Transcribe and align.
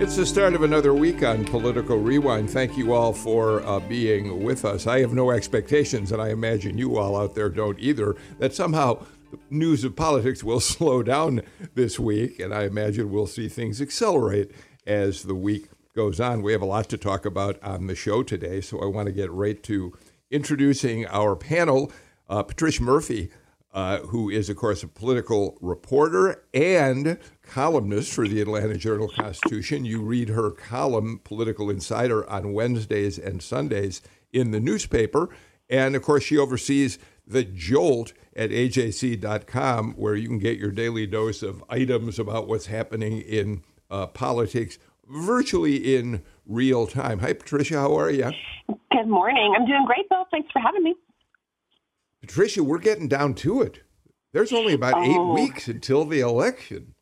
It's 0.00 0.16
the 0.16 0.26
start 0.26 0.54
of 0.54 0.62
another 0.64 0.92
week 0.92 1.22
on 1.22 1.44
Political 1.44 1.98
Rewind. 1.98 2.50
Thank 2.50 2.76
you 2.76 2.92
all 2.92 3.12
for 3.12 3.62
uh, 3.64 3.78
being 3.78 4.42
with 4.42 4.64
us. 4.64 4.88
I 4.88 5.00
have 5.00 5.14
no 5.14 5.30
expectations, 5.30 6.10
and 6.10 6.20
I 6.20 6.30
imagine 6.30 6.76
you 6.76 6.98
all 6.98 7.16
out 7.16 7.36
there 7.36 7.48
don't 7.48 7.78
either, 7.78 8.16
that 8.40 8.52
somehow 8.52 9.06
news 9.50 9.84
of 9.84 9.94
politics 9.94 10.42
will 10.42 10.58
slow 10.74 11.04
down 11.04 11.42
this 11.74 11.98
week, 12.00 12.40
and 12.40 12.52
I 12.52 12.64
imagine 12.64 13.10
we'll 13.12 13.28
see 13.28 13.48
things 13.48 13.80
accelerate 13.80 14.50
as 14.84 15.22
the 15.22 15.34
week 15.34 15.68
goes 15.94 16.18
on. 16.18 16.42
We 16.42 16.52
have 16.52 16.62
a 16.62 16.66
lot 16.66 16.88
to 16.88 16.98
talk 16.98 17.24
about 17.24 17.62
on 17.62 17.86
the 17.86 17.94
show 17.94 18.24
today, 18.24 18.60
so 18.60 18.82
I 18.82 18.86
want 18.86 19.06
to 19.06 19.12
get 19.12 19.30
right 19.30 19.62
to 19.62 19.96
introducing 20.28 21.06
our 21.06 21.36
panel. 21.36 21.92
Uh, 22.28 22.42
Patricia 22.42 22.82
Murphy 22.82 23.30
uh, 23.74 23.98
who 23.98 24.30
is, 24.30 24.48
of 24.48 24.56
course, 24.56 24.84
a 24.84 24.88
political 24.88 25.58
reporter 25.60 26.44
and 26.54 27.18
columnist 27.42 28.12
for 28.12 28.28
the 28.28 28.40
Atlanta 28.40 28.76
Journal 28.76 29.08
Constitution. 29.08 29.84
You 29.84 30.00
read 30.00 30.28
her 30.28 30.52
column, 30.52 31.20
Political 31.24 31.70
Insider, 31.70 32.28
on 32.30 32.52
Wednesdays 32.52 33.18
and 33.18 33.42
Sundays 33.42 34.00
in 34.32 34.52
the 34.52 34.60
newspaper. 34.60 35.28
And 35.68 35.96
of 35.96 36.02
course, 36.02 36.22
she 36.22 36.38
oversees 36.38 37.00
the 37.26 37.42
Jolt 37.42 38.12
at 38.36 38.50
ajc.com, 38.50 39.94
where 39.94 40.14
you 40.14 40.28
can 40.28 40.38
get 40.38 40.58
your 40.58 40.70
daily 40.70 41.06
dose 41.06 41.42
of 41.42 41.64
items 41.68 42.18
about 42.20 42.46
what's 42.46 42.66
happening 42.66 43.20
in 43.22 43.64
uh, 43.90 44.06
politics 44.06 44.78
virtually 45.08 45.96
in 45.96 46.22
real 46.46 46.86
time. 46.86 47.18
Hi, 47.20 47.32
Patricia. 47.32 47.80
How 47.80 47.98
are 47.98 48.10
you? 48.10 48.30
Good 48.92 49.08
morning. 49.08 49.54
I'm 49.56 49.66
doing 49.66 49.84
great, 49.84 50.08
Bill. 50.08 50.26
Thanks 50.30 50.50
for 50.52 50.60
having 50.60 50.84
me. 50.84 50.94
Patricia, 52.26 52.64
we're 52.64 52.78
getting 52.78 53.06
down 53.06 53.34
to 53.34 53.60
it. 53.60 53.80
There's 54.32 54.52
only 54.52 54.72
about 54.72 54.94
oh. 54.96 55.02
eight 55.04 55.42
weeks 55.42 55.68
until 55.68 56.06
the 56.06 56.20
election. 56.20 56.94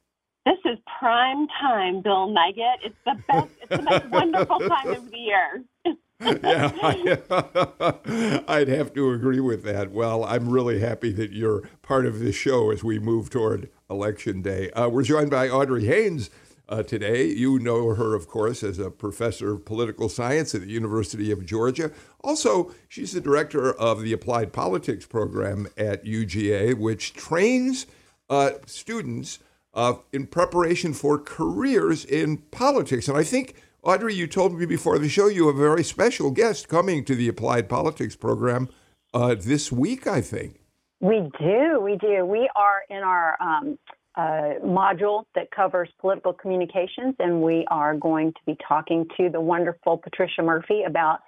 This 0.45 0.59
is 0.65 0.79
prime 0.99 1.47
time, 1.61 2.03
Bill 2.03 2.29
Nigut. 2.29 2.79
It's 2.85 2.97
the 3.07 3.15
best. 3.29 3.49
It's 3.63 3.77
the 3.77 3.83
most 3.83 4.07
wonderful 4.09 4.59
time 4.59 4.91
of 4.91 5.11
the 5.11 5.19
year. 5.19 5.65
yeah, 6.21 6.73
I, 6.83 8.43
I'd 8.49 8.69
have 8.69 8.93
to 8.95 9.13
agree 9.13 9.39
with 9.39 9.63
that. 9.63 9.93
Well, 9.93 10.25
I'm 10.25 10.49
really 10.49 10.81
happy 10.81 11.13
that 11.13 11.31
you're 11.31 11.69
part 11.83 12.05
of 12.05 12.19
this 12.19 12.35
show 12.35 12.73
as 12.73 12.83
we 12.83 12.99
move 12.99 13.31
toward 13.31 13.71
Election 13.89 14.43
Day. 14.43 14.71
Uh, 14.73 14.89
we're 14.89 15.05
joined 15.05 15.31
by 15.31 15.49
Audrey 15.49 15.87
Haynes 15.87 16.31
uh, 16.73 16.83
today. 16.83 17.27
You 17.27 17.59
know 17.59 17.95
her, 17.95 18.15
of 18.15 18.27
course, 18.27 18.63
as 18.63 18.79
a 18.79 18.91
professor 18.91 19.53
of 19.53 19.67
political 19.67 20.09
science 20.09 20.55
at 20.55 20.63
the 20.63 20.71
University 20.71 21.31
of 21.31 21.45
Georgia. 21.45 21.93
Also, 22.25 22.73
she's 22.89 23.13
the 23.13 23.21
director 23.21 23.73
of 23.75 24.01
the 24.01 24.15
Applied 24.15 24.55
Politics 24.55 25.05
program 25.05 25.69
at 25.77 26.05
UGA, 26.05 26.79
which 26.79 27.13
trains 27.13 27.87
uh, 28.31 28.53
students 28.65 29.39
uh, 29.75 29.95
in 30.13 30.27
preparation 30.27 30.95
for 30.95 31.19
careers 31.19 32.07
in 32.07 32.39
politics. 32.39 33.07
And 33.07 33.19
I 33.19 33.23
think, 33.23 33.55
Audrey, 33.83 34.15
you 34.15 34.27
told 34.27 34.59
me 34.59 34.65
before 34.65 34.99
the 34.99 35.11
show 35.11 35.27
you 35.27 35.49
have 35.49 35.57
a 35.57 35.59
very 35.59 35.85
special 35.85 36.31
guest 36.31 36.69
coming 36.69 37.05
to 37.05 37.15
the 37.15 37.29
Applied 37.29 37.69
Politics 37.69 38.17
program 38.17 38.71
uh, 39.13 39.35
this 39.39 39.71
week, 39.71 40.07
I 40.07 40.23
think. 40.23 40.61
We 41.01 41.29
do. 41.39 41.81
We 41.81 41.97
do. 41.97 42.25
We 42.25 42.49
are 42.55 42.83
in 42.89 43.03
our 43.03 43.37
um, 43.43 43.79
uh, 44.17 44.55
module 44.65 45.25
that 45.35 45.51
covers 45.51 45.89
political 46.01 46.33
communications, 46.33 47.15
and 47.19 47.43
we 47.43 47.67
are 47.71 47.95
going 47.97 48.33
to 48.33 48.41
be 48.47 48.57
talking 48.67 49.07
to 49.17 49.29
the 49.31 49.41
wonderful 49.41 49.97
Patricia 49.97 50.43
Murphy 50.43 50.83
about, 50.87 51.21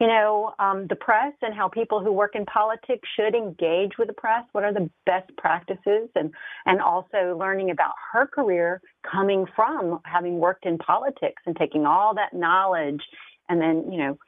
you 0.00 0.06
know, 0.06 0.54
um, 0.60 0.86
the 0.88 0.94
press 0.94 1.32
and 1.42 1.52
how 1.52 1.68
people 1.68 2.02
who 2.02 2.12
work 2.12 2.36
in 2.36 2.46
politics 2.46 3.08
should 3.16 3.34
engage 3.34 3.98
with 3.98 4.06
the 4.06 4.14
press. 4.14 4.44
What 4.52 4.62
are 4.62 4.72
the 4.72 4.88
best 5.04 5.30
practices, 5.36 6.08
and 6.14 6.32
and 6.66 6.80
also 6.80 7.36
learning 7.36 7.70
about 7.70 7.94
her 8.12 8.26
career 8.26 8.80
coming 9.10 9.44
from 9.56 10.00
having 10.04 10.38
worked 10.38 10.64
in 10.64 10.78
politics 10.78 11.42
and 11.46 11.56
taking 11.56 11.86
all 11.86 12.14
that 12.14 12.32
knowledge, 12.32 13.02
and 13.48 13.60
then 13.60 13.90
you 13.90 13.98
know, 13.98 14.18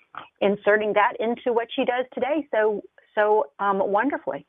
inserting 0.40 0.94
that 0.94 1.12
into 1.20 1.52
what 1.52 1.68
she 1.74 1.84
does 1.84 2.06
today 2.12 2.48
so 2.50 2.82
so 3.14 3.46
um, 3.58 3.78
wonderfully. 3.78 4.46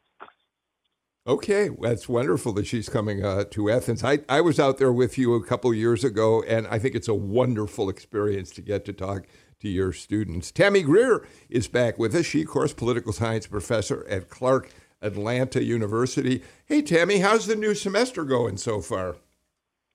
Okay, 1.27 1.69
that's 1.79 2.09
wonderful 2.09 2.51
that 2.53 2.65
she's 2.65 2.89
coming 2.89 3.23
uh, 3.23 3.43
to 3.51 3.69
Athens. 3.69 4.03
I, 4.03 4.19
I 4.27 4.41
was 4.41 4.59
out 4.59 4.79
there 4.79 4.91
with 4.91 5.19
you 5.19 5.35
a 5.35 5.43
couple 5.43 5.71
years 5.71 6.03
ago, 6.03 6.41
and 6.41 6.65
I 6.67 6.79
think 6.79 6.95
it's 6.95 7.07
a 7.07 7.13
wonderful 7.13 7.89
experience 7.89 8.49
to 8.51 8.61
get 8.61 8.85
to 8.85 8.93
talk 8.93 9.27
to 9.59 9.69
your 9.69 9.93
students. 9.93 10.51
Tammy 10.51 10.81
Greer 10.81 11.27
is 11.47 11.67
back 11.67 11.99
with 11.99 12.15
us. 12.15 12.25
She, 12.25 12.41
of 12.41 12.47
course, 12.47 12.73
political 12.73 13.13
science 13.13 13.45
professor 13.45 14.03
at 14.09 14.29
Clark 14.29 14.71
Atlanta 15.03 15.63
University. 15.63 16.41
Hey, 16.65 16.81
Tammy, 16.81 17.19
how's 17.19 17.45
the 17.45 17.55
new 17.55 17.75
semester 17.75 18.23
going 18.23 18.57
so 18.57 18.81
far? 18.81 19.17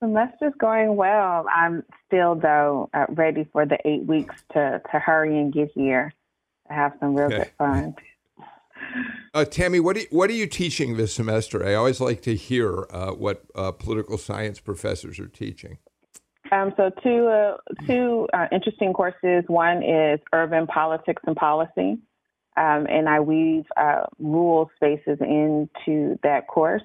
Semester's 0.01 0.53
going 0.57 0.95
well. 0.95 1.45
I'm 1.53 1.83
still, 2.05 2.35
though, 2.35 2.89
uh, 2.93 3.05
ready 3.09 3.45
for 3.51 3.65
the 3.65 3.77
eight 3.83 4.05
weeks 4.05 4.35
to, 4.53 4.81
to 4.91 4.99
hurry 4.99 5.37
and 5.37 5.51
get 5.51 5.71
here 5.75 6.13
to 6.67 6.73
have 6.73 6.93
some 7.01 7.15
real 7.15 7.27
good 7.29 7.51
fun. 7.57 7.95
Uh, 9.33 9.45
Tammy, 9.45 9.79
what 9.79 9.95
are, 9.95 9.99
you, 9.99 10.07
what 10.09 10.29
are 10.29 10.33
you 10.33 10.47
teaching 10.47 10.97
this 10.97 11.13
semester? 11.13 11.65
I 11.65 11.75
always 11.75 11.99
like 11.99 12.21
to 12.23 12.35
hear 12.35 12.87
uh, 12.89 13.11
what 13.11 13.43
uh, 13.55 13.71
political 13.71 14.17
science 14.17 14.59
professors 14.59 15.19
are 15.19 15.27
teaching. 15.27 15.77
Um, 16.51 16.73
so, 16.77 16.89
two 17.03 17.27
uh, 17.27 17.57
two 17.85 18.27
uh, 18.33 18.47
interesting 18.51 18.93
courses. 18.93 19.43
One 19.47 19.83
is 19.83 20.19
urban 20.33 20.65
politics 20.65 21.21
and 21.27 21.35
policy, 21.35 21.97
um, 22.55 22.87
and 22.89 23.09
I 23.09 23.19
weave 23.19 23.65
uh, 23.75 24.03
rural 24.17 24.71
spaces 24.77 25.17
into 25.19 26.17
that 26.23 26.47
course. 26.47 26.83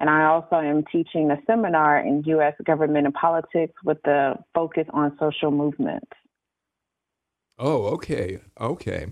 And 0.00 0.10
I 0.10 0.24
also 0.24 0.56
am 0.56 0.84
teaching 0.90 1.30
a 1.30 1.36
seminar 1.46 2.00
in 2.00 2.24
U.S. 2.26 2.54
government 2.64 3.06
and 3.06 3.14
politics 3.14 3.74
with 3.84 3.98
the 4.02 4.34
focus 4.52 4.86
on 4.92 5.16
social 5.20 5.52
movements. 5.52 6.10
Oh, 7.58 7.84
okay, 7.94 8.40
okay. 8.60 9.06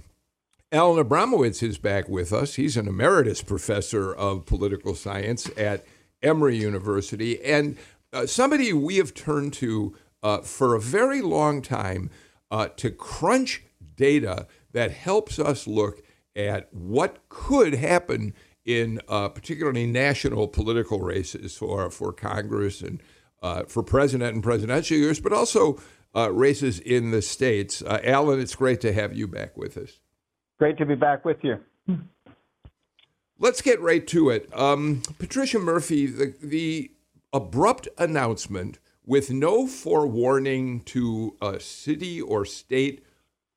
Alan 0.72 1.05
Abramowitz 1.05 1.62
is 1.62 1.77
back 1.77 2.09
with 2.09 2.33
us. 2.33 2.55
He's 2.55 2.78
an 2.78 2.88
emeritus 2.88 3.43
professor 3.43 4.15
of 4.15 4.47
political 4.47 4.94
science 4.94 5.50
at 5.55 5.84
Emory 6.22 6.56
University 6.56 7.44
and 7.44 7.77
uh, 8.10 8.25
somebody 8.25 8.72
we 8.72 8.97
have 8.97 9.12
turned 9.12 9.53
to 9.55 9.94
uh, 10.22 10.38
for 10.38 10.75
a 10.75 10.81
very 10.81 11.21
long 11.21 11.61
time 11.61 12.09
uh, 12.50 12.69
to 12.77 12.91
crunch 12.91 13.62
data 13.97 14.47
that 14.72 14.93
helps 14.93 15.38
us 15.38 15.66
look 15.66 16.03
at 16.34 16.72
what 16.72 17.19
could 17.28 17.75
happen 17.75 18.32
in 18.65 18.99
uh, 19.09 19.28
particularly 19.28 19.87
national 19.87 20.49
political 20.49 21.00
races 21.00 21.55
for, 21.55 21.91
for 21.91 22.15
Congress 22.15 22.81
and 22.81 23.03
uh, 23.43 23.65
for 23.65 23.82
president 23.82 24.32
and 24.32 24.43
presidential 24.43 24.97
years, 24.97 25.21
but 25.21 25.34
also 25.34 25.78
uh, 26.16 26.32
races 26.32 26.78
in 26.78 27.11
the 27.11 27.21
states. 27.21 27.82
Alan, 27.82 28.41
it's 28.41 28.55
great 28.55 28.81
to 28.81 28.94
have 28.94 29.15
you 29.15 29.28
back 29.28 29.55
with 29.55 29.77
us. 29.77 29.99
Great 30.62 30.78
to 30.78 30.87
be 30.87 30.95
back 30.95 31.25
with 31.25 31.43
you. 31.43 31.59
Let's 33.41 33.61
get 33.61 33.81
right 33.81 34.06
to 34.06 34.31
it. 34.31 34.49
Um, 34.56 35.03
Patricia 35.19 35.59
Murphy, 35.59 36.06
the, 36.06 36.37
the 36.41 36.93
abrupt 37.33 37.89
announcement 37.99 38.78
with 39.05 39.33
no 39.33 39.67
forewarning 39.67 40.82
to 40.82 41.35
a 41.43 41.59
city 41.59 42.20
or 42.20 42.44
state 42.44 43.05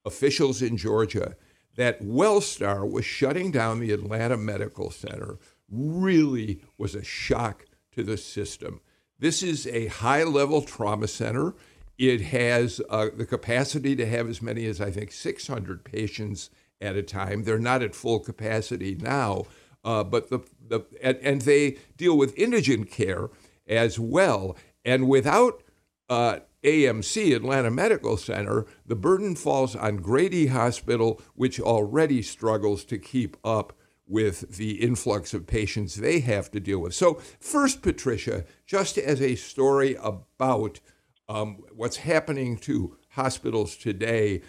officials 0.04 0.63
in 0.63 0.78
Georgia 0.78 1.36
that 1.75 2.02
Wellstar 2.02 2.92
was 2.92 3.06
shutting 3.06 3.52
down 3.52 3.80
the 3.80 3.92
Atlanta 3.92 4.36
Medical 4.36 4.90
Center 4.90 5.38
really 5.69 6.60
was 6.75 6.96
a 6.96 7.04
shock 7.04 7.68
to 7.92 8.02
the 8.02 8.18
system. 8.18 8.81
This 9.19 9.44
is 9.44 9.68
a 9.68 9.86
high 9.90 10.24
level 10.24 10.63
trauma 10.63 11.07
center. 11.07 11.54
It 12.00 12.22
has 12.22 12.81
uh, 12.90 13.10
the 13.16 13.28
capacity 13.28 13.96
to 13.96 14.07
have 14.07 14.28
as 14.28 14.42
many 14.42 14.66
as, 14.66 14.81
I 14.81 14.90
think, 14.90 15.12
600 15.12 15.84
patients 15.84 16.50
at 16.86 16.96
a 16.96 17.04
time. 17.04 17.44
They're 17.44 17.60
not 17.60 17.82
at 17.82 17.96
full 17.96 18.20
capacity 18.20 18.96
now, 18.96 19.46
uh, 19.84 20.04
but 20.04 20.30
the, 20.30 20.40
the 20.68 20.82
and, 21.02 21.18
and, 21.22 21.42
they 21.42 21.78
deal 21.98 22.18
with 22.18 22.38
indigent 22.38 22.90
care 22.90 23.30
as 23.68 24.00
well. 24.00 24.56
And 24.84 25.08
without 25.10 25.64
uh, 26.10 26.40
AMC, 26.64 27.36
Atlanta 27.36 27.72
Medical 27.72 28.18
Center, 28.18 28.66
the 28.86 28.96
burden 28.96 29.36
falls 29.36 29.76
on 29.76 29.98
Grady 29.98 30.48
Hospital, 30.48 31.22
which 31.36 31.60
already 31.60 32.22
struggles 32.22 32.84
to 32.86 32.98
keep 32.98 33.38
up 33.44 33.74
with 34.08 34.58
the 34.58 34.81
influx 34.81 35.34
of 35.34 35.48
patients 35.48 35.96
they 35.96 36.20
have 36.20 36.52
to 36.52 36.60
deal 36.60 36.80
with. 36.80 36.94
So, 36.94 37.16
first, 37.40 37.81
Patricia, 37.81 38.46
just 38.66 38.98
as 38.98 39.22
a 39.22 39.36
story 39.36 39.96
about 40.02 40.80
um, 41.28 41.64
what's 41.74 41.98
happening 41.98 42.58
to 42.60 42.98
hospitals 43.10 43.76
today, 43.76 44.42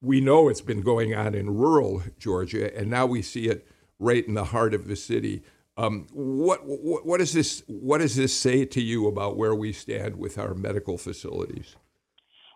we 0.00 0.20
know 0.20 0.48
it's 0.48 0.60
been 0.60 0.80
going 0.80 1.14
on 1.14 1.34
in 1.34 1.56
rural 1.56 2.02
Georgia, 2.18 2.76
and 2.76 2.88
now 2.88 3.06
we 3.06 3.22
see 3.22 3.48
it 3.48 3.66
right 3.98 4.26
in 4.26 4.34
the 4.34 4.44
heart 4.44 4.74
of 4.74 4.88
the 4.88 4.96
city. 4.96 5.42
Um, 5.76 6.06
what, 6.12 6.60
what, 6.64 7.06
what, 7.06 7.18
does 7.18 7.32
this, 7.32 7.62
what 7.66 7.98
does 7.98 8.16
this 8.16 8.34
say 8.34 8.64
to 8.64 8.80
you 8.80 9.06
about 9.06 9.36
where 9.36 9.54
we 9.54 9.72
stand 9.72 10.16
with 10.16 10.38
our 10.38 10.54
medical 10.54 10.98
facilities? 10.98 11.76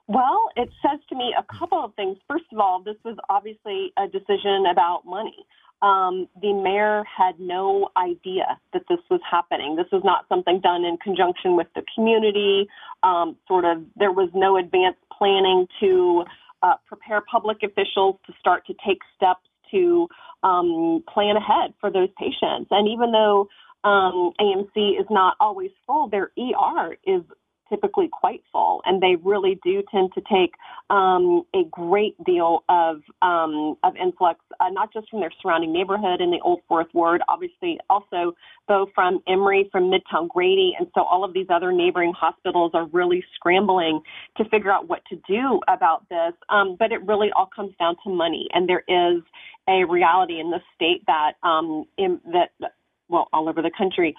Well, 0.07 0.49
it 0.57 0.69
says 0.83 1.01
to 1.09 1.15
me 1.15 1.35
a 1.39 1.59
couple 1.59 1.83
of 1.83 1.95
things. 1.95 2.19
First 2.29 2.45
of 2.53 2.59
all, 2.59 2.83
this 2.83 2.97
was 3.05 3.17
obviously 3.31 3.93
a 3.97 4.07
decision 4.07 4.67
about 4.71 5.03
money. 5.07 5.47
Um, 5.81 6.29
the 6.41 6.53
mayor 6.53 7.05
had 7.05 7.39
no 7.39 7.89
idea 7.97 8.59
that 8.73 8.83
this 8.89 9.01
was 9.11 9.21
happening. 9.31 9.77
This 9.77 9.87
was 9.93 10.03
not 10.05 10.27
something 10.29 10.61
done 10.61 10.85
in 10.85 10.97
conjunction 10.99 11.57
with 11.57 11.67
the 11.75 11.83
community. 11.95 12.69
Um, 13.03 13.37
sort 13.49 13.65
of, 13.65 13.85
there 13.97 14.13
was 14.13 14.31
no 14.35 14.57
advanced 14.57 15.01
planning 15.17 15.67
to 15.81 16.25
uh, 16.65 16.75
prepare 16.87 17.23
public 17.31 17.59
officials 17.63 18.17
to 18.27 18.33
start 18.41 18.67
to 18.67 18.75
take 18.87 18.99
steps 19.15 19.47
to 19.71 20.09
um, 20.43 21.05
plan 21.13 21.37
ahead 21.37 21.75
for 21.81 21.91
those 21.91 22.09
patients. 22.19 22.69
And 22.71 22.89
even 22.89 23.13
though 23.13 23.49
um, 23.85 24.33
AMC 24.41 24.99
is 24.99 25.07
not 25.11 25.37
always 25.41 25.71
full, 25.87 26.09
their 26.09 26.31
ER 26.39 26.97
is 27.07 27.23
typically 27.69 28.09
quite 28.13 28.43
full, 28.53 28.83
and 28.85 29.03
they 29.03 29.17
really 29.23 29.59
do 29.65 29.83
tend 29.91 30.11
to 30.15 30.21
take 30.23 30.55
um, 30.91 31.43
a 31.55 31.65
great 31.71 32.15
deal 32.25 32.65
of 32.69 33.03
um, 33.23 33.77
of 33.83 33.97
influx, 33.97 34.41
uh, 34.61 34.69
not 34.71 34.93
just 34.93 35.09
from 35.11 35.21
their 35.21 35.33
surrounding 35.43 35.73
neighborhood 35.73 36.21
in 36.21 36.31
the 36.31 36.41
Old 36.43 36.61
Fourth 36.69 36.89
Ward, 36.93 37.23
obviously 37.29 37.79
also 37.91 38.35
though 38.69 38.87
from 38.95 39.21
Emory, 39.29 39.69
from 39.71 39.91
Midtown 39.91 40.29
Grady, 40.29 40.73
and 40.79 40.89
so 40.95 41.03
all 41.03 41.25
of 41.25 41.33
these 41.35 41.47
other 41.51 41.73
neighboring 41.73 42.13
hospitals 42.19 42.73
are 42.75 42.87
really 42.87 43.25
scrambling 43.35 44.01
to 44.37 44.45
figure 44.49 44.73
out 44.73 44.89
what 44.89 45.03
to 45.11 45.17
do 45.29 45.61
about 45.69 46.09
this. 46.09 46.33
Um, 46.49 46.77
but 46.79 46.93
it 46.93 47.05
really 47.07 47.31
all 47.37 47.51
comes 47.55 47.75
down 47.79 47.97
to 48.05 48.11
money, 48.11 48.49
and 48.53 48.69
there 48.69 48.85
is 48.89 49.23
a 49.69 49.85
reality 49.85 50.41
in 50.41 50.51
the 50.51 50.61
state 50.75 51.03
that 51.07 51.33
um, 51.43 51.87
in, 51.97 52.21
that 52.33 52.73
well 53.09 53.29
all 53.33 53.49
over 53.49 53.63
the 53.63 53.71
country 53.77 54.15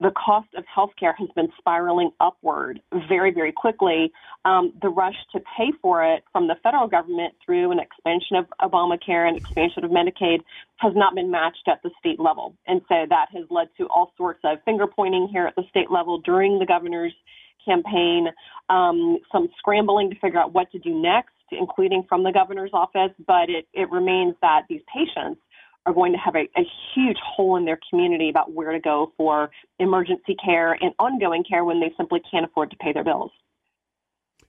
the 0.00 0.10
cost 0.10 0.48
of 0.56 0.64
healthcare 0.64 1.14
has 1.16 1.28
been 1.36 1.48
spiraling 1.58 2.10
upward 2.20 2.80
very, 3.08 3.32
very 3.32 3.52
quickly. 3.52 4.12
Um, 4.44 4.72
the 4.82 4.88
rush 4.88 5.14
to 5.32 5.40
pay 5.56 5.72
for 5.80 6.04
it 6.04 6.24
from 6.32 6.48
the 6.48 6.56
federal 6.62 6.88
government 6.88 7.34
through 7.44 7.70
an 7.70 7.78
expansion 7.78 8.36
of 8.36 8.46
Obamacare 8.60 9.28
and 9.28 9.36
expansion 9.36 9.84
of 9.84 9.90
Medicaid 9.90 10.40
has 10.78 10.92
not 10.96 11.14
been 11.14 11.30
matched 11.30 11.68
at 11.68 11.80
the 11.82 11.90
state 12.00 12.18
level. 12.18 12.56
And 12.66 12.80
so 12.88 13.06
that 13.08 13.26
has 13.32 13.44
led 13.50 13.68
to 13.78 13.86
all 13.86 14.12
sorts 14.16 14.40
of 14.44 14.58
finger 14.64 14.86
pointing 14.86 15.28
here 15.30 15.46
at 15.46 15.54
the 15.54 15.64
state 15.70 15.90
level 15.90 16.18
during 16.18 16.58
the 16.58 16.66
governor's 16.66 17.14
campaign, 17.64 18.26
um, 18.70 19.18
some 19.30 19.48
scrambling 19.58 20.10
to 20.10 20.18
figure 20.18 20.40
out 20.40 20.52
what 20.52 20.72
to 20.72 20.78
do 20.80 21.00
next, 21.00 21.30
including 21.52 22.04
from 22.08 22.24
the 22.24 22.32
governor's 22.32 22.72
office. 22.72 23.12
But 23.24 23.50
it, 23.50 23.68
it 23.72 23.90
remains 23.90 24.34
that 24.42 24.62
these 24.68 24.82
patients 24.92 25.41
are 25.86 25.92
going 25.92 26.12
to 26.12 26.18
have 26.18 26.34
a, 26.34 26.48
a, 26.56 26.64
huge 26.94 27.16
hole 27.24 27.56
in 27.56 27.64
their 27.64 27.78
community 27.90 28.28
about 28.28 28.52
where 28.52 28.72
to 28.72 28.78
go 28.78 29.12
for 29.16 29.50
emergency 29.78 30.36
care 30.44 30.72
and 30.74 30.92
ongoing 30.98 31.42
care 31.42 31.64
when 31.64 31.80
they 31.80 31.92
simply 31.96 32.20
can't 32.30 32.44
afford 32.44 32.70
to 32.70 32.76
pay 32.76 32.92
their 32.92 33.04
bills. 33.04 33.30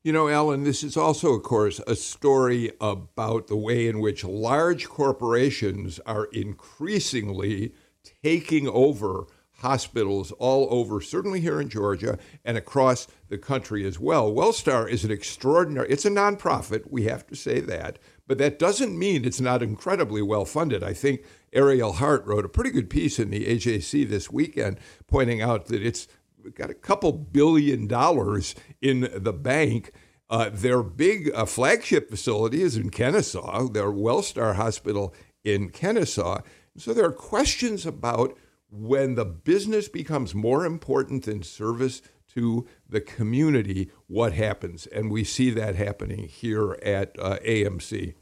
You 0.04 0.12
know, 0.12 0.28
Alan, 0.28 0.64
this 0.64 0.84
is 0.84 0.98
also, 0.98 1.34
of 1.34 1.44
course, 1.44 1.80
a 1.88 1.96
story 1.96 2.72
about 2.82 3.48
the 3.48 3.56
way 3.56 3.88
in 3.88 4.00
which 4.00 4.24
large 4.26 4.90
corporations 4.90 6.00
are 6.06 6.26
increasingly 6.26 7.74
taking 8.22 8.68
over 8.68 9.28
hospitals 9.60 10.34
all 10.34 10.68
over, 10.70 11.00
certainly 11.00 11.40
here 11.40 11.62
in 11.62 11.70
Georgia 11.70 12.20
and 12.44 12.58
across 12.58 13.08
the 13.30 13.38
country 13.38 13.86
as 13.86 13.98
well. 13.98 14.30
Wellstar 14.30 14.90
is 14.90 15.06
an 15.06 15.12
extraordinary, 15.12 15.90
it's 15.90 16.06
a 16.06 16.10
nonprofit, 16.10 16.92
we 16.92 17.04
have 17.04 17.26
to 17.28 17.36
say 17.36 17.62
that, 17.62 17.98
but 18.28 18.38
that 18.38 18.60
doesn't 18.60 18.98
mean 18.98 19.26
it's 19.26 19.42
not 19.42 19.62
incredibly 19.62 20.22
well 20.22 20.46
funded. 20.46 20.84
I 20.84 20.94
think 20.94 21.26
Ariel 21.52 21.94
Hart 21.94 22.26
wrote 22.26 22.46
a 22.46 22.50
pretty 22.50 22.72
good 22.72 22.90
piece 22.90 23.20
in 23.20 23.30
the 23.30 23.46
AJC 23.46 24.08
this 24.08 24.32
weekend 24.32 24.80
pointing 25.08 25.42
out 25.42 25.66
that 25.68 25.84
it's 25.84 26.08
got 26.56 26.70
a 26.70 26.76
couple 26.76 27.12
billion 27.12 27.88
dollars 27.88 28.56
in 28.82 29.10
the 29.16 29.34
bank. 29.34 29.92
Uh, 30.30 30.50
their 30.52 30.82
big 30.82 31.32
uh, 31.36 31.46
flagship 31.46 32.10
facility 32.10 32.62
is 32.62 32.78
in 32.78 32.90
Kennesaw, 32.90 33.68
their 33.68 33.92
Wellstar 33.92 34.56
Hospital 34.56 35.14
in 35.44 35.70
Kennesaw. 35.70 36.42
So 36.78 36.94
there 36.94 37.06
are 37.06 37.12
questions 37.12 37.86
about 37.86 38.38
when 38.72 39.14
the 39.16 39.26
business 39.26 39.88
becomes 39.88 40.34
more 40.34 40.66
important 40.66 41.26
than 41.26 41.44
service 41.44 42.02
to 42.36 42.68
the 42.90 43.02
community 43.02 43.92
what 44.08 44.34
happens. 44.34 44.88
And 44.88 45.12
we 45.12 45.24
see 45.24 45.50
that 45.52 45.76
happening 45.76 46.28
here 46.28 46.78
at 46.84 47.16
uh, 47.20 47.38
AMC. 47.46 48.16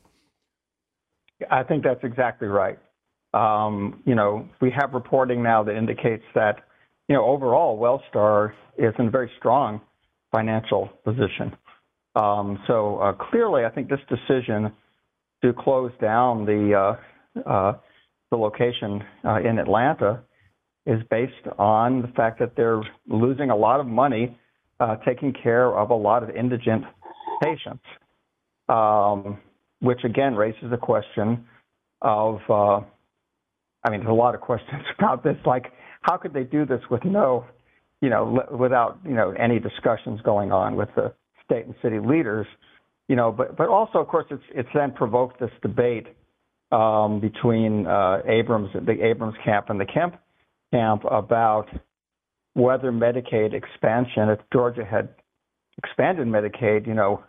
I 1.50 1.63
think 1.63 1.84
that's 1.84 2.04
exactly 2.04 2.48
right. 2.48 2.78
Um, 3.34 4.02
you 4.06 4.16
know, 4.16 4.48
we 4.62 4.72
have 4.72 4.94
reporting 4.94 5.42
now 5.42 5.63
that 5.63 5.75
indicates 5.75 6.24
that, 6.36 6.66
you 7.08 7.16
know, 7.16 7.25
overall, 7.25 7.80
Wellstar 7.80 8.54
is 8.78 8.94
in 9.00 9.08
a 9.08 9.10
very 9.10 9.31
strong 9.38 9.81
financial 10.31 10.90
position. 11.04 11.56
Um, 12.16 12.62
so 12.68 13.00
uh, 13.00 13.13
clearly, 13.13 13.63
I 13.66 13.69
think 13.69 13.90
this 13.90 14.00
decision 14.10 14.72
to 15.44 15.54
close 15.54 15.92
down 16.02 16.46
the 16.46 16.98
uh, 17.38 17.50
uh, 17.50 17.74
the 18.30 18.38
location 18.38 19.04
uh, 19.25 19.40
in 19.40 19.60
Atlanta 19.60 20.22
is 20.86 21.01
based 21.10 21.33
on 21.57 22.01
the 22.01 22.07
fact 22.10 22.39
that 22.39 22.56
they're 22.56 22.81
losing 23.07 23.50
a 23.50 23.56
lot 23.56 23.80
of 23.80 23.88
money 23.88 24.38
uh, 24.80 24.95
taking 25.06 25.31
care 25.31 25.78
of 25.78 25.92
a 25.92 25.95
lot 25.95 26.24
of 26.24 26.30
indigent 26.31 26.83
patients, 27.44 27.83
um, 28.68 29.38
which 29.80 30.04
again 30.04 30.36
raises 30.36 30.72
the 30.72 30.78
question 30.78 31.45
of, 32.01 32.39
uh, 32.50 32.80
I 33.83 33.89
mean, 33.89 34.00
there's 34.00 34.10
a 34.10 34.13
lot 34.13 34.33
of 34.33 34.42
questions 34.42 34.81
about 35.00 35.24
this, 35.24 35.38
like 35.45 35.72
how 36.01 36.18
could 36.18 36.33
they 36.33 36.44
do 36.44 36.66
this 36.66 36.81
with 36.89 37.06
no, 37.06 37.45
you 38.01 38.10
know, 38.10 38.44
without 38.51 38.98
you 39.06 39.13
know 39.13 39.31
any 39.31 39.60
discussions 39.60 40.19
going 40.24 40.51
on 40.51 40.75
with 40.75 40.89
the 40.95 41.13
state 41.45 41.66
and 41.66 41.75
city 41.84 42.00
leaders, 42.00 42.48
you 43.07 43.16
know, 43.16 43.31
but 43.31 43.56
but 43.56 43.68
also 43.68 44.00
of 44.00 44.07
course 44.07 44.25
it's 44.31 44.44
it's 44.56 44.69
then 44.74 44.92
provoked 44.92 45.39
this 45.39 45.51
debate 45.62 46.07
um, 46.72 47.19
between 47.19 47.86
uh, 47.86 48.22
Abrams, 48.27 48.69
the 48.74 49.06
Abrams 49.06 49.36
camp 49.45 49.69
and 49.69 49.80
the 49.80 49.86
Kemp 49.86 50.16
camp 50.72 51.04
about 51.10 51.68
whether 52.54 52.92
Medicaid 52.92 53.54
expansion, 53.54 54.30
if 54.30 54.40
Georgia 54.52 54.86
had 54.86 55.10
expanded 55.78 56.28
Medicaid, 56.28 56.88
you 56.88 56.94
know, 56.94 57.24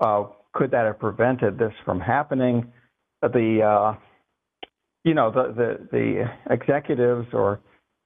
uh, 0.00 0.24
could 0.52 0.70
that 0.72 0.84
have 0.84 0.98
prevented 0.98 1.58
this 1.58 1.72
from 1.84 2.00
happening? 2.00 2.72
The, 3.22 3.60
uh, 3.62 3.98
you 5.04 5.14
know, 5.14 5.30
the, 5.30 5.54
the, 5.54 5.88
the 5.92 6.52
executives 6.52 7.28
or 7.32 7.60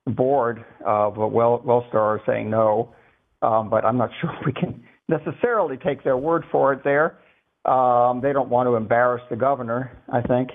board 0.07 0.65
of 0.85 1.17
well, 1.17 1.63
Wellstar 1.65 1.95
are 1.95 2.21
saying 2.27 2.51
no, 2.51 2.95
um, 3.43 3.71
but 3.71 3.85
I'm 3.85 3.97
not 3.97 4.11
sure 4.21 4.31
we 4.45 4.53
can 4.53 4.83
necessarily 5.09 5.77
take 5.77 6.05
their 6.05 6.17
word 6.17 6.45
for 6.51 6.73
it 6.73 6.83
there. 6.85 7.19
Um, 7.65 8.21
they 8.21 8.33
don't 8.33 8.51
want 8.51 8.67
to 8.67 8.75
embarrass 8.75 9.23
the 9.31 9.37
governor, 9.37 9.97
I 10.13 10.21
think. 10.21 10.51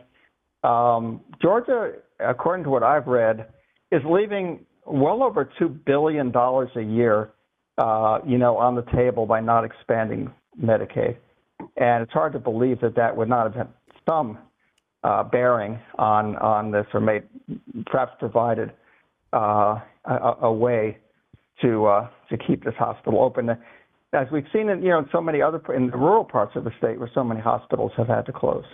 Um, 0.63 1.21
Georgia, 1.41 1.93
according 2.19 2.65
to 2.65 2.69
what 2.69 2.83
I've 2.83 3.07
read, 3.07 3.47
is 3.91 4.01
leaving 4.09 4.65
well 4.85 5.23
over 5.23 5.49
two 5.57 5.69
billion 5.69 6.31
dollars 6.31 6.69
a 6.75 6.81
year, 6.81 7.31
uh, 7.77 8.19
you 8.25 8.37
know, 8.37 8.57
on 8.57 8.75
the 8.75 8.83
table 8.95 9.25
by 9.25 9.39
not 9.39 9.63
expanding 9.63 10.31
Medicaid, 10.61 11.17
and 11.77 12.03
it's 12.03 12.11
hard 12.11 12.33
to 12.33 12.39
believe 12.39 12.81
that 12.81 12.95
that 12.95 13.15
would 13.15 13.29
not 13.29 13.45
have 13.45 13.55
had 13.55 13.67
some 14.07 14.37
uh, 15.03 15.23
bearing 15.23 15.79
on 15.97 16.35
on 16.37 16.71
this, 16.71 16.85
or 16.93 16.99
made 16.99 17.23
perhaps 17.85 18.13
provided 18.19 18.71
uh, 19.33 19.79
a, 20.05 20.35
a, 20.41 20.51
way 20.51 20.97
to 21.61 21.85
uh, 21.85 22.07
to 22.29 22.37
keep 22.37 22.63
this 22.63 22.73
hospital 22.77 23.21
open. 23.21 23.49
As 24.11 24.27
we've 24.31 24.47
seen 24.51 24.69
in 24.69 24.81
you 24.81 24.89
know 24.89 24.99
in 24.99 25.09
so 25.11 25.21
many 25.21 25.41
other 25.41 25.61
in 25.73 25.89
the 25.89 25.97
rural 25.97 26.25
parts 26.25 26.55
of 26.55 26.63
the 26.63 26.71
state 26.77 26.99
where 26.99 27.09
so 27.13 27.23
many 27.23 27.39
hospitals 27.39 27.91
have 27.97 28.07
had 28.07 28.25
to 28.25 28.33
close. 28.33 28.65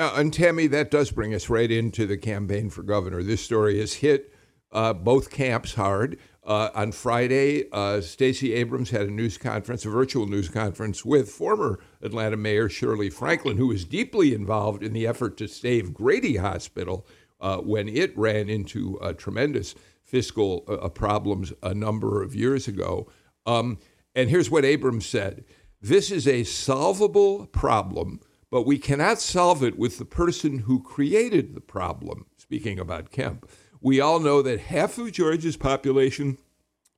Uh, 0.00 0.14
and 0.16 0.32
Tammy, 0.32 0.66
that 0.66 0.90
does 0.90 1.10
bring 1.10 1.34
us 1.34 1.50
right 1.50 1.70
into 1.70 2.06
the 2.06 2.16
campaign 2.16 2.70
for 2.70 2.82
governor. 2.82 3.22
This 3.22 3.42
story 3.42 3.80
has 3.80 3.92
hit 3.92 4.32
uh, 4.72 4.94
both 4.94 5.30
camps 5.30 5.74
hard. 5.74 6.18
Uh, 6.42 6.70
on 6.74 6.90
Friday, 6.90 7.70
uh, 7.70 8.00
Stacey 8.00 8.54
Abrams 8.54 8.88
had 8.88 9.02
a 9.02 9.10
news 9.10 9.36
conference, 9.36 9.84
a 9.84 9.90
virtual 9.90 10.26
news 10.26 10.48
conference 10.48 11.04
with 11.04 11.28
former 11.28 11.80
Atlanta 12.00 12.38
Mayor 12.38 12.70
Shirley 12.70 13.10
Franklin, 13.10 13.58
who 13.58 13.66
was 13.66 13.84
deeply 13.84 14.32
involved 14.32 14.82
in 14.82 14.94
the 14.94 15.06
effort 15.06 15.36
to 15.36 15.46
save 15.46 15.92
Grady 15.92 16.38
Hospital 16.38 17.06
uh, 17.38 17.58
when 17.58 17.86
it 17.86 18.16
ran 18.16 18.48
into 18.48 18.98
tremendous 19.18 19.74
fiscal 20.02 20.64
uh, 20.66 20.88
problems 20.88 21.52
a 21.62 21.74
number 21.74 22.22
of 22.22 22.34
years 22.34 22.66
ago. 22.66 23.06
Um, 23.44 23.76
and 24.14 24.30
here's 24.30 24.50
what 24.50 24.64
Abrams 24.64 25.04
said 25.04 25.44
This 25.82 26.10
is 26.10 26.26
a 26.26 26.44
solvable 26.44 27.48
problem 27.48 28.20
but 28.50 28.66
we 28.66 28.78
cannot 28.78 29.20
solve 29.20 29.62
it 29.62 29.78
with 29.78 29.98
the 29.98 30.04
person 30.04 30.60
who 30.60 30.82
created 30.82 31.54
the 31.54 31.60
problem. 31.60 32.26
Speaking 32.36 32.78
about 32.78 33.10
Kemp, 33.10 33.48
we 33.80 34.00
all 34.00 34.18
know 34.18 34.42
that 34.42 34.60
half 34.60 34.98
of 34.98 35.12
Georgia's 35.12 35.56
population 35.56 36.36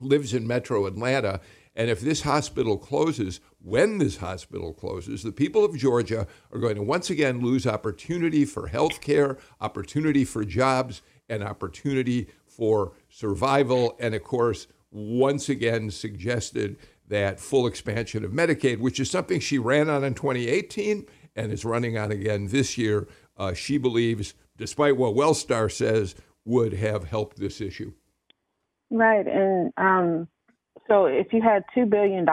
lives 0.01 0.35
in 0.35 0.47
metro 0.47 0.87
Atlanta. 0.87 1.41
And 1.77 1.89
if 1.89 2.01
this 2.01 2.23
hospital 2.23 2.77
closes, 2.77 3.41
when 3.61 3.99
this 3.99 4.17
hospital 4.17 4.73
closes, 4.73 5.23
the 5.23 5.33
people 5.33 5.65
of 5.65 5.77
Georgia 5.77 6.27
are 6.51 6.59
going 6.59 6.77
to 6.77 6.83
once 6.83 7.09
again 7.11 7.41
lose 7.41 7.67
opportunity 7.67 8.45
for 8.45 8.67
health 8.67 9.01
care, 9.01 9.39
opportunity 9.61 10.25
for 10.25 10.45
jobs, 10.45 11.03
and 11.29 11.43
opportunity 11.43 12.29
for 12.47 12.93
survival. 13.09 13.97
And 14.01 14.15
of 14.15 14.23
course, 14.23 14.67
once 14.91 15.49
again 15.49 15.91
suggested 15.91 16.77
that 17.09 17.41
full 17.41 17.67
expansion 17.67 18.25
of 18.25 18.33
Medicaid, 18.33 18.79
which 18.79 19.01
is 19.01 19.11
something 19.11 19.41
she 19.41 19.59
ran 19.59 19.89
on 19.89 20.05
in 20.05 20.15
2018 20.15 21.07
and 21.37 21.53
is 21.53 21.65
running 21.65 21.97
on 21.97 22.13
again 22.13 22.49
this 22.49 22.77
year, 22.77 23.09
uh, 23.37 23.53
she 23.55 23.79
believes, 23.79 24.35
despite 24.57 24.97
what 24.97 25.15
Wellstar 25.15 25.71
says, 25.71 26.15
would 26.45 26.73
have 26.75 27.05
helped 27.05 27.39
this 27.39 27.61
issue. 27.61 27.93
Right. 28.91 29.27
And 29.27 29.73
um, 29.77 30.29
so 30.87 31.07
if 31.07 31.33
you 31.33 31.41
had 31.41 31.65
$2 31.77 31.89
billion 31.89 32.27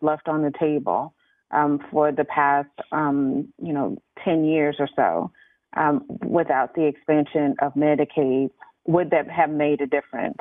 left 0.00 0.28
on 0.28 0.42
the 0.42 0.52
table 0.58 1.14
um, 1.50 1.80
for 1.90 2.12
the 2.12 2.24
past, 2.24 2.70
um, 2.92 3.48
you 3.60 3.72
know, 3.72 3.96
10 4.24 4.44
years 4.44 4.76
or 4.78 4.88
so, 4.94 5.30
um, 5.76 6.04
without 6.24 6.74
the 6.74 6.86
expansion 6.86 7.56
of 7.60 7.74
Medicaid, 7.74 8.50
would 8.86 9.10
that 9.10 9.28
have 9.28 9.50
made 9.50 9.80
a 9.80 9.86
difference? 9.86 10.38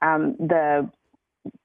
Um, 0.00 0.34
the 0.38 0.90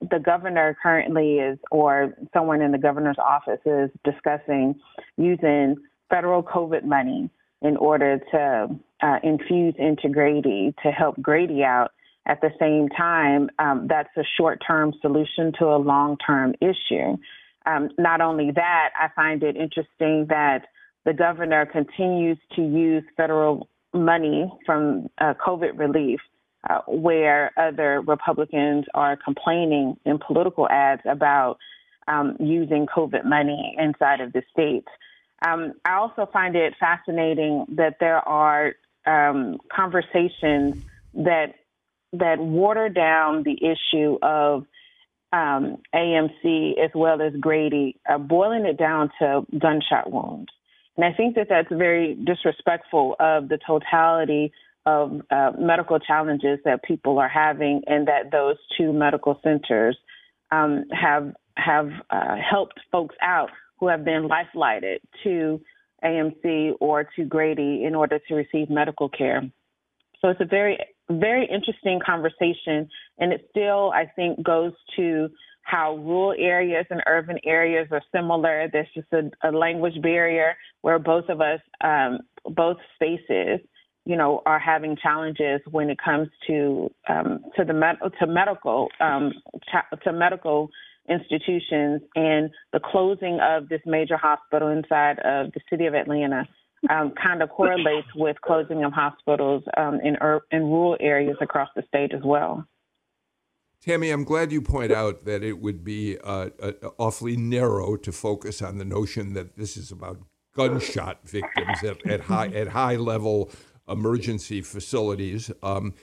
the 0.02 0.20
governor 0.20 0.76
currently 0.82 1.36
is, 1.36 1.58
or 1.72 2.14
someone 2.34 2.62
in 2.62 2.72
the 2.72 2.78
governor's 2.78 3.18
office 3.24 3.60
is 3.66 3.90
discussing 4.04 4.76
using 5.18 5.76
federal 6.10 6.44
COVID 6.44 6.84
money 6.84 7.30
in 7.62 7.78
order 7.78 8.20
to 8.32 8.76
uh, 9.02 9.20
infuse 9.24 9.76
into 9.78 10.10
Grady 10.10 10.74
to 10.84 10.92
help 10.92 11.22
Grady 11.22 11.64
out. 11.64 11.92
At 12.26 12.42
the 12.42 12.50
same 12.60 12.90
time, 12.90 13.50
um, 13.58 13.88
that's 13.88 14.10
a 14.18 14.24
short 14.38 14.62
term 14.66 14.94
solution 15.02 15.54
to 15.60 15.66
a 15.66 15.78
long 15.78 16.18
term 16.18 16.56
issue. 16.62 17.18
Um, 17.66 17.90
not 17.98 18.22
only 18.22 18.52
that, 18.52 18.90
I 19.00 19.08
find 19.16 19.44
it 19.44 19.56
interesting 19.56 20.26
that 20.30 20.66
the 21.06 21.14
governor 21.14 21.66
continues 21.66 22.38
to 22.56 22.62
use 22.62 23.04
federal 23.16 23.70
money 23.94 24.52
from 24.66 25.10
uh, 25.20 25.34
COVID 25.46 25.78
relief 25.80 26.20
uh, 26.70 26.82
where 26.88 27.52
other 27.58 28.02
Republicans 28.02 28.86
are 28.94 29.18
complaining 29.18 29.98
in 30.06 30.20
political 30.20 30.68
ads 30.70 31.02
about 31.06 31.58
um, 32.08 32.38
using 32.40 32.86
COVID 32.88 33.26
money 33.26 33.76
inside 33.78 34.22
of 34.22 34.34
the 34.34 34.42
state. 34.52 34.88
Um, 35.46 35.74
I 35.86 35.96
also 35.96 36.28
find 36.32 36.56
it 36.56 36.74
fascinating 36.80 37.66
that 37.76 37.98
there 38.00 38.28
are 38.28 38.74
um, 39.06 39.60
conversations 39.74 40.84
that 41.14 41.56
that 42.14 42.40
water 42.40 42.90
down 42.90 43.44
the 43.44 43.58
issue 43.62 44.18
of 44.22 44.66
um, 45.34 45.78
AMC 45.94 46.80
as 46.84 46.90
well 46.96 47.22
as 47.22 47.34
Grady, 47.40 48.00
uh, 48.10 48.18
boiling 48.18 48.66
it 48.66 48.78
down 48.78 49.12
to 49.20 49.46
gunshot 49.58 50.12
wounds. 50.12 50.50
And 50.96 51.06
I 51.06 51.14
think 51.14 51.36
that 51.36 51.48
that's 51.50 51.70
very 51.70 52.16
disrespectful 52.16 53.16
of 53.20 53.50
the 53.50 53.60
totality 53.66 54.52
of 54.88 55.22
uh, 55.30 55.52
medical 55.60 56.00
challenges 56.00 56.60
that 56.64 56.82
people 56.82 57.20
are 57.20 57.28
having, 57.28 57.82
and 57.88 58.08
that 58.08 58.32
those 58.32 58.56
two 58.78 58.94
medical 58.94 59.38
centers 59.44 59.98
um, 60.50 60.86
have 60.94 61.34
have 61.58 61.90
uh, 62.10 62.36
helped 62.38 62.80
folks 62.90 63.16
out 63.22 63.50
who 63.80 63.90
have 63.90 64.06
been 64.06 64.28
life-lighted 64.28 65.02
to 65.24 65.60
AMC 66.04 66.72
or 66.80 67.04
to 67.16 67.26
Grady 67.26 67.84
in 67.84 67.96
order 67.96 68.18
to 68.30 68.36
receive 68.36 68.70
medical 68.70 69.10
care. 69.10 69.42
So 70.22 70.30
it's 70.30 70.40
a 70.40 70.46
very 70.46 70.78
very 71.10 71.46
interesting 71.46 72.00
conversation, 72.04 72.90
and 73.20 73.34
it 73.34 73.46
still 73.50 73.92
I 73.92 74.06
think 74.16 74.42
goes 74.42 74.72
to 74.96 75.28
how 75.64 75.98
rural 75.98 76.34
areas 76.40 76.86
and 76.90 77.02
urban 77.08 77.40
areas 77.44 77.90
are 77.92 78.02
similar. 78.16 78.70
There's 78.72 78.88
just 78.96 79.12
a, 79.12 79.30
a 79.44 79.52
language 79.52 80.02
barrier 80.02 80.56
where 80.80 80.98
both 80.98 81.26
of 81.28 81.42
us, 81.42 81.60
um, 81.84 82.20
both 82.56 82.78
spaces, 82.96 83.60
you 84.08 84.16
know, 84.16 84.42
are 84.46 84.58
having 84.58 84.96
challenges 84.96 85.60
when 85.70 85.90
it 85.90 85.98
comes 86.04 86.30
to 86.48 86.90
um, 87.10 87.44
to 87.58 87.66
the 87.66 87.74
med- 87.74 88.00
to 88.20 88.26
medical 88.26 88.88
um, 89.02 89.34
to 90.04 90.14
medical 90.14 90.70
institutions 91.10 92.02
and 92.16 92.50
the 92.72 92.80
closing 92.80 93.40
of 93.42 93.68
this 93.68 93.82
major 93.86 94.16
hospital 94.16 94.70
inside 94.70 95.20
of 95.20 95.52
the 95.52 95.60
city 95.70 95.86
of 95.86 95.94
Atlanta 95.94 96.48
um, 96.90 97.14
kind 97.22 97.42
of 97.42 97.50
correlates 97.50 98.08
with 98.16 98.38
closing 98.46 98.86
of 98.86 98.94
hospitals 98.94 99.64
um, 99.76 100.00
in 100.02 100.16
in 100.52 100.64
rural 100.64 100.96
areas 101.02 101.36
across 101.42 101.70
the 101.76 101.84
state 101.90 102.14
as 102.14 102.22
well. 102.24 102.66
Tammy, 103.82 104.10
I'm 104.10 104.24
glad 104.24 104.54
you 104.54 104.62
point 104.62 104.92
out 104.92 105.26
that 105.26 105.44
it 105.44 105.60
would 105.60 105.84
be 105.84 106.18
uh, 106.24 106.50
uh, 106.62 106.72
awfully 106.98 107.36
narrow 107.36 107.98
to 107.98 108.12
focus 108.14 108.62
on 108.62 108.78
the 108.78 108.86
notion 108.86 109.34
that 109.34 109.58
this 109.58 109.76
is 109.76 109.92
about 109.92 110.20
gunshot 110.56 111.28
victims 111.28 111.84
at, 111.84 112.06
at 112.08 112.22
high 112.22 112.48
at 112.48 112.70
high 112.70 112.96
level 112.96 113.52
emergency 113.88 114.62
facilities, 114.62 115.52
um, 115.64 115.94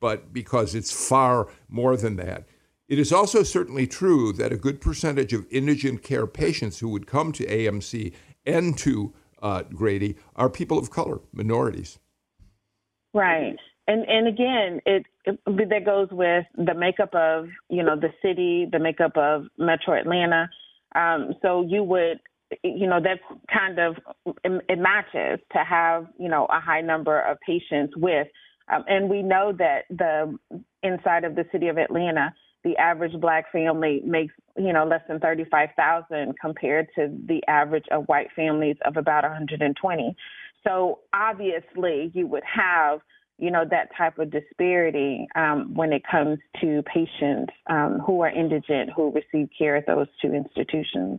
but 0.00 0.32
because 0.32 0.74
it's 0.74 0.92
far 0.92 1.48
more 1.68 1.96
than 1.96 2.16
that. 2.16 2.46
It 2.88 2.98
is 2.98 3.12
also 3.12 3.42
certainly 3.42 3.86
true 3.86 4.32
that 4.34 4.52
a 4.52 4.56
good 4.56 4.80
percentage 4.80 5.32
of 5.32 5.46
indigent 5.50 6.02
care 6.02 6.26
patients 6.26 6.80
who 6.80 6.88
would 6.90 7.06
come 7.06 7.32
to 7.32 7.46
AMC 7.46 8.12
and 8.44 8.76
to 8.78 9.14
uh, 9.40 9.62
Grady 9.62 10.16
are 10.36 10.50
people 10.50 10.78
of 10.78 10.90
color, 10.90 11.20
minorities. 11.32 11.98
Right. 13.14 13.56
And 13.88 14.06
and 14.08 14.28
again, 14.28 14.80
it, 14.86 15.06
it, 15.24 15.38
that 15.46 15.84
goes 15.84 16.08
with 16.12 16.44
the 16.56 16.74
makeup 16.74 17.14
of 17.14 17.48
you 17.68 17.82
know 17.82 17.96
the 17.96 18.12
city, 18.22 18.68
the 18.70 18.78
makeup 18.78 19.16
of 19.16 19.46
Metro 19.58 19.98
Atlanta. 19.98 20.48
Um, 20.94 21.34
so 21.42 21.66
you 21.66 21.82
would 21.82 22.20
you 22.62 22.86
know 22.86 23.00
that 23.00 23.18
kind 23.52 23.78
of 23.78 23.96
it 24.44 24.78
matches 24.78 25.40
to 25.52 25.58
have 25.58 26.06
you 26.18 26.28
know 26.28 26.46
a 26.46 26.60
high 26.60 26.80
number 26.80 27.20
of 27.20 27.38
patients 27.40 27.94
with 27.96 28.26
um, 28.72 28.84
and 28.88 29.08
we 29.08 29.22
know 29.22 29.52
that 29.56 29.84
the 29.90 30.38
inside 30.82 31.24
of 31.24 31.34
the 31.34 31.44
city 31.52 31.68
of 31.68 31.78
atlanta 31.78 32.32
the 32.64 32.76
average 32.76 33.18
black 33.20 33.50
family 33.50 34.00
makes 34.04 34.34
you 34.56 34.72
know 34.72 34.84
less 34.84 35.02
than 35.08 35.18
35,000 35.20 36.34
compared 36.40 36.86
to 36.94 37.16
the 37.26 37.40
average 37.48 37.86
of 37.90 38.04
white 38.04 38.28
families 38.34 38.76
of 38.84 38.96
about 38.96 39.24
120 39.24 40.16
so 40.66 41.00
obviously 41.12 42.10
you 42.14 42.26
would 42.26 42.44
have 42.44 43.00
you 43.38 43.50
know 43.50 43.64
that 43.68 43.88
type 43.96 44.18
of 44.18 44.30
disparity 44.30 45.26
um, 45.34 45.74
when 45.74 45.92
it 45.92 46.02
comes 46.08 46.38
to 46.60 46.82
patients 46.82 47.52
um, 47.68 47.98
who 48.06 48.20
are 48.20 48.30
indigent 48.30 48.90
who 48.94 49.12
receive 49.12 49.48
care 49.56 49.76
at 49.76 49.86
those 49.86 50.06
two 50.20 50.32
institutions 50.32 51.18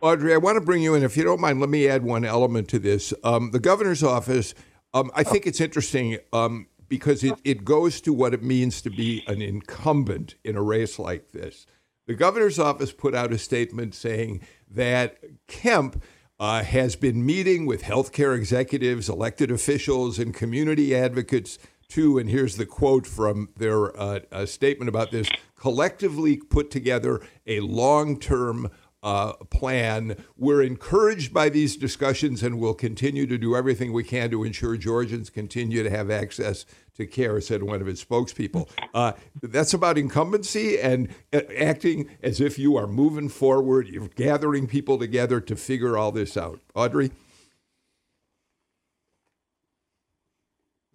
Audrey, 0.00 0.34
I 0.34 0.36
want 0.36 0.56
to 0.56 0.60
bring 0.60 0.82
you 0.82 0.94
in. 0.94 1.02
If 1.02 1.16
you 1.16 1.24
don't 1.24 1.40
mind, 1.40 1.60
let 1.60 1.70
me 1.70 1.88
add 1.88 2.02
one 2.02 2.24
element 2.24 2.68
to 2.68 2.78
this. 2.78 3.14
Um, 3.24 3.50
the 3.50 3.58
governor's 3.58 4.02
office, 4.02 4.54
um, 4.94 5.10
I 5.14 5.22
think 5.22 5.46
it's 5.46 5.60
interesting 5.60 6.18
um, 6.32 6.68
because 6.88 7.24
it, 7.24 7.34
it 7.44 7.64
goes 7.64 8.00
to 8.02 8.12
what 8.12 8.34
it 8.34 8.42
means 8.42 8.82
to 8.82 8.90
be 8.90 9.24
an 9.26 9.40
incumbent 9.40 10.34
in 10.44 10.54
a 10.56 10.62
race 10.62 10.98
like 10.98 11.32
this. 11.32 11.66
The 12.06 12.14
governor's 12.14 12.58
office 12.58 12.92
put 12.92 13.14
out 13.14 13.32
a 13.32 13.38
statement 13.38 13.94
saying 13.94 14.42
that 14.70 15.18
Kemp 15.48 16.02
uh, 16.38 16.62
has 16.62 16.94
been 16.94 17.24
meeting 17.24 17.66
with 17.66 17.82
healthcare 17.82 18.36
executives, 18.36 19.08
elected 19.08 19.50
officials, 19.50 20.18
and 20.18 20.34
community 20.34 20.94
advocates 20.94 21.58
to, 21.88 22.18
and 22.18 22.28
here's 22.28 22.56
the 22.56 22.66
quote 22.66 23.06
from 23.06 23.48
their 23.56 23.98
uh, 24.00 24.44
statement 24.44 24.88
about 24.88 25.10
this 25.10 25.28
collectively 25.56 26.36
put 26.36 26.70
together 26.70 27.20
a 27.46 27.60
long 27.60 28.18
term 28.18 28.70
uh, 29.06 29.34
plan. 29.50 30.16
We're 30.36 30.62
encouraged 30.62 31.32
by 31.32 31.48
these 31.48 31.76
discussions 31.76 32.42
and 32.42 32.58
we'll 32.58 32.74
continue 32.74 33.24
to 33.28 33.38
do 33.38 33.54
everything 33.54 33.92
we 33.92 34.02
can 34.02 34.32
to 34.32 34.42
ensure 34.42 34.76
Georgians 34.76 35.30
continue 35.30 35.84
to 35.84 35.90
have 35.90 36.10
access 36.10 36.66
to 36.96 37.06
care, 37.06 37.40
said 37.40 37.62
one 37.62 37.80
of 37.80 37.86
its 37.86 38.04
spokespeople. 38.04 38.68
Uh, 38.92 39.12
that's 39.40 39.72
about 39.72 39.96
incumbency 39.96 40.80
and 40.80 41.08
uh, 41.32 41.42
acting 41.56 42.10
as 42.20 42.40
if 42.40 42.58
you 42.58 42.76
are 42.76 42.88
moving 42.88 43.28
forward, 43.28 43.86
you're 43.86 44.08
gathering 44.08 44.66
people 44.66 44.98
together 44.98 45.40
to 45.40 45.54
figure 45.54 45.96
all 45.96 46.10
this 46.10 46.36
out. 46.36 46.58
Audrey? 46.74 47.12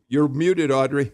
You're 0.09 0.27
muted, 0.27 0.69
Audrey. 0.69 1.13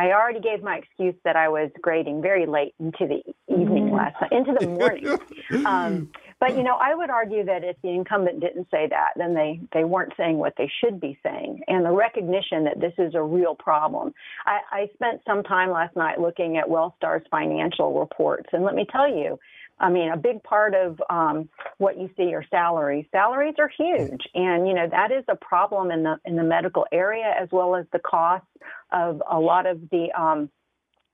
I 0.00 0.12
already 0.12 0.40
gave 0.40 0.62
my 0.62 0.76
excuse 0.76 1.14
that 1.24 1.36
I 1.36 1.50
was 1.50 1.70
grading 1.82 2.22
very 2.22 2.46
late 2.46 2.74
into 2.80 3.06
the 3.06 3.20
evening 3.52 3.88
mm-hmm. 3.88 3.96
last 3.96 4.16
night, 4.18 4.32
into 4.32 4.54
the 4.58 4.66
morning. 4.66 5.18
um, 5.66 6.08
but 6.38 6.56
you 6.56 6.62
know, 6.62 6.76
I 6.80 6.94
would 6.94 7.10
argue 7.10 7.44
that 7.44 7.64
if 7.64 7.76
the 7.82 7.90
incumbent 7.90 8.40
didn't 8.40 8.68
say 8.70 8.86
that, 8.88 9.10
then 9.16 9.34
they 9.34 9.60
they 9.74 9.84
weren't 9.84 10.14
saying 10.16 10.38
what 10.38 10.54
they 10.56 10.72
should 10.82 11.02
be 11.02 11.18
saying, 11.22 11.60
and 11.68 11.84
the 11.84 11.90
recognition 11.90 12.64
that 12.64 12.80
this 12.80 12.94
is 12.96 13.14
a 13.14 13.22
real 13.22 13.54
problem. 13.54 14.14
I, 14.46 14.60
I 14.72 14.90
spent 14.94 15.20
some 15.26 15.42
time 15.42 15.70
last 15.70 15.94
night 15.96 16.18
looking 16.18 16.56
at 16.56 16.64
WellStar's 16.64 17.26
financial 17.30 18.00
reports, 18.00 18.48
and 18.54 18.64
let 18.64 18.74
me 18.74 18.86
tell 18.90 19.06
you, 19.06 19.38
I 19.80 19.88
mean, 19.88 20.12
a 20.12 20.16
big 20.16 20.42
part 20.42 20.74
of 20.74 21.00
um, 21.08 21.48
what 21.78 21.98
you 21.98 22.10
see 22.16 22.34
are 22.34 22.44
salaries. 22.50 23.06
Salaries 23.10 23.54
are 23.58 23.68
huge, 23.68 24.20
and 24.34 24.68
you 24.68 24.74
know 24.74 24.86
that 24.90 25.10
is 25.10 25.24
a 25.28 25.36
problem 25.36 25.90
in 25.90 26.02
the 26.02 26.16
in 26.26 26.36
the 26.36 26.42
medical 26.42 26.86
area 26.92 27.34
as 27.40 27.48
well 27.50 27.74
as 27.74 27.86
the 27.92 27.98
costs 27.98 28.46
of 28.92 29.22
a 29.28 29.40
lot 29.40 29.66
of 29.66 29.80
the 29.90 30.08
um, 30.16 30.50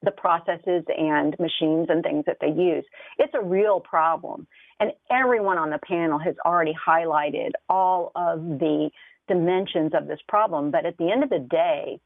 the 0.03 0.11
processes 0.11 0.85
and 0.99 1.37
machines 1.39 1.87
and 1.89 2.03
things 2.03 2.25
that 2.27 2.39
they 2.41 2.49
use. 2.49 2.85
It's 3.19 3.33
a 3.35 3.43
real 3.43 3.79
problem, 3.79 4.49
and 4.81 4.91
everyone 5.11 5.59
on 5.59 5.71
the 5.71 5.79
panel 5.79 6.19
has 6.19 6.35
already 6.45 6.75
highlighted 6.75 7.51
all 7.69 8.11
of 8.17 8.41
the 8.41 8.91
dimensions 9.29 9.93
of 9.95 10.09
this 10.09 10.21
problem. 10.29 10.73
But 10.73 10.87
at 10.87 10.97
the 10.99 11.11
end 11.11 11.23
of 11.23 11.31
the 11.31 11.39
day, 11.39 12.01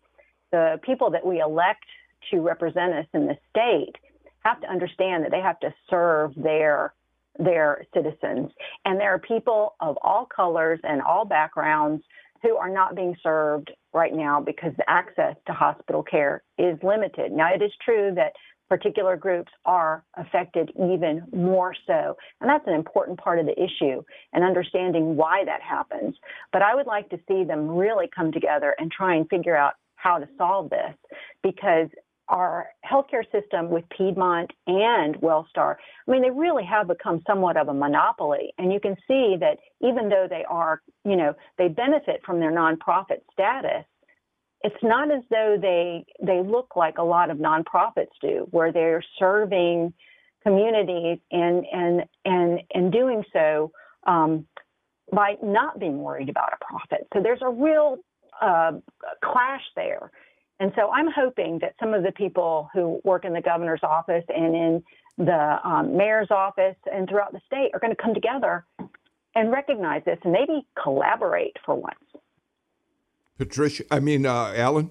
the 0.53 0.79
people 0.83 1.11
that 1.13 1.25
we 1.25 1.41
elect 1.41 1.85
to 2.31 2.41
represent 2.41 2.93
us 2.93 3.07
in 3.15 3.27
the 3.27 3.37
state 3.49 3.95
have 4.41 4.61
to 4.61 4.71
understand 4.71 5.25
that 5.25 5.31
they 5.31 5.41
have 5.41 5.61
to 5.61 5.73
serve 5.89 6.33
their 6.37 6.95
their 7.39 7.87
citizens. 7.95 8.51
And 8.85 8.99
there 8.99 9.15
are 9.15 9.19
people 9.19 9.75
of 9.81 9.97
all 10.03 10.27
colors 10.27 10.81
and 10.83 11.01
all 11.01 11.25
backgrounds 11.25 12.03
who 12.43 12.57
are 12.57 12.69
not 12.69 12.95
being 12.97 13.17
served 13.23 13.71
right 13.93 14.15
now 14.15 14.41
because 14.41 14.73
the 14.77 14.89
access 14.89 15.37
to 15.47 15.53
hospital 15.53 16.03
care 16.03 16.43
is 16.59 16.77
limited. 16.83 17.33
Now, 17.33 17.55
it 17.55 17.63
is 17.63 17.71
true 17.85 18.13
that 18.17 18.33
particular 18.69 19.17
groups 19.17 19.51
are 19.65 20.05
affected 20.17 20.71
even 20.77 21.25
more 21.35 21.75
so. 21.87 22.17
And 22.41 22.49
that's 22.49 22.67
an 22.69 22.75
important 22.75 23.19
part 23.19 23.41
of 23.41 23.47
the 23.47 23.61
issue 23.61 24.03
and 24.33 24.45
understanding 24.45 25.17
why 25.17 25.45
that 25.45 25.61
happens. 25.61 26.15
But 26.53 26.63
I 26.63 26.75
would 26.75 26.87
like 26.87 27.11
to 27.11 27.19
see 27.29 27.43
them 27.45 27.69
really 27.69 28.09
come 28.15 28.31
together 28.31 28.75
and 28.79 28.91
try 28.91 29.17
and 29.17 29.29
figure 29.29 29.57
out 29.57 29.75
how 29.97 30.19
to 30.19 30.29
solve 30.39 30.71
this 30.71 30.95
because 31.43 31.89
our 32.31 32.69
healthcare 32.91 33.25
system 33.33 33.69
with 33.69 33.85
Piedmont 33.97 34.51
and 34.67 35.17
Wellstar, 35.17 35.77
I 36.07 36.11
mean, 36.11 36.23
they 36.23 36.31
really 36.31 36.65
have 36.65 36.89
become 36.89 37.21
somewhat 37.27 37.57
of 37.57 37.69
a 37.69 37.75
monopoly. 37.75 38.55
And 38.57 38.73
you 38.73 38.81
can 38.81 38.97
see 39.07 39.37
that 39.41 39.59
even 39.81 40.09
though 40.09 40.27
they 40.31 40.45
are, 40.49 40.81
you 41.05 41.17
know, 41.17 41.35
they 41.59 41.69
benefit 41.69 42.23
from 42.25 42.41
their 42.41 42.53
nonprofit 42.53 43.21
status, 43.33 43.85
it's 44.63 44.83
not 44.83 45.11
as 45.11 45.23
though 45.31 45.57
they 45.61 46.05
they 46.25 46.43
look 46.43 46.77
like 46.77 46.99
a 46.99 47.03
lot 47.03 47.31
of 47.31 47.39
nonprofits 47.39 48.15
do, 48.21 48.47
where 48.51 48.73
they're 48.73 49.03
serving 49.19 49.93
communities 50.43 51.19
and 51.31 51.65
and 51.73 52.05
and 52.25 52.61
and 52.75 52.93
doing 52.93 53.25
so 53.33 53.73
um, 54.07 54.47
by 55.13 55.37
not 55.43 55.81
being 55.81 55.99
worried 55.99 56.29
about 56.29 56.53
a 56.53 56.65
profit. 56.65 57.07
So 57.13 57.23
there's 57.23 57.43
a 57.43 57.51
real 57.51 57.99
uh, 58.41 58.73
clash 59.25 59.63
there. 59.77 60.11
And 60.61 60.73
so 60.77 60.91
I'm 60.91 61.09
hoping 61.11 61.59
that 61.63 61.75
some 61.81 61.95
of 61.95 62.03
the 62.03 62.13
people 62.13 62.69
who 62.75 63.01
work 63.03 63.25
in 63.25 63.33
the 63.33 63.41
governor's 63.41 63.81
office 63.83 64.25
and 64.29 64.55
in 64.55 64.83
the 65.17 65.59
um, 65.65 65.97
mayor's 65.97 66.31
office 66.31 66.77
and 66.93 67.09
throughout 67.09 67.33
the 67.33 67.41
state 67.47 67.71
are 67.73 67.81
going 67.81 67.95
to 67.95 68.01
come 68.01 68.13
together 68.13 68.67
and 69.35 69.51
recognize 69.51 70.03
this 70.05 70.19
and 70.23 70.33
maybe 70.33 70.67
collaborate 70.81 71.57
for 71.65 71.75
once. 71.75 71.97
Patricia, 73.39 73.85
I 73.91 74.01
mean, 74.01 74.27
uh, 74.27 74.53
Alan? 74.55 74.91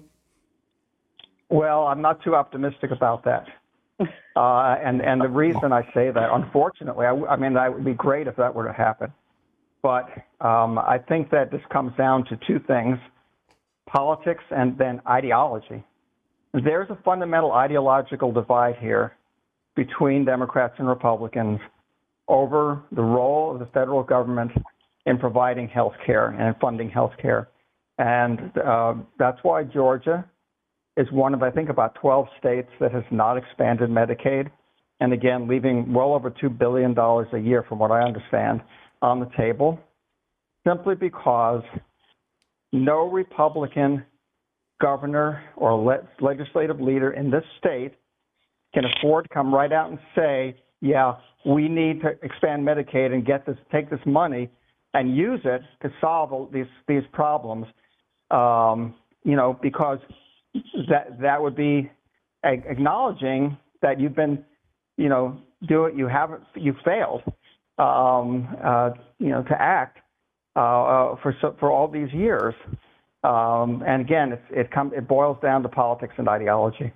Well, 1.50 1.86
I'm 1.86 2.02
not 2.02 2.22
too 2.24 2.34
optimistic 2.34 2.90
about 2.90 3.24
that. 3.24 3.46
Uh, 4.36 4.76
and, 4.82 5.02
and 5.02 5.20
the 5.20 5.28
reason 5.28 5.72
I 5.72 5.82
say 5.92 6.10
that, 6.10 6.30
unfortunately, 6.32 7.04
I, 7.04 7.10
I 7.10 7.36
mean, 7.36 7.52
that 7.54 7.74
would 7.74 7.84
be 7.84 7.94
great 7.94 8.28
if 8.28 8.36
that 8.36 8.54
were 8.54 8.64
to 8.64 8.72
happen. 8.72 9.12
But 9.82 10.08
um, 10.40 10.78
I 10.78 10.98
think 11.08 11.30
that 11.32 11.50
this 11.50 11.60
comes 11.70 11.92
down 11.98 12.24
to 12.26 12.38
two 12.46 12.60
things 12.60 12.96
politics 13.92 14.44
and 14.50 14.76
then 14.78 15.00
ideology. 15.08 15.84
There's 16.52 16.90
a 16.90 16.98
fundamental 17.04 17.52
ideological 17.52 18.32
divide 18.32 18.76
here 18.80 19.16
between 19.76 20.24
Democrats 20.24 20.74
and 20.78 20.88
Republicans 20.88 21.60
over 22.28 22.82
the 22.92 23.02
role 23.02 23.52
of 23.52 23.58
the 23.58 23.66
federal 23.66 24.02
government 24.02 24.52
in 25.06 25.18
providing 25.18 25.68
health 25.68 25.94
care 26.04 26.28
and 26.28 26.54
funding 26.60 26.90
health 26.90 27.12
care. 27.20 27.48
And 27.98 28.56
uh, 28.58 28.94
that's 29.18 29.38
why 29.42 29.64
Georgia 29.64 30.24
is 30.96 31.06
one 31.12 31.34
of, 31.34 31.42
I 31.42 31.50
think, 31.50 31.68
about 31.68 31.94
12 31.96 32.26
states 32.38 32.68
that 32.80 32.92
has 32.92 33.04
not 33.10 33.36
expanded 33.36 33.90
Medicaid. 33.90 34.50
And 35.00 35.12
again, 35.12 35.48
leaving 35.48 35.92
well 35.92 36.14
over 36.14 36.30
$2 36.30 36.56
billion 36.58 36.96
a 36.98 37.38
year, 37.38 37.64
from 37.68 37.78
what 37.78 37.90
I 37.90 38.02
understand, 38.02 38.60
on 39.02 39.20
the 39.20 39.30
table, 39.36 39.78
simply 40.66 40.94
because 40.94 41.62
no 42.72 43.08
Republican 43.08 44.04
governor 44.80 45.42
or 45.56 45.74
le- 45.74 46.08
legislative 46.20 46.80
leader 46.80 47.12
in 47.12 47.30
this 47.30 47.44
state 47.58 47.94
can 48.74 48.84
afford 48.84 49.24
to 49.24 49.34
come 49.34 49.52
right 49.52 49.72
out 49.72 49.90
and 49.90 49.98
say, 50.14 50.56
yeah, 50.80 51.14
we 51.44 51.68
need 51.68 52.00
to 52.02 52.10
expand 52.22 52.66
Medicaid 52.66 53.12
and 53.12 53.26
get 53.26 53.44
this, 53.46 53.56
take 53.72 53.90
this 53.90 54.00
money 54.06 54.48
and 54.94 55.16
use 55.16 55.40
it 55.44 55.62
to 55.82 55.92
solve 56.00 56.52
these 56.52 56.66
these 56.88 57.02
problems. 57.12 57.66
Um, 58.30 58.94
you 59.24 59.36
know, 59.36 59.58
because 59.60 59.98
that 60.88 61.20
that 61.20 61.40
would 61.40 61.56
be 61.56 61.90
acknowledging 62.44 63.56
that 63.82 64.00
you've 64.00 64.16
been, 64.16 64.44
you 64.96 65.08
know, 65.08 65.38
do 65.68 65.84
it. 65.84 65.94
You 65.94 66.06
haven't. 66.06 66.42
You 66.54 66.74
failed. 66.84 67.22
Um, 67.78 68.48
uh, 68.62 68.90
you 69.18 69.28
know, 69.28 69.42
to 69.44 69.60
act 69.60 69.99
uh, 70.56 70.60
uh, 70.60 71.16
for 71.22 71.34
for 71.58 71.70
all 71.70 71.88
these 71.88 72.12
years. 72.12 72.54
Um, 73.22 73.82
and 73.86 74.00
again, 74.02 74.32
it 74.32 74.42
it, 74.50 74.70
com- 74.70 74.92
it 74.94 75.06
boils 75.06 75.38
down 75.42 75.62
to 75.62 75.68
politics 75.68 76.14
and 76.16 76.28
ideology. 76.28 76.92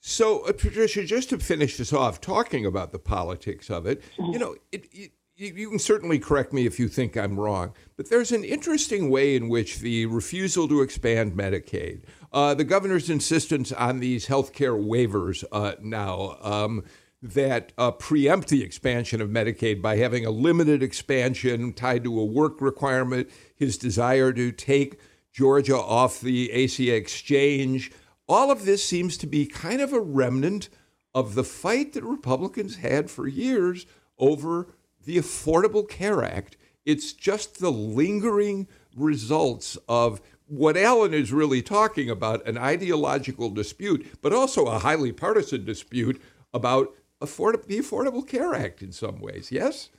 So, 0.00 0.46
uh, 0.46 0.52
Patricia, 0.52 1.04
just 1.04 1.28
to 1.30 1.38
finish 1.38 1.76
this 1.76 1.92
off, 1.92 2.20
talking 2.20 2.64
about 2.64 2.90
the 2.90 2.98
politics 2.98 3.68
of 3.68 3.86
it, 3.86 4.02
you 4.18 4.38
know, 4.38 4.54
it, 4.72 4.86
it, 4.92 5.12
you 5.36 5.70
can 5.70 5.78
certainly 5.78 6.18
correct 6.18 6.52
me 6.52 6.66
if 6.66 6.78
you 6.78 6.88
think 6.88 7.16
I'm 7.16 7.38
wrong, 7.38 7.72
but 7.96 8.10
there's 8.10 8.32
an 8.32 8.44
interesting 8.44 9.10
way 9.10 9.36
in 9.36 9.48
which 9.48 9.78
the 9.78 10.06
refusal 10.06 10.68
to 10.68 10.82
expand 10.82 11.32
Medicaid, 11.32 12.02
uh, 12.32 12.54
the 12.54 12.64
governor's 12.64 13.08
insistence 13.08 13.72
on 13.72 14.00
these 14.00 14.26
health 14.26 14.52
care 14.52 14.74
waivers 14.74 15.44
uh, 15.50 15.74
now, 15.80 16.36
um, 16.42 16.84
that 17.22 17.72
uh, 17.76 17.90
preempt 17.90 18.48
the 18.48 18.62
expansion 18.62 19.20
of 19.20 19.28
Medicaid 19.28 19.82
by 19.82 19.96
having 19.96 20.24
a 20.24 20.30
limited 20.30 20.82
expansion 20.82 21.72
tied 21.72 22.04
to 22.04 22.18
a 22.18 22.24
work 22.24 22.60
requirement, 22.60 23.28
his 23.54 23.76
desire 23.76 24.32
to 24.32 24.52
take 24.52 24.98
Georgia 25.32 25.76
off 25.76 26.20
the 26.20 26.50
ACA 26.52 26.94
exchange. 26.94 27.92
All 28.28 28.50
of 28.50 28.64
this 28.64 28.84
seems 28.84 29.16
to 29.18 29.26
be 29.26 29.46
kind 29.46 29.80
of 29.80 29.92
a 29.92 30.00
remnant 30.00 30.70
of 31.14 31.34
the 31.34 31.44
fight 31.44 31.92
that 31.92 32.04
Republicans 32.04 32.76
had 32.76 33.10
for 33.10 33.28
years 33.28 33.86
over 34.18 34.74
the 35.04 35.16
Affordable 35.16 35.88
Care 35.88 36.22
Act. 36.22 36.56
It's 36.86 37.12
just 37.12 37.58
the 37.60 37.72
lingering 37.72 38.66
results 38.96 39.76
of 39.88 40.20
what 40.46 40.76
Alan 40.76 41.14
is 41.14 41.32
really 41.32 41.62
talking 41.62 42.10
about 42.10 42.46
an 42.46 42.58
ideological 42.58 43.50
dispute, 43.50 44.06
but 44.22 44.32
also 44.32 44.66
a 44.66 44.78
highly 44.78 45.12
partisan 45.12 45.64
dispute 45.64 46.20
about 46.52 46.94
afford- 47.20 47.64
the 47.64 47.78
Affordable 47.78 48.26
Care 48.26 48.54
Act 48.54 48.82
in 48.82 48.92
some 48.92 49.20
ways, 49.20 49.50
yes? 49.50 49.90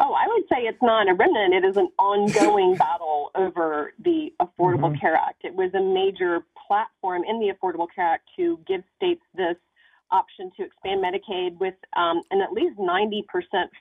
Oh, 0.00 0.12
I 0.12 0.26
would 0.26 0.42
say 0.48 0.62
it's 0.62 0.82
not 0.82 1.08
a 1.08 1.14
remnant. 1.14 1.54
It 1.54 1.64
is 1.64 1.76
an 1.76 1.88
ongoing 1.98 2.74
battle 2.78 3.30
over 3.34 3.92
the 4.02 4.32
Affordable 4.40 4.90
mm-hmm. 4.90 5.00
Care 5.00 5.14
Act. 5.14 5.44
It 5.44 5.54
was 5.54 5.72
a 5.74 5.80
major 5.80 6.44
platform 6.66 7.22
in 7.24 7.38
the 7.38 7.52
Affordable 7.52 7.86
Care 7.94 8.14
Act 8.14 8.28
to 8.36 8.58
give 8.66 8.82
states 8.96 9.22
this 9.34 9.56
option 10.10 10.50
to 10.56 10.64
expand 10.64 11.02
Medicaid 11.02 11.58
with 11.58 11.74
um, 11.96 12.22
an 12.30 12.40
at 12.40 12.52
least 12.52 12.78
90% 12.78 13.22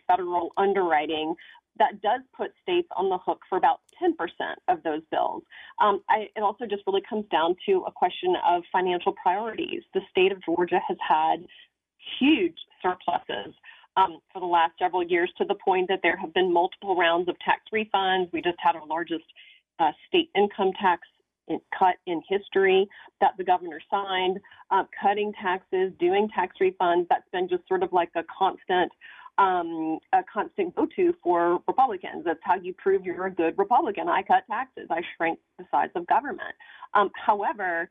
federal 0.08 0.52
underwriting 0.58 1.36
that 1.80 2.02
does 2.02 2.22
put 2.36 2.52
states 2.62 2.88
on 2.96 3.10
the 3.10 3.18
hook 3.18 3.42
for 3.50 3.58
about 3.58 3.80
10% 4.02 4.12
of 4.68 4.84
those 4.84 5.02
bills. 5.10 5.44
Um, 5.82 6.02
I, 6.10 6.28
it 6.36 6.42
also 6.42 6.66
just 6.66 6.84
really 6.86 7.02
comes 7.08 7.26
down 7.32 7.56
to 7.66 7.84
a 7.88 7.92
question 7.92 8.36
of 8.48 8.64
financial 8.72 9.14
priorities. 9.22 9.82
The 9.94 10.02
state 10.10 10.32
of 10.32 10.38
Georgia 10.44 10.80
has 10.88 10.98
had 11.08 11.46
huge 12.20 12.58
surpluses 12.82 13.54
um, 13.96 14.20
for 14.32 14.40
the 14.40 14.46
last 14.46 14.74
several 14.80 15.04
years 15.04 15.32
to 15.38 15.46
the 15.46 15.56
point 15.56 15.88
that 15.90 16.00
there 16.04 16.18
have 16.18 16.34
been 16.34 16.52
multiple 16.52 16.96
rounds 16.96 17.30
of 17.30 17.36
tax 17.40 17.62
refunds. 17.74 18.32
We 18.34 18.42
just 18.42 18.58
had 18.60 18.76
our 18.76 18.86
largest 18.88 19.26
uh, 19.80 19.92
state 20.08 20.30
income 20.36 20.72
tax 20.82 21.02
in, 21.48 21.60
cut 21.78 21.96
in 22.08 22.22
history 22.28 22.88
that 23.22 23.32
the 23.38 23.44
governor 23.44 23.80
signed, 23.90 24.40
uh, 24.72 24.84
cutting 25.02 25.34
taxes, 25.42 25.92
doing 26.00 26.28
tax 26.34 26.56
refunds. 26.62 27.08
That's 27.10 27.28
been 27.32 27.48
just 27.50 27.68
sort 27.68 27.84
of 27.84 27.94
like 27.94 28.10
a 28.16 28.24
constant. 28.38 28.92
Um, 29.40 29.98
a 30.14 30.20
constant 30.32 30.76
go-to 30.76 31.12
for 31.24 31.60
Republicans. 31.68 32.24
That's 32.24 32.40
how 32.44 32.54
you 32.54 32.72
prove 32.78 33.04
you're 33.04 33.26
a 33.26 33.32
good 33.32 33.58
Republican. 33.58 34.08
I 34.08 34.22
cut 34.22 34.44
taxes. 34.48 34.86
I 34.92 35.02
shrink 35.18 35.40
the 35.58 35.66
size 35.72 35.90
of 35.96 36.06
government. 36.06 36.54
Um, 36.94 37.10
however, 37.16 37.90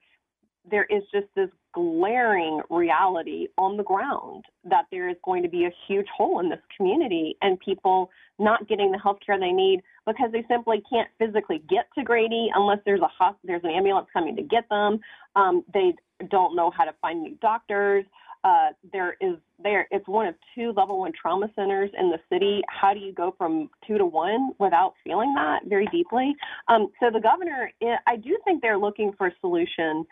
there 0.70 0.84
is 0.84 1.02
just 1.12 1.26
this 1.34 1.48
glaring 1.74 2.60
reality 2.70 3.48
on 3.58 3.76
the 3.76 3.82
ground 3.82 4.44
that 4.64 4.84
there 4.90 5.08
is 5.08 5.16
going 5.24 5.42
to 5.42 5.48
be 5.48 5.64
a 5.64 5.70
huge 5.88 6.06
hole 6.14 6.40
in 6.40 6.48
this 6.48 6.60
community 6.76 7.36
and 7.42 7.58
people 7.60 8.10
not 8.38 8.68
getting 8.68 8.92
the 8.92 8.98
health 8.98 9.18
care 9.24 9.38
they 9.38 9.52
need 9.52 9.80
because 10.06 10.30
they 10.32 10.44
simply 10.48 10.82
can't 10.90 11.08
physically 11.18 11.62
get 11.68 11.86
to 11.96 12.04
Grady 12.04 12.50
unless 12.54 12.78
there's 12.84 13.00
a 13.00 13.08
there's 13.44 13.64
an 13.64 13.70
ambulance 13.70 14.08
coming 14.12 14.36
to 14.36 14.42
get 14.42 14.68
them. 14.68 15.00
Um, 15.36 15.64
they 15.72 15.94
don't 16.30 16.54
know 16.54 16.70
how 16.70 16.84
to 16.84 16.94
find 17.00 17.22
new 17.22 17.36
doctors. 17.40 18.04
Uh, 18.44 18.70
there 18.92 19.16
is 19.20 19.36
there. 19.62 19.86
It's 19.92 20.06
one 20.08 20.26
of 20.26 20.34
two 20.54 20.72
level 20.76 20.98
one 20.98 21.12
trauma 21.12 21.48
centers 21.54 21.90
in 21.96 22.10
the 22.10 22.18
city. 22.28 22.60
How 22.68 22.92
do 22.92 22.98
you 22.98 23.12
go 23.12 23.34
from 23.38 23.70
two 23.86 23.98
to 23.98 24.04
one 24.04 24.50
without 24.58 24.94
feeling 25.04 25.32
that 25.34 25.60
very 25.66 25.86
deeply? 25.86 26.34
Um, 26.66 26.88
so 26.98 27.08
the 27.10 27.20
governor, 27.20 27.70
I 28.06 28.16
do 28.16 28.36
think 28.44 28.60
they're 28.60 28.78
looking 28.78 29.12
for 29.16 29.28
a 29.28 29.32
solution 29.40 30.04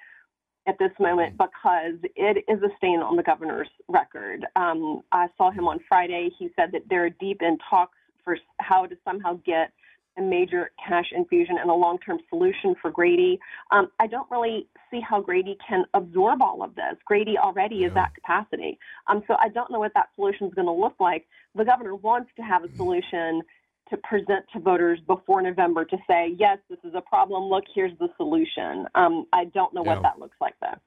at 0.66 0.78
this 0.78 0.90
moment 0.98 1.36
because 1.38 1.94
it 2.16 2.44
is 2.48 2.62
a 2.62 2.68
stain 2.76 3.00
on 3.00 3.16
the 3.16 3.22
governor's 3.22 3.68
record. 3.88 4.46
Um, 4.56 5.02
I 5.12 5.28
saw 5.36 5.50
him 5.50 5.66
on 5.66 5.80
Friday. 5.88 6.30
He 6.38 6.50
said 6.56 6.72
that 6.72 6.82
they're 6.88 7.10
deep 7.10 7.42
in 7.42 7.58
talks 7.68 7.96
for 8.24 8.36
how 8.58 8.86
to 8.86 8.96
somehow 9.04 9.40
get 9.44 9.72
a 10.18 10.22
major 10.22 10.70
cash 10.86 11.06
infusion 11.12 11.56
and 11.58 11.70
a 11.70 11.74
long 11.74 11.98
term 11.98 12.18
solution 12.28 12.74
for 12.80 12.90
Grady. 12.90 13.38
Um, 13.70 13.90
I 14.00 14.06
don't 14.06 14.30
really 14.30 14.66
see 14.90 15.00
how 15.00 15.20
Grady 15.20 15.56
can 15.66 15.84
absorb 15.94 16.42
all 16.42 16.62
of 16.62 16.74
this. 16.74 16.96
Grady 17.04 17.38
already 17.38 17.76
yeah. 17.76 17.88
is 17.88 17.96
at 17.96 18.14
capacity. 18.14 18.78
Um, 19.06 19.22
so 19.26 19.36
I 19.40 19.48
don't 19.48 19.70
know 19.70 19.78
what 19.78 19.94
that 19.94 20.08
solution 20.16 20.48
is 20.48 20.54
going 20.54 20.66
to 20.66 20.72
look 20.72 20.96
like. 21.00 21.26
The 21.54 21.64
governor 21.64 21.94
wants 21.94 22.30
to 22.36 22.42
have 22.42 22.64
a 22.64 22.76
solution 22.76 23.42
to 23.90 23.96
present 23.98 24.44
to 24.53 24.61
voters 24.61 24.98
before 25.07 25.42
November 25.42 25.85
to 25.85 25.96
say, 26.07 26.35
yes, 26.38 26.59
this 26.68 26.79
is 26.85 26.92
a 26.94 27.00
problem. 27.00 27.44
Look, 27.44 27.64
here's 27.74 27.96
the 27.98 28.09
solution. 28.16 28.87
Um, 28.94 29.26
I 29.33 29.44
don't 29.46 29.74
know 29.74 29.85
yeah. 29.85 29.94
what 29.94 30.03
that 30.03 30.18
looks 30.18 30.37
like, 30.40 30.55
though. 30.61 30.79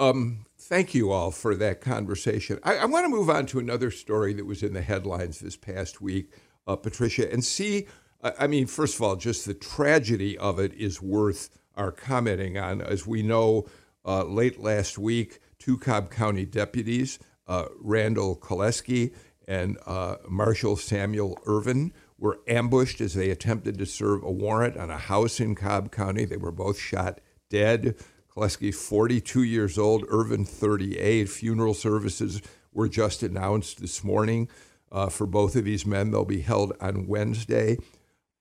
Um, 0.00 0.46
thank 0.56 0.94
you 0.94 1.10
all 1.10 1.32
for 1.32 1.56
that 1.56 1.80
conversation. 1.80 2.60
I, 2.62 2.76
I 2.76 2.84
want 2.84 3.04
to 3.04 3.08
move 3.08 3.28
on 3.28 3.46
to 3.46 3.58
another 3.58 3.90
story 3.90 4.32
that 4.34 4.46
was 4.46 4.62
in 4.62 4.72
the 4.72 4.82
headlines 4.82 5.40
this 5.40 5.56
past 5.56 6.00
week 6.00 6.30
uh, 6.68 6.76
Patricia, 6.76 7.32
and 7.32 7.44
see. 7.44 7.88
I 8.22 8.46
mean, 8.46 8.66
first 8.66 8.96
of 8.96 9.02
all, 9.02 9.16
just 9.16 9.46
the 9.46 9.54
tragedy 9.54 10.36
of 10.36 10.58
it 10.58 10.74
is 10.74 11.00
worth 11.00 11.50
our 11.76 11.90
commenting 11.90 12.58
on. 12.58 12.82
As 12.82 13.06
we 13.06 13.22
know, 13.22 13.66
uh, 14.04 14.24
late 14.24 14.60
last 14.60 14.98
week, 14.98 15.38
two 15.58 15.78
Cobb 15.78 16.10
County 16.10 16.44
deputies, 16.44 17.18
uh, 17.46 17.66
Randall 17.80 18.36
Koleski 18.36 19.14
and 19.48 19.78
uh, 19.86 20.16
Marshall 20.28 20.76
Samuel 20.76 21.38
Ervin, 21.46 21.92
were 22.18 22.40
ambushed 22.46 23.00
as 23.00 23.14
they 23.14 23.30
attempted 23.30 23.78
to 23.78 23.86
serve 23.86 24.22
a 24.22 24.30
warrant 24.30 24.76
on 24.76 24.90
a 24.90 24.98
house 24.98 25.40
in 25.40 25.54
Cobb 25.54 25.90
County. 25.90 26.24
They 26.24 26.36
were 26.36 26.52
both 26.52 26.78
shot 26.78 27.20
dead. 27.48 27.96
Koleski, 28.30 28.74
42 28.74 29.42
years 29.42 29.78
old, 29.78 30.04
Irvin, 30.08 30.44
38. 30.44 31.28
Funeral 31.28 31.74
services 31.74 32.42
were 32.72 32.88
just 32.88 33.22
announced 33.22 33.80
this 33.80 34.04
morning 34.04 34.48
uh, 34.92 35.08
for 35.08 35.26
both 35.26 35.56
of 35.56 35.64
these 35.64 35.86
men. 35.86 36.10
They'll 36.10 36.24
be 36.24 36.42
held 36.42 36.72
on 36.80 37.06
Wednesday. 37.06 37.78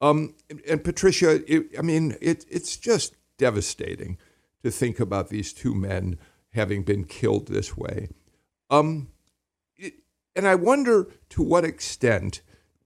Um, 0.01 0.35
and, 0.49 0.61
and, 0.69 0.83
Patricia, 0.83 1.41
it, 1.51 1.69
I 1.77 1.81
mean, 1.81 2.15
it, 2.21 2.45
it's 2.49 2.77
just 2.77 3.15
devastating 3.37 4.17
to 4.63 4.71
think 4.71 4.99
about 4.99 5.29
these 5.29 5.53
two 5.53 5.73
men 5.73 6.17
having 6.53 6.83
been 6.83 7.05
killed 7.05 7.47
this 7.47 7.77
way. 7.77 8.09
Um, 8.69 9.07
and 10.37 10.47
I 10.47 10.55
wonder 10.55 11.07
to 11.29 11.41
what 11.41 11.65
extent 11.65 12.41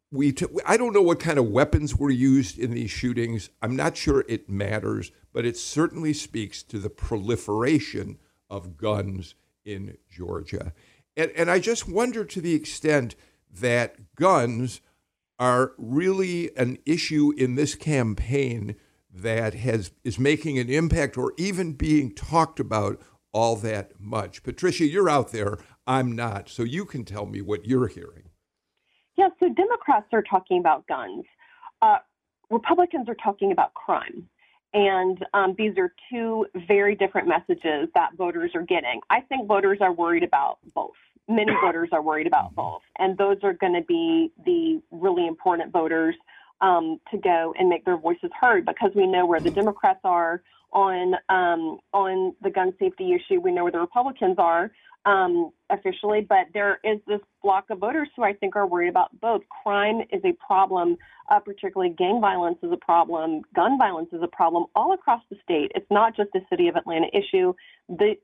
we, 0.09 0.31
t- 0.31 0.45
I 0.65 0.77
don't 0.77 0.93
know 0.93 1.01
what 1.01 1.19
kind 1.19 1.37
of 1.37 1.49
weapons 1.49 1.95
were 1.97 2.09
used 2.09 2.57
in 2.57 2.71
these 2.71 2.91
shootings. 2.91 3.49
I'm 3.61 3.75
not 3.75 3.97
sure 3.97 4.25
it 4.27 4.49
matters, 4.49 5.11
but 5.33 5.45
it 5.45 5.57
certainly 5.57 6.13
speaks 6.13 6.63
to 6.63 6.79
the 6.79 6.89
proliferation 6.89 8.17
of 8.49 8.77
guns 8.77 9.35
in 9.65 9.97
Georgia. 10.09 10.73
And, 11.15 11.31
and 11.31 11.51
I 11.51 11.59
just 11.59 11.87
wonder 11.87 12.23
to 12.25 12.41
the 12.41 12.55
extent 12.55 13.15
that 13.53 14.15
guns 14.15 14.81
are 15.37 15.73
really 15.77 16.55
an 16.55 16.77
issue 16.85 17.33
in 17.37 17.55
this 17.55 17.75
campaign 17.75 18.75
that 19.13 19.53
has 19.55 19.91
is 20.05 20.17
making 20.17 20.57
an 20.57 20.69
impact 20.69 21.17
or 21.17 21.33
even 21.37 21.73
being 21.73 22.13
talked 22.13 22.61
about 22.61 23.01
all 23.33 23.55
that 23.57 23.99
much. 23.99 24.43
Patricia, 24.43 24.85
you're 24.85 25.09
out 25.09 25.31
there. 25.31 25.57
I'm 25.87 26.11
not. 26.11 26.49
So 26.49 26.63
you 26.63 26.85
can 26.85 27.05
tell 27.05 27.25
me 27.25 27.41
what 27.41 27.65
you're 27.65 27.87
hearing. 27.87 28.29
Yeah, 29.17 29.29
so 29.39 29.49
Democrats 29.49 30.07
are 30.13 30.23
talking 30.23 30.59
about 30.59 30.87
guns. 30.87 31.25
Uh, 31.81 31.97
Republicans 32.49 33.09
are 33.09 33.17
talking 33.23 33.51
about 33.51 33.73
crime. 33.73 34.27
And 34.73 35.17
um, 35.33 35.53
these 35.57 35.73
are 35.77 35.93
two 36.09 36.45
very 36.67 36.95
different 36.95 37.27
messages 37.27 37.89
that 37.93 38.11
voters 38.17 38.51
are 38.55 38.61
getting. 38.61 39.01
I 39.09 39.19
think 39.21 39.47
voters 39.47 39.79
are 39.81 39.91
worried 39.91 40.23
about 40.23 40.59
both 40.73 40.93
many 41.27 41.51
voters 41.63 41.89
are 41.91 42.01
worried 42.01 42.27
about 42.27 42.47
mm-hmm. 42.47 42.55
both, 42.55 42.81
and 42.99 43.17
those 43.17 43.37
are 43.43 43.53
going 43.53 43.73
to 43.73 43.85
be 43.87 44.31
the 44.45 44.81
really 44.91 45.27
important 45.27 45.71
voters 45.71 46.15
um, 46.61 46.99
to 47.09 47.17
go 47.17 47.53
and 47.57 47.69
make 47.69 47.85
their 47.85 47.97
voices 47.97 48.29
heard 48.39 48.65
because 48.65 48.91
we 48.95 49.07
know 49.07 49.25
where 49.25 49.39
the 49.39 49.49
Democrats 49.49 50.01
are 50.03 50.43
on 50.73 51.15
um, 51.29 51.79
on 51.93 52.35
the 52.41 52.49
gun 52.49 52.73
safety 52.79 53.13
issue. 53.13 53.39
We 53.39 53.51
know 53.51 53.63
where 53.63 53.71
the 53.71 53.79
Republicans 53.79 54.35
are 54.37 54.71
um, 55.05 55.51
officially, 55.69 56.21
but 56.27 56.47
there 56.53 56.79
is 56.83 56.99
this 57.07 57.19
block 57.41 57.65
of 57.69 57.79
voters 57.79 58.09
who 58.15 58.23
I 58.23 58.33
think 58.33 58.55
are 58.55 58.67
worried 58.67 58.89
about 58.89 59.19
both. 59.19 59.41
Crime 59.63 60.01
is 60.11 60.21
a 60.23 60.33
problem, 60.33 60.97
uh, 61.29 61.39
particularly 61.39 61.93
gang 61.97 62.19
violence 62.21 62.57
is 62.61 62.71
a 62.71 62.77
problem, 62.77 63.41
gun 63.55 63.77
violence 63.77 64.09
is 64.13 64.21
a 64.21 64.27
problem 64.27 64.65
all 64.75 64.93
across 64.93 65.21
the 65.29 65.37
state. 65.43 65.71
It's 65.73 65.89
not 65.89 66.15
just 66.15 66.29
a 66.35 66.39
city 66.49 66.67
of 66.67 66.75
Atlanta 66.75 67.07
issue. 67.13 67.53
The, 67.89 68.15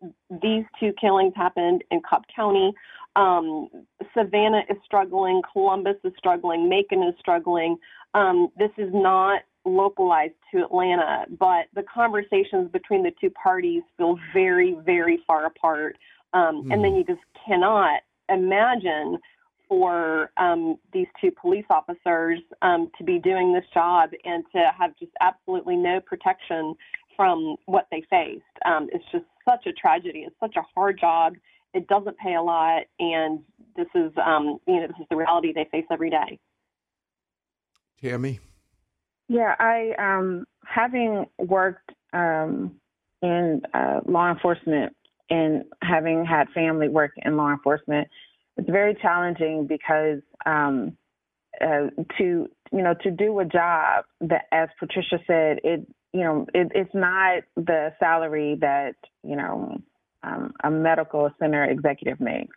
these 0.42 0.66
two 0.80 0.94
killings 1.00 1.34
happened 1.36 1.84
in 1.90 2.02
Cobb 2.08 2.24
County. 2.36 2.74
Um, 3.16 3.70
Savannah 4.16 4.62
is 4.70 4.78
struggling, 4.86 5.42
Columbus 5.52 5.98
is 6.04 6.14
struggling, 6.18 6.70
Macon 6.70 7.02
is 7.02 7.16
struggling. 7.20 7.78
Um, 8.14 8.50
this 8.58 8.72
is 8.78 8.90
not 8.94 9.42
localized 9.68 10.34
to 10.52 10.64
Atlanta, 10.64 11.26
but 11.40 11.66
the 11.76 11.84
conversations 11.84 12.72
between 12.72 13.04
the 13.04 13.12
two 13.20 13.30
parties 13.32 13.84
feel 13.98 14.18
very, 14.34 14.78
very 14.86 15.20
far 15.28 15.46
apart. 15.46 15.98
Um, 16.34 16.66
mm. 16.66 16.74
And 16.74 16.84
then 16.84 16.92
hmm. 16.92 16.98
you 16.98 17.04
just 17.04 17.22
cannot 17.46 18.02
imagine 18.30 19.18
for 19.68 20.32
um, 20.38 20.78
these 20.94 21.08
two 21.20 21.32
police 21.32 21.66
officers 21.70 22.40
um, 22.62 22.90
to 22.98 23.04
be 23.04 23.20
doing 23.20 23.54
this 23.54 23.66
job 23.74 24.12
and 24.24 24.44
to 24.54 24.72
have 24.78 24.98
just 24.98 25.12
absolutely 25.20 25.76
no 25.76 26.00
protection 26.00 26.74
from 27.16 27.58
what 27.66 27.88
they 27.92 28.04
faced. 28.10 28.44
Um, 28.66 28.88
it's 28.94 29.04
just 29.12 29.26
such 29.48 29.66
a 29.66 29.74
tragedy. 29.74 30.20
It's 30.20 30.36
such 30.40 30.56
a 30.56 30.64
hard 30.74 31.00
job. 31.00 31.34
It 31.74 31.88
doesn't 31.88 32.18
pay 32.18 32.36
a 32.36 32.42
lot, 32.42 32.84
and 33.00 33.40
this 33.76 33.88
is 33.94 34.12
um, 34.26 34.58
you 34.68 34.80
know 34.80 34.88
this 34.88 34.96
is 35.00 35.08
the 35.10 35.18
reality 35.18 35.52
they 35.54 35.68
face 35.72 35.86
every 35.92 36.10
day. 36.10 36.40
Tammy. 38.02 38.40
Yeah, 39.28 39.56
I 39.60 39.94
um, 39.98 40.46
having 40.66 41.26
worked 41.38 41.92
um, 42.14 42.76
in 43.22 43.62
uh, 43.74 44.00
law 44.06 44.32
enforcement 44.32 44.96
and 45.30 45.66
having 45.82 46.26
had 46.26 46.48
family 46.54 46.88
work 46.88 47.12
in 47.18 47.36
law 47.36 47.52
enforcement, 47.52 48.08
it's 48.56 48.70
very 48.70 48.96
challenging 49.02 49.68
because 49.68 50.22
um, 50.46 50.98
uh, 51.62 51.88
to 52.18 52.48
you 52.72 52.84
know 52.84 52.94
to 53.04 53.12
do 53.12 53.38
a 53.40 53.46
job 53.46 54.06
that, 54.22 54.46
as 54.52 54.70
Patricia 54.80 55.20
said, 55.28 55.60
it 55.64 55.86
you 56.14 56.22
know 56.22 56.46
it, 56.54 56.72
it's 56.74 56.94
not 56.94 57.44
the 57.58 57.94
salary 58.00 58.58
that 58.62 58.96
you 59.24 59.36
know 59.36 59.78
um, 60.24 60.54
a 60.64 60.72
medical 60.72 61.30
center 61.40 61.66
executive 61.66 62.22
makes. 62.22 62.56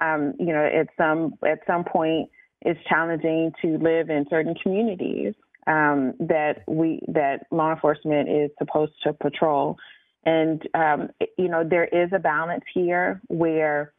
Um, 0.00 0.34
you 0.38 0.46
know, 0.52 0.64
at 0.66 0.88
some 0.98 1.34
at 1.46 1.60
some 1.66 1.84
point, 1.84 2.28
it's 2.60 2.80
challenging 2.88 3.52
to 3.62 3.78
live 3.78 4.10
in 4.10 4.26
certain 4.28 4.54
communities 4.62 5.34
um, 5.66 6.14
that 6.20 6.62
we 6.68 7.00
that 7.08 7.46
law 7.50 7.72
enforcement 7.72 8.28
is 8.28 8.50
supposed 8.58 8.92
to 9.04 9.12
patrol. 9.12 9.76
And 10.24 10.62
um, 10.74 11.08
you 11.38 11.48
know, 11.48 11.64
there 11.68 11.84
is 11.84 12.10
a 12.14 12.18
balance 12.18 12.64
here 12.72 13.20
where 13.28 13.92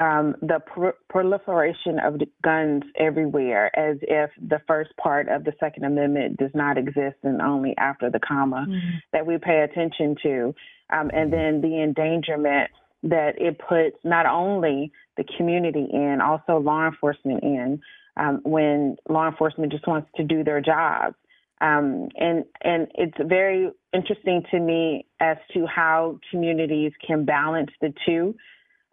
um, 0.00 0.34
the 0.40 0.60
pr- 0.66 0.98
proliferation 1.08 1.98
of 1.98 2.20
guns 2.42 2.82
everywhere, 2.98 3.70
as 3.78 3.98
if 4.02 4.30
the 4.48 4.60
first 4.66 4.90
part 4.96 5.28
of 5.28 5.44
the 5.44 5.52
Second 5.60 5.84
Amendment 5.84 6.38
does 6.38 6.50
not 6.54 6.76
exist 6.76 7.16
and 7.22 7.40
only 7.40 7.74
after 7.78 8.10
the 8.10 8.18
comma 8.18 8.66
mm-hmm. 8.68 8.96
that 9.12 9.26
we 9.26 9.38
pay 9.38 9.60
attention 9.60 10.16
to, 10.22 10.54
um, 10.92 11.10
and 11.12 11.32
then 11.32 11.60
the 11.60 11.82
endangerment 11.82 12.70
that 13.04 13.40
it 13.40 13.58
puts 13.58 13.96
not 14.04 14.26
only 14.26 14.92
the 15.16 15.24
community 15.36 15.86
in, 15.92 16.20
also 16.20 16.58
law 16.58 16.86
enforcement 16.86 17.42
in, 17.42 17.80
um, 18.16 18.40
when 18.44 18.96
law 19.08 19.28
enforcement 19.28 19.72
just 19.72 19.86
wants 19.86 20.08
to 20.16 20.24
do 20.24 20.44
their 20.44 20.60
job. 20.60 21.14
Um, 21.60 22.08
and 22.16 22.44
and 22.62 22.88
it's 22.94 23.16
very 23.24 23.70
interesting 23.92 24.42
to 24.50 24.58
me 24.58 25.06
as 25.20 25.36
to 25.54 25.66
how 25.66 26.18
communities 26.30 26.92
can 27.06 27.24
balance 27.24 27.70
the 27.80 27.94
two. 28.04 28.34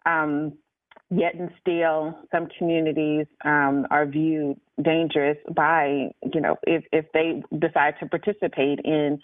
Um, 0.06 0.52
yet 1.10 1.34
and 1.34 1.50
still, 1.60 2.16
some 2.30 2.48
communities 2.56 3.26
um, 3.44 3.86
are 3.90 4.06
viewed 4.06 4.60
dangerous 4.80 5.36
by 5.54 6.12
you 6.32 6.40
know 6.40 6.56
if 6.64 6.84
if 6.92 7.06
they 7.12 7.42
decide 7.58 7.94
to 8.00 8.06
participate 8.06 8.78
in 8.84 9.20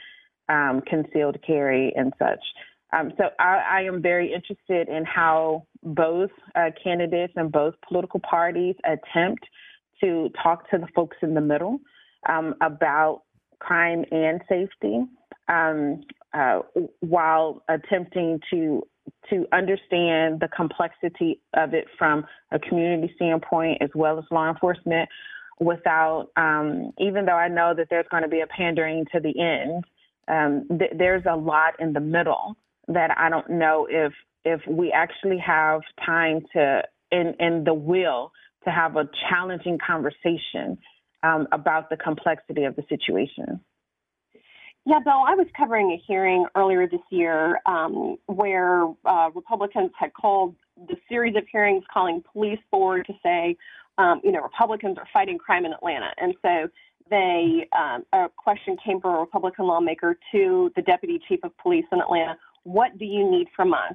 um, 0.49 0.83
concealed 0.87 1.39
carry 1.47 1.93
and 1.95 2.13
such. 2.19 2.43
Um, 2.93 3.13
so 3.17 3.25
I, 3.39 3.63
I, 3.69 3.83
am 3.83 4.01
very 4.01 4.33
interested 4.33 4.89
in 4.89 5.05
how 5.05 5.67
both 5.83 6.31
uh, 6.55 6.71
candidates 6.83 7.33
and 7.35 7.51
both 7.51 7.75
political 7.87 8.21
parties 8.21 8.77
attempt 8.85 9.45
to 10.01 10.31
talk 10.43 10.69
to 10.71 10.79
the 10.79 10.87
folks 10.95 11.17
in 11.23 11.35
the 11.35 11.41
middle 11.41 11.79
um, 12.29 12.55
about 12.61 13.23
crime 13.59 14.05
and 14.11 14.41
safety 14.49 15.05
um, 15.49 16.03
uh, 16.35 16.61
while 17.01 17.63
attempting 17.69 18.41
to 18.51 18.83
to 19.31 19.47
understand 19.53 20.41
the 20.41 20.49
complexity 20.55 21.41
of 21.55 21.75
it 21.75 21.87
from 21.97 22.25
a 22.51 22.59
community 22.59 23.13
standpoint 23.15 23.79
as 23.81 23.91
well 23.95 24.19
as 24.19 24.25
law 24.33 24.49
enforcement 24.49 25.09
without, 25.61 26.29
um, 26.37 26.93
even 26.99 27.25
though 27.25 27.37
I 27.37 27.49
know 27.49 27.73
that 27.77 27.87
there's 27.89 28.07
going 28.11 28.23
to 28.23 28.29
be 28.29 28.41
a 28.41 28.47
pandering 28.47 29.05
to 29.13 29.21
the 29.21 29.35
end, 29.41 29.85
um, 30.29 30.79
th- 30.79 30.93
there's 30.97 31.25
a 31.29 31.37
lot 31.37 31.75
in 31.79 31.93
the 31.93 32.01
middle 32.01 32.57
that 32.89 33.11
I 33.17 33.29
don't 33.29 33.51
know 33.51 33.87
if 33.91 34.13
if 34.45 34.61
we 34.69 34.93
actually 34.93 35.39
have 35.39 35.81
time 36.05 36.41
to 36.53 36.83
and 37.11 37.35
and 37.39 37.67
the 37.67 37.75
will 37.75 38.33
to 38.67 38.73
have 38.73 38.97
a 38.97 39.09
challenging 39.29 39.79
conversation 39.85 40.79
um, 41.23 41.47
about 41.53 41.89
the 41.91 41.97
complexity 41.97 42.65
of 42.65 42.77
the 42.77 42.83
situation. 42.89 43.61
Yeah, 44.85 45.01
Bill, 45.01 45.25
I 45.27 45.35
was 45.35 45.49
covering 45.57 45.91
a 45.91 46.03
hearing 46.07 46.47
earlier 46.55 46.87
this 46.87 47.01
year 47.11 47.59
um, 47.67 48.17
where 48.27 48.87
uh, 49.05 49.31
Republicans 49.35 49.91
had 49.99 50.15
called 50.15 50.55
the 50.77 50.95
series 51.09 51.35
of 51.35 51.43
hearings 51.51 51.83
calling 51.93 52.23
police 52.33 52.61
forward 52.71 53.05
to 53.07 53.13
say, 53.21 53.57
um, 53.99 54.21
you 54.23 54.31
know, 54.31 54.41
Republicans 54.41 54.97
are 54.97 55.09
fighting 55.13 55.39
crime 55.39 55.65
in 55.65 55.73
Atlanta. 55.73 56.11
And 56.19 56.35
so 56.41 56.69
they, 57.11 57.67
um, 57.77 58.05
a 58.13 58.29
question 58.37 58.77
came 58.85 59.01
from 59.01 59.17
a 59.17 59.19
Republican 59.19 59.67
lawmaker 59.67 60.17
to 60.31 60.71
the 60.77 60.83
deputy 60.83 61.21
chief 61.29 61.41
of 61.43 61.57
police 61.59 61.85
in 61.91 62.01
Atlanta 62.01 62.37
What 62.63 62.97
do 62.97 63.05
you 63.05 63.29
need 63.29 63.49
from 63.57 63.75
us? 63.75 63.95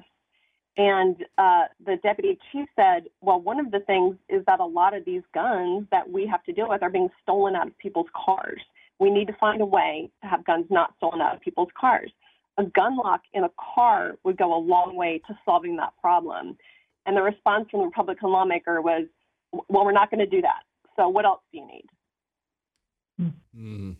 And 0.76 1.16
uh, 1.36 1.64
the 1.84 1.96
deputy 2.02 2.38
chief 2.50 2.66
said, 2.76 3.04
Well, 3.20 3.40
one 3.40 3.60
of 3.60 3.70
the 3.70 3.80
things 3.80 4.16
is 4.28 4.42
that 4.46 4.60
a 4.60 4.64
lot 4.64 4.94
of 4.94 5.04
these 5.04 5.22
guns 5.34 5.86
that 5.90 6.08
we 6.08 6.26
have 6.26 6.42
to 6.44 6.52
deal 6.52 6.68
with 6.68 6.82
are 6.82 6.90
being 6.90 7.10
stolen 7.22 7.54
out 7.54 7.66
of 7.66 7.76
people's 7.78 8.06
cars. 8.14 8.60
We 8.98 9.10
need 9.10 9.26
to 9.26 9.36
find 9.38 9.60
a 9.60 9.66
way 9.66 10.10
to 10.22 10.28
have 10.28 10.44
guns 10.44 10.66
not 10.70 10.94
stolen 10.96 11.20
out 11.20 11.34
of 11.34 11.40
people's 11.42 11.68
cars. 11.78 12.10
A 12.58 12.64
gun 12.64 12.96
lock 12.96 13.22
in 13.34 13.44
a 13.44 13.50
car 13.74 14.12
would 14.24 14.38
go 14.38 14.56
a 14.56 14.60
long 14.60 14.96
way 14.96 15.20
to 15.26 15.38
solving 15.44 15.76
that 15.76 15.92
problem. 16.00 16.56
And 17.04 17.16
the 17.16 17.22
response 17.22 17.68
from 17.70 17.80
the 17.80 17.86
Republican 17.86 18.30
lawmaker 18.30 18.80
was, 18.80 19.06
Well, 19.52 19.84
we're 19.84 19.92
not 19.92 20.10
going 20.10 20.20
to 20.20 20.26
do 20.26 20.40
that. 20.40 20.62
So 20.96 21.08
what 21.08 21.26
else 21.26 21.40
do 21.52 21.58
you 21.58 21.66
need? 21.66 21.84
Mm. 23.56 23.96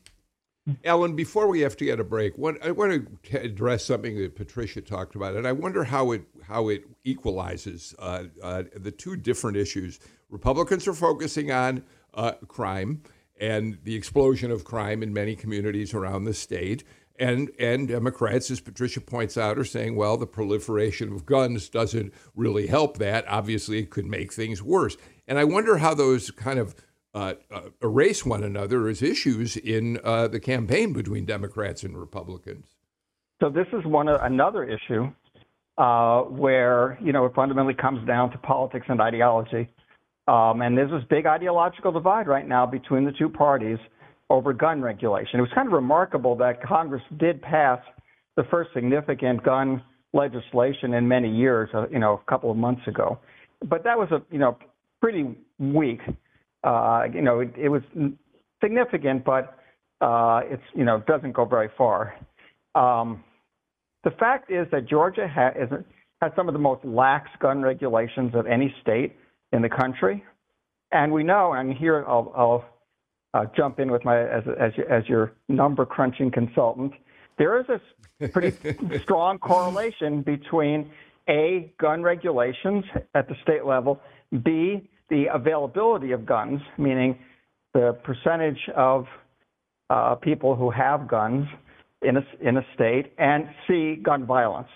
Alan, 0.84 1.14
before 1.14 1.48
we 1.48 1.60
have 1.60 1.76
to 1.76 1.84
get 1.84 2.00
a 2.00 2.04
break, 2.04 2.36
what, 2.38 2.64
I 2.64 2.70
want 2.70 3.06
to 3.24 3.40
address 3.40 3.84
something 3.84 4.16
that 4.18 4.34
Patricia 4.34 4.80
talked 4.80 5.14
about, 5.14 5.34
and 5.34 5.46
I 5.46 5.52
wonder 5.52 5.84
how 5.84 6.12
it 6.12 6.22
how 6.42 6.68
it 6.68 6.84
equalizes 7.04 7.94
uh, 7.98 8.24
uh, 8.42 8.64
the 8.74 8.90
two 8.90 9.16
different 9.16 9.56
issues. 9.56 10.00
Republicans 10.30 10.86
are 10.88 10.94
focusing 10.94 11.50
on 11.50 11.84
uh, 12.14 12.32
crime 12.48 13.02
and 13.40 13.78
the 13.84 13.94
explosion 13.94 14.50
of 14.50 14.64
crime 14.64 15.02
in 15.02 15.12
many 15.12 15.34
communities 15.34 15.94
around 15.94 16.24
the 16.24 16.34
state, 16.34 16.84
and 17.18 17.50
and 17.58 17.88
Democrats, 17.88 18.50
as 18.50 18.60
Patricia 18.60 19.00
points 19.00 19.36
out, 19.36 19.58
are 19.58 19.64
saying, 19.64 19.96
well, 19.96 20.16
the 20.16 20.26
proliferation 20.26 21.12
of 21.12 21.26
guns 21.26 21.68
doesn't 21.68 22.12
really 22.34 22.66
help 22.66 22.98
that. 22.98 23.24
Obviously, 23.28 23.78
it 23.78 23.90
could 23.90 24.06
make 24.06 24.32
things 24.32 24.62
worse. 24.62 24.96
And 25.28 25.38
I 25.38 25.44
wonder 25.44 25.78
how 25.78 25.94
those 25.94 26.30
kind 26.30 26.58
of 26.58 26.74
uh, 27.14 27.34
uh, 27.50 27.60
erase 27.82 28.24
one 28.24 28.42
another 28.42 28.88
as 28.88 29.02
issues 29.02 29.56
in 29.56 29.98
uh, 30.02 30.28
the 30.28 30.40
campaign 30.40 30.92
between 30.92 31.24
Democrats 31.24 31.82
and 31.82 31.96
Republicans. 31.98 32.66
So 33.40 33.50
this 33.50 33.66
is 33.72 33.84
one 33.84 34.08
another 34.08 34.64
issue 34.64 35.10
uh, 35.76 36.22
where 36.22 36.98
you 37.02 37.12
know 37.12 37.26
it 37.26 37.34
fundamentally 37.34 37.74
comes 37.74 38.06
down 38.06 38.30
to 38.30 38.38
politics 38.38 38.86
and 38.88 39.00
ideology, 39.00 39.68
um, 40.28 40.62
and 40.62 40.76
there's 40.78 40.90
this 40.90 41.02
big 41.10 41.26
ideological 41.26 41.92
divide 41.92 42.28
right 42.28 42.46
now 42.46 42.64
between 42.66 43.04
the 43.04 43.12
two 43.12 43.28
parties 43.28 43.78
over 44.30 44.52
gun 44.52 44.80
regulation. 44.80 45.38
It 45.38 45.42
was 45.42 45.50
kind 45.54 45.66
of 45.66 45.74
remarkable 45.74 46.36
that 46.36 46.62
Congress 46.62 47.02
did 47.18 47.42
pass 47.42 47.80
the 48.36 48.44
first 48.44 48.70
significant 48.72 49.42
gun 49.42 49.82
legislation 50.14 50.94
in 50.94 51.06
many 51.06 51.28
years, 51.28 51.68
uh, 51.74 51.88
you 51.90 51.98
know, 51.98 52.22
a 52.26 52.30
couple 52.30 52.50
of 52.50 52.56
months 52.56 52.86
ago, 52.86 53.18
but 53.68 53.84
that 53.84 53.98
was 53.98 54.08
a 54.12 54.22
you 54.30 54.38
know 54.38 54.56
pretty 55.00 55.36
weak 55.58 56.00
you 56.64 57.22
know, 57.22 57.40
it, 57.40 57.54
it, 57.56 57.68
was 57.68 57.82
significant, 58.62 59.24
but 59.24 59.58
uh, 60.00 60.40
it's 60.44 60.62
you 60.74 60.84
know 60.84 61.02
doesn't 61.06 61.32
go 61.32 61.44
very 61.44 61.70
far. 61.76 62.14
Um, 62.74 63.24
the 64.04 64.10
fact 64.10 64.50
is 64.50 64.66
that 64.72 64.88
Georgia 64.88 65.28
has 65.28 65.54
some 66.36 66.48
of 66.48 66.52
the 66.52 66.60
most 66.60 66.84
lax 66.84 67.28
gun 67.40 67.62
regulations 67.62 68.34
of 68.34 68.46
any 68.46 68.74
state 68.80 69.16
in 69.52 69.62
the 69.62 69.68
country, 69.68 70.24
and 70.90 71.12
we 71.12 71.22
know. 71.22 71.52
And 71.52 71.72
here 71.72 72.04
I'll, 72.06 72.32
I'll 72.36 72.64
uh, 73.34 73.46
jump 73.56 73.78
in 73.80 73.90
with 73.90 74.04
my 74.04 74.20
as 74.20 74.44
as, 74.58 74.72
as 74.90 75.08
your 75.08 75.32
number 75.48 75.86
crunching 75.86 76.30
consultant. 76.30 76.92
There 77.38 77.60
is 77.60 77.66
a 78.20 78.28
pretty 78.28 78.98
strong 79.02 79.38
correlation 79.38 80.22
between 80.22 80.90
a 81.28 81.72
gun 81.78 82.02
regulations 82.02 82.84
at 83.14 83.28
the 83.28 83.34
state 83.42 83.64
level, 83.64 84.00
b 84.42 84.88
the 85.12 85.26
availability 85.30 86.12
of 86.12 86.24
guns, 86.24 86.58
meaning 86.78 87.18
the 87.74 87.98
percentage 88.02 88.58
of 88.74 89.04
uh, 89.90 90.14
people 90.14 90.56
who 90.56 90.70
have 90.70 91.06
guns 91.06 91.46
in 92.00 92.16
a, 92.16 92.22
in 92.40 92.56
a 92.56 92.62
state, 92.74 93.12
and 93.18 93.44
C, 93.68 93.96
gun 94.02 94.24
violence. 94.24 94.68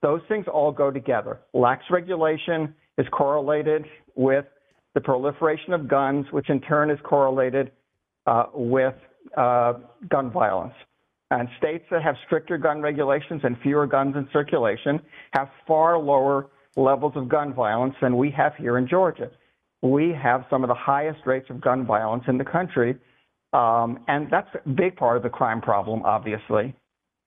Those 0.00 0.22
things 0.26 0.46
all 0.50 0.72
go 0.72 0.90
together. 0.90 1.38
Lax 1.52 1.84
regulation 1.90 2.74
is 2.96 3.06
correlated 3.12 3.84
with 4.14 4.46
the 4.94 5.02
proliferation 5.02 5.74
of 5.74 5.86
guns, 5.86 6.24
which 6.30 6.48
in 6.48 6.62
turn 6.62 6.90
is 6.90 6.98
correlated 7.04 7.70
uh, 8.26 8.44
with 8.54 8.94
uh, 9.36 9.74
gun 10.08 10.30
violence. 10.30 10.74
And 11.30 11.46
states 11.58 11.84
that 11.90 12.02
have 12.02 12.14
stricter 12.24 12.56
gun 12.56 12.80
regulations 12.80 13.42
and 13.44 13.54
fewer 13.62 13.86
guns 13.86 14.16
in 14.16 14.26
circulation 14.32 14.98
have 15.34 15.50
far 15.66 15.98
lower 15.98 16.46
levels 16.74 17.12
of 17.16 17.28
gun 17.28 17.52
violence 17.52 17.94
than 18.00 18.16
we 18.16 18.30
have 18.30 18.54
here 18.56 18.78
in 18.78 18.88
Georgia 18.88 19.30
we 19.84 20.12
have 20.20 20.46
some 20.48 20.64
of 20.64 20.68
the 20.68 20.74
highest 20.74 21.20
rates 21.26 21.46
of 21.50 21.60
gun 21.60 21.84
violence 21.84 22.24
in 22.26 22.38
the 22.38 22.44
country. 22.44 22.96
Um, 23.52 24.00
and 24.08 24.28
that's 24.30 24.48
a 24.54 24.68
big 24.68 24.96
part 24.96 25.18
of 25.18 25.22
the 25.22 25.28
crime 25.28 25.60
problem, 25.60 26.02
obviously. 26.04 26.74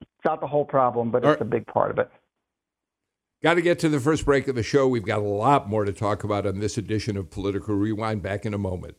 It's 0.02 0.26
not 0.26 0.42
the 0.42 0.48
whole 0.48 0.66
problem, 0.66 1.12
but 1.12 1.20
it's 1.20 1.28
right. 1.28 1.42
a 1.42 1.46
big 1.46 1.68
part 1.68 1.92
of 1.92 2.00
it. 2.00 2.10
Got 3.44 3.54
to 3.54 3.62
get 3.62 3.78
to 3.80 3.90
the 3.90 4.00
first 4.00 4.26
break 4.26 4.48
of 4.48 4.56
the 4.56 4.64
show. 4.64 4.88
We've 4.88 5.06
got 5.06 5.20
a 5.20 5.22
lot 5.22 5.70
more 5.70 5.86
to 5.86 5.94
talk 5.94 6.24
about 6.24 6.48
on 6.48 6.60
this 6.60 6.78
edition 6.78 7.16
of 7.16 7.30
Political 7.30 7.76
Rewind. 7.76 8.24
Back 8.24 8.46
in 8.46 8.54
a 8.54 8.58
moment. 8.58 8.96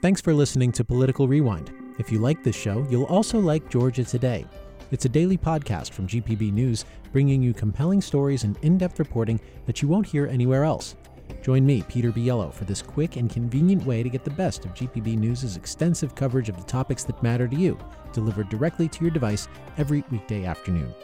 Thanks 0.00 0.20
for 0.20 0.32
listening 0.32 0.72
to 0.72 0.84
Political 0.84 1.28
Rewind. 1.28 1.72
If 1.98 2.10
you 2.10 2.20
like 2.20 2.42
this 2.44 2.56
show, 2.56 2.86
you'll 2.88 3.04
also 3.04 3.38
like 3.38 3.68
Georgia 3.68 4.04
Today. 4.04 4.46
It's 4.92 5.06
a 5.06 5.08
daily 5.08 5.38
podcast 5.38 5.92
from 5.92 6.06
GPB 6.06 6.52
News, 6.52 6.84
bringing 7.12 7.40
you 7.42 7.54
compelling 7.54 8.02
stories 8.02 8.44
and 8.44 8.58
in 8.60 8.76
depth 8.76 8.98
reporting 8.98 9.40
that 9.64 9.80
you 9.80 9.88
won't 9.88 10.06
hear 10.06 10.26
anywhere 10.26 10.64
else. 10.64 10.96
Join 11.40 11.64
me, 11.64 11.82
Peter 11.88 12.12
Biello, 12.12 12.52
for 12.52 12.66
this 12.66 12.82
quick 12.82 13.16
and 13.16 13.30
convenient 13.30 13.86
way 13.86 14.02
to 14.02 14.10
get 14.10 14.22
the 14.22 14.30
best 14.30 14.66
of 14.66 14.74
GPB 14.74 15.16
News' 15.16 15.56
extensive 15.56 16.14
coverage 16.14 16.50
of 16.50 16.58
the 16.58 16.64
topics 16.64 17.04
that 17.04 17.22
matter 17.22 17.48
to 17.48 17.56
you, 17.56 17.78
delivered 18.12 18.50
directly 18.50 18.86
to 18.86 19.00
your 19.00 19.10
device 19.10 19.48
every 19.78 20.04
weekday 20.10 20.44
afternoon. 20.44 20.94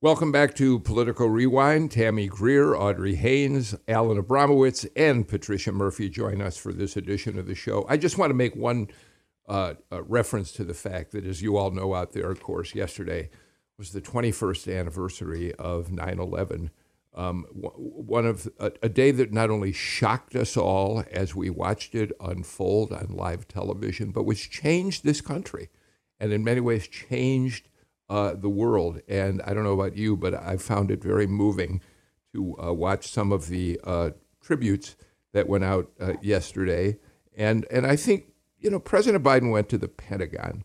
Welcome 0.00 0.30
back 0.30 0.54
to 0.54 0.78
Political 0.78 1.28
Rewind. 1.28 1.90
Tammy 1.90 2.28
Greer, 2.28 2.72
Audrey 2.76 3.16
Haynes, 3.16 3.74
Alan 3.88 4.22
Abramowitz, 4.22 4.86
and 4.94 5.26
Patricia 5.26 5.72
Murphy 5.72 6.08
join 6.08 6.40
us 6.40 6.56
for 6.56 6.72
this 6.72 6.96
edition 6.96 7.36
of 7.36 7.48
the 7.48 7.56
show. 7.56 7.84
I 7.88 7.96
just 7.96 8.16
want 8.16 8.30
to 8.30 8.34
make 8.34 8.54
one 8.54 8.90
uh, 9.48 9.74
uh, 9.90 10.04
reference 10.04 10.52
to 10.52 10.62
the 10.62 10.72
fact 10.72 11.10
that, 11.10 11.26
as 11.26 11.42
you 11.42 11.56
all 11.56 11.72
know 11.72 11.96
out 11.96 12.12
there, 12.12 12.30
of 12.30 12.40
course, 12.40 12.76
yesterday 12.76 13.28
was 13.76 13.90
the 13.90 14.00
21st 14.00 14.78
anniversary 14.78 15.52
of 15.56 15.90
9 15.90 16.20
11. 16.20 16.70
Um, 17.12 17.46
one 17.50 18.24
of 18.24 18.48
a, 18.60 18.70
a, 18.80 18.88
day 18.88 19.10
that 19.10 19.32
not 19.32 19.50
only 19.50 19.72
shocked 19.72 20.36
us 20.36 20.56
all 20.56 21.02
as 21.10 21.34
we 21.34 21.50
watched 21.50 21.96
it 21.96 22.12
unfold 22.20 22.92
on 22.92 23.16
live 23.16 23.48
television, 23.48 24.12
but 24.12 24.22
which 24.22 24.48
changed 24.48 25.02
this 25.02 25.20
country 25.20 25.70
and 26.20 26.32
in 26.32 26.44
many 26.44 26.60
ways 26.60 26.86
changed 26.86 27.67
uh, 28.08 28.34
the 28.34 28.48
world. 28.48 29.00
And 29.08 29.42
I 29.42 29.54
don't 29.54 29.64
know 29.64 29.78
about 29.78 29.96
you, 29.96 30.16
but 30.16 30.34
I 30.34 30.56
found 30.56 30.90
it 30.90 31.02
very 31.02 31.26
moving 31.26 31.80
to 32.34 32.56
uh, 32.62 32.72
watch 32.72 33.08
some 33.08 33.32
of 33.32 33.48
the 33.48 33.80
uh, 33.84 34.10
tributes 34.42 34.96
that 35.32 35.48
went 35.48 35.64
out 35.64 35.90
uh, 36.00 36.14
yesterday. 36.22 36.98
And 37.36 37.66
and 37.70 37.86
I 37.86 37.96
think 37.96 38.32
you 38.58 38.70
know 38.70 38.80
President 38.80 39.24
Biden 39.24 39.50
went 39.52 39.68
to 39.70 39.78
the 39.78 39.88
Pentagon, 39.88 40.64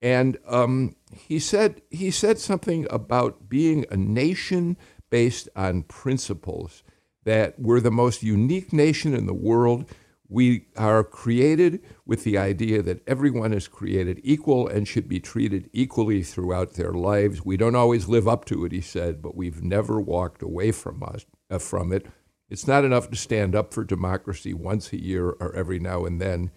and 0.00 0.38
um, 0.46 0.94
he 1.12 1.38
said 1.38 1.82
he 1.90 2.10
said 2.10 2.38
something 2.38 2.86
about 2.90 3.48
being 3.48 3.84
a 3.90 3.96
nation 3.96 4.76
based 5.10 5.48
on 5.56 5.82
principles 5.82 6.82
that 7.24 7.58
we're 7.58 7.80
the 7.80 7.90
most 7.90 8.22
unique 8.22 8.72
nation 8.72 9.14
in 9.14 9.26
the 9.26 9.34
world. 9.34 9.84
We 10.32 10.64
are 10.78 11.04
created 11.04 11.82
with 12.06 12.24
the 12.24 12.38
idea 12.38 12.80
that 12.80 13.06
everyone 13.06 13.52
is 13.52 13.68
created 13.68 14.18
equal 14.24 14.66
and 14.66 14.88
should 14.88 15.06
be 15.06 15.20
treated 15.20 15.68
equally 15.74 16.22
throughout 16.22 16.72
their 16.72 16.94
lives. 16.94 17.44
We 17.44 17.58
don't 17.58 17.76
always 17.76 18.08
live 18.08 18.26
up 18.26 18.46
to 18.46 18.64
it, 18.64 18.72
he 18.72 18.80
said, 18.80 19.20
but 19.20 19.36
we've 19.36 19.62
never 19.62 20.00
walked 20.00 20.40
away 20.40 20.72
from 20.72 21.02
us 21.02 21.26
uh, 21.50 21.58
from 21.58 21.92
it. 21.92 22.06
It's 22.48 22.66
not 22.66 22.82
enough 22.82 23.10
to 23.10 23.16
stand 23.16 23.54
up 23.54 23.74
for 23.74 23.84
democracy 23.84 24.54
once 24.54 24.90
a 24.94 25.02
year 25.02 25.28
or 25.28 25.54
every 25.54 25.78
now 25.78 26.06
and 26.06 26.18
then. 26.18 26.50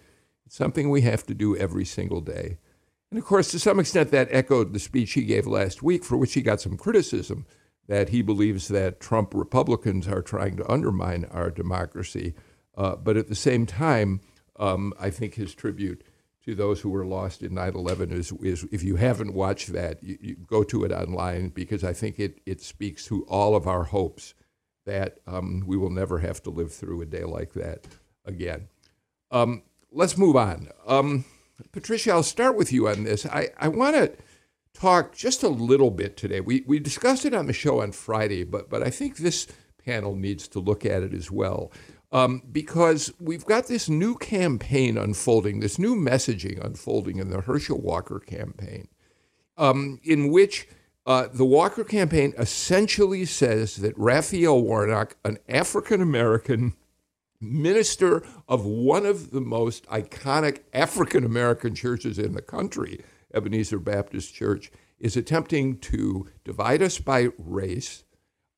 It's 0.46 0.56
something 0.56 0.90
we 0.90 1.02
have 1.02 1.26
to 1.26 1.34
do 1.34 1.58
every 1.58 1.84
single 1.84 2.22
day. 2.22 2.60
And 3.12 3.20
of 3.20 3.26
course, 3.26 3.52
to 3.52 3.60
some 3.60 3.82
extent, 3.82 4.10
that 4.12 4.30
echoed 4.32 4.72
the 4.72 4.80
speech 4.80 5.12
he 5.14 5.24
gave 5.24 5.48
last 5.48 5.84
week, 5.84 6.06
for 6.06 6.16
which 6.16 6.34
he 6.34 6.42
got 6.42 6.62
some 6.62 6.78
criticism 6.78 7.46
that 7.90 8.08
he 8.10 8.22
believes 8.22 8.70
that 8.70 9.02
Trump 9.02 9.34
Republicans 9.34 10.08
are 10.08 10.22
trying 10.22 10.56
to 10.56 10.72
undermine 10.72 11.26
our 11.26 11.52
democracy. 11.52 12.36
Uh, 12.78 12.96
but 12.96 13.18
at 13.18 13.28
the 13.28 13.36
same 13.36 13.66
time, 13.66 14.22
um, 14.58 14.94
I 15.00 15.10
think 15.10 15.36
his 15.36 15.54
tribute 15.54 16.04
to 16.46 16.56
those 16.56 16.82
who 16.82 16.90
were 16.90 17.06
lost 17.06 17.42
in 17.42 17.56
9 17.56 17.74
11 17.76 18.12
is, 18.12 18.32
is 18.34 18.66
if 18.72 18.84
you 18.84 18.98
haven't 18.98 19.34
watched 19.34 19.74
that, 19.74 20.04
you, 20.04 20.18
you, 20.22 20.36
go 20.36 20.64
to 20.64 20.84
it 20.84 20.92
online 20.92 21.50
because 21.50 21.84
I 21.84 21.94
think 21.94 22.20
it, 22.20 22.40
it 22.46 22.62
speaks 22.62 23.06
to 23.08 23.24
all 23.24 23.56
of 23.56 23.68
our 23.68 23.84
hopes 23.84 24.36
that 24.86 25.18
um, 25.26 25.64
we 25.66 25.76
will 25.76 25.90
never 25.90 26.20
have 26.20 26.44
to 26.44 26.52
live 26.52 26.72
through 26.72 27.02
a 27.02 27.06
day 27.06 27.24
like 27.24 27.54
that 27.54 27.88
again. 28.26 28.68
Um, 29.32 29.64
let's 29.92 30.18
move 30.18 30.36
on. 30.36 30.70
Um, 30.86 31.26
Patricia, 31.72 32.12
I'll 32.12 32.24
start 32.24 32.56
with 32.56 32.72
you 32.72 32.88
on 32.88 33.04
this. 33.04 33.26
I, 33.26 33.50
I 33.58 33.70
want 33.70 33.96
to 33.96 34.14
talk 34.74 35.16
just 35.16 35.42
a 35.42 35.50
little 35.50 35.90
bit 35.90 36.16
today. 36.16 36.42
We, 36.42 36.64
we 36.68 36.80
discussed 36.80 37.26
it 37.26 37.34
on 37.34 37.48
the 37.48 37.54
show 37.54 37.82
on 37.82 37.92
Friday, 37.92 38.44
but, 38.44 38.70
but 38.70 38.84
I 38.84 38.92
think 38.92 39.18
this 39.18 39.48
panel 39.84 40.16
needs 40.16 40.48
to 40.50 40.60
look 40.60 40.86
at 40.86 41.02
it 41.02 41.14
as 41.14 41.32
well 41.32 41.72
um, 42.16 42.42
because 42.50 43.12
we've 43.20 43.44
got 43.44 43.68
this 43.68 43.90
new 43.90 44.16
campaign 44.16 44.98
unfolding, 44.98 45.60
this 45.60 45.78
new 45.78 45.98
messaging 45.98 46.64
unfolding 46.64 47.18
in 47.18 47.30
the 47.30 47.42
Herschel 47.42 47.82
Walker 47.82 48.20
campaign, 48.20 48.88
um, 49.58 50.00
in 50.02 50.32
which 50.32 50.66
uh, 51.06 51.28
the 51.34 51.44
Walker 51.44 51.84
campaign 51.84 52.34
essentially 52.38 53.26
says 53.26 53.76
that 53.78 53.98
Raphael 53.98 54.62
Warnock, 54.62 55.18
an 55.26 55.40
African 55.50 56.02
American 56.02 56.76
minister 57.42 58.26
of 58.48 58.66
one 58.66 59.06
of 59.06 59.32
the 59.32 59.42
most 59.42 59.86
iconic 59.88 60.62
African 60.74 61.26
American 61.26 61.76
churches 61.76 62.18
in 62.18 62.32
the 62.32 62.42
country, 62.42 63.04
Ebenezer 63.34 63.80
Baptist 63.80 64.34
Church, 64.34 64.72
is 65.00 65.18
attempting 65.18 65.80
to 65.80 66.30
divide 66.46 66.82
us 66.82 66.98
by 66.98 67.28
race, 67.38 68.06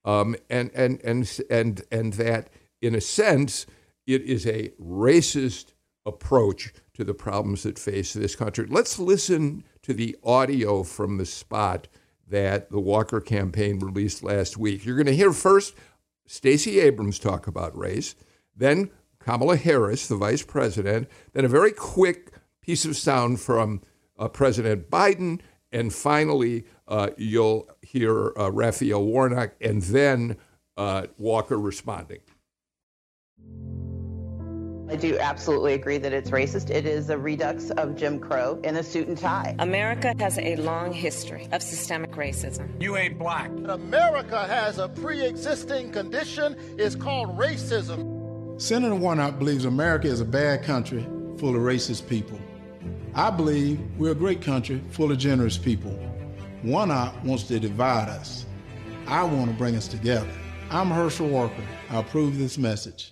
um, 0.05 0.35
and, 0.47 0.69
and, 0.75 1.01
and, 1.03 1.39
and, 1.49 1.81
and 1.91 2.13
that 2.13 2.51
in 2.81 2.95
a 2.95 3.01
sense, 3.01 3.65
it 4.05 4.21
is 4.21 4.45
a 4.45 4.69
racist 4.81 5.73
approach 6.05 6.73
to 6.93 7.03
the 7.03 7.13
problems 7.13 7.63
that 7.63 7.77
face 7.77 8.13
this 8.13 8.35
country. 8.35 8.65
Let's 8.69 8.97
listen 8.97 9.63
to 9.83 9.93
the 9.93 10.15
audio 10.23 10.83
from 10.83 11.17
the 11.17 11.25
spot 11.25 11.87
that 12.29 12.71
the 12.71 12.79
Walker 12.79 13.21
campaign 13.21 13.79
released 13.79 14.23
last 14.23 14.57
week. 14.57 14.85
You're 14.85 14.95
going 14.95 15.05
to 15.05 15.15
hear 15.15 15.31
first 15.31 15.75
Stacey 16.25 16.79
Abrams 16.79 17.19
talk 17.19 17.47
about 17.47 17.77
race, 17.77 18.15
then 18.55 18.89
Kamala 19.19 19.57
Harris, 19.57 20.07
the 20.07 20.15
vice 20.15 20.43
president, 20.43 21.09
then 21.33 21.45
a 21.45 21.49
very 21.49 21.71
quick 21.71 22.31
piece 22.61 22.85
of 22.85 22.97
sound 22.97 23.39
from 23.39 23.81
uh, 24.17 24.27
President 24.27 24.89
Biden, 24.89 25.39
and 25.71 25.93
finally, 25.93 26.65
uh, 26.87 27.09
you'll 27.17 27.67
hear 27.81 28.33
uh, 28.37 28.51
Raphael 28.51 29.03
Warnock 29.03 29.51
and 29.61 29.81
then 29.83 30.37
uh, 30.77 31.07
Walker 31.17 31.59
responding. 31.59 32.19
I 34.89 34.95
do 34.95 35.17
absolutely 35.19 35.73
agree 35.73 35.97
that 35.97 36.13
it's 36.13 36.29
racist. 36.29 36.69
It 36.69 36.85
is 36.85 37.09
a 37.09 37.17
redux 37.17 37.71
of 37.71 37.97
Jim 37.97 38.19
Crow 38.19 38.57
in 38.63 38.77
a 38.77 38.83
suit 38.83 39.09
and 39.09 39.17
tie. 39.17 39.53
America 39.59 40.13
has 40.17 40.39
a 40.39 40.55
long 40.57 40.93
history 40.93 41.47
of 41.51 41.61
systemic 41.61 42.11
racism. 42.11 42.81
You 42.81 42.95
ain't 42.95 43.19
black. 43.19 43.49
America 43.65 44.47
has 44.47 44.77
a 44.77 44.87
pre 44.87 45.25
existing 45.25 45.91
condition. 45.91 46.55
It's 46.77 46.95
called 46.95 47.37
racism. 47.37 48.61
Senator 48.61 48.95
Warnock 48.95 49.37
believes 49.37 49.65
America 49.65 50.07
is 50.07 50.21
a 50.21 50.25
bad 50.25 50.63
country 50.63 51.05
full 51.37 51.55
of 51.55 51.61
racist 51.61 52.07
people. 52.07 52.39
I 53.13 53.29
believe 53.29 53.79
we're 53.97 54.11
a 54.11 54.15
great 54.15 54.41
country 54.41 54.81
full 54.91 55.11
of 55.11 55.17
generous 55.17 55.57
people. 55.57 55.99
Warnock 56.63 57.13
wants 57.25 57.43
to 57.43 57.59
divide 57.59 58.07
us. 58.07 58.45
I 59.05 59.23
want 59.23 59.51
to 59.51 59.57
bring 59.57 59.75
us 59.75 59.87
together. 59.87 60.31
I'm 60.69 60.89
Herschel 60.89 61.27
Walker. 61.27 61.63
I 61.89 61.99
approve 61.99 62.37
this 62.37 62.57
message. 62.57 63.11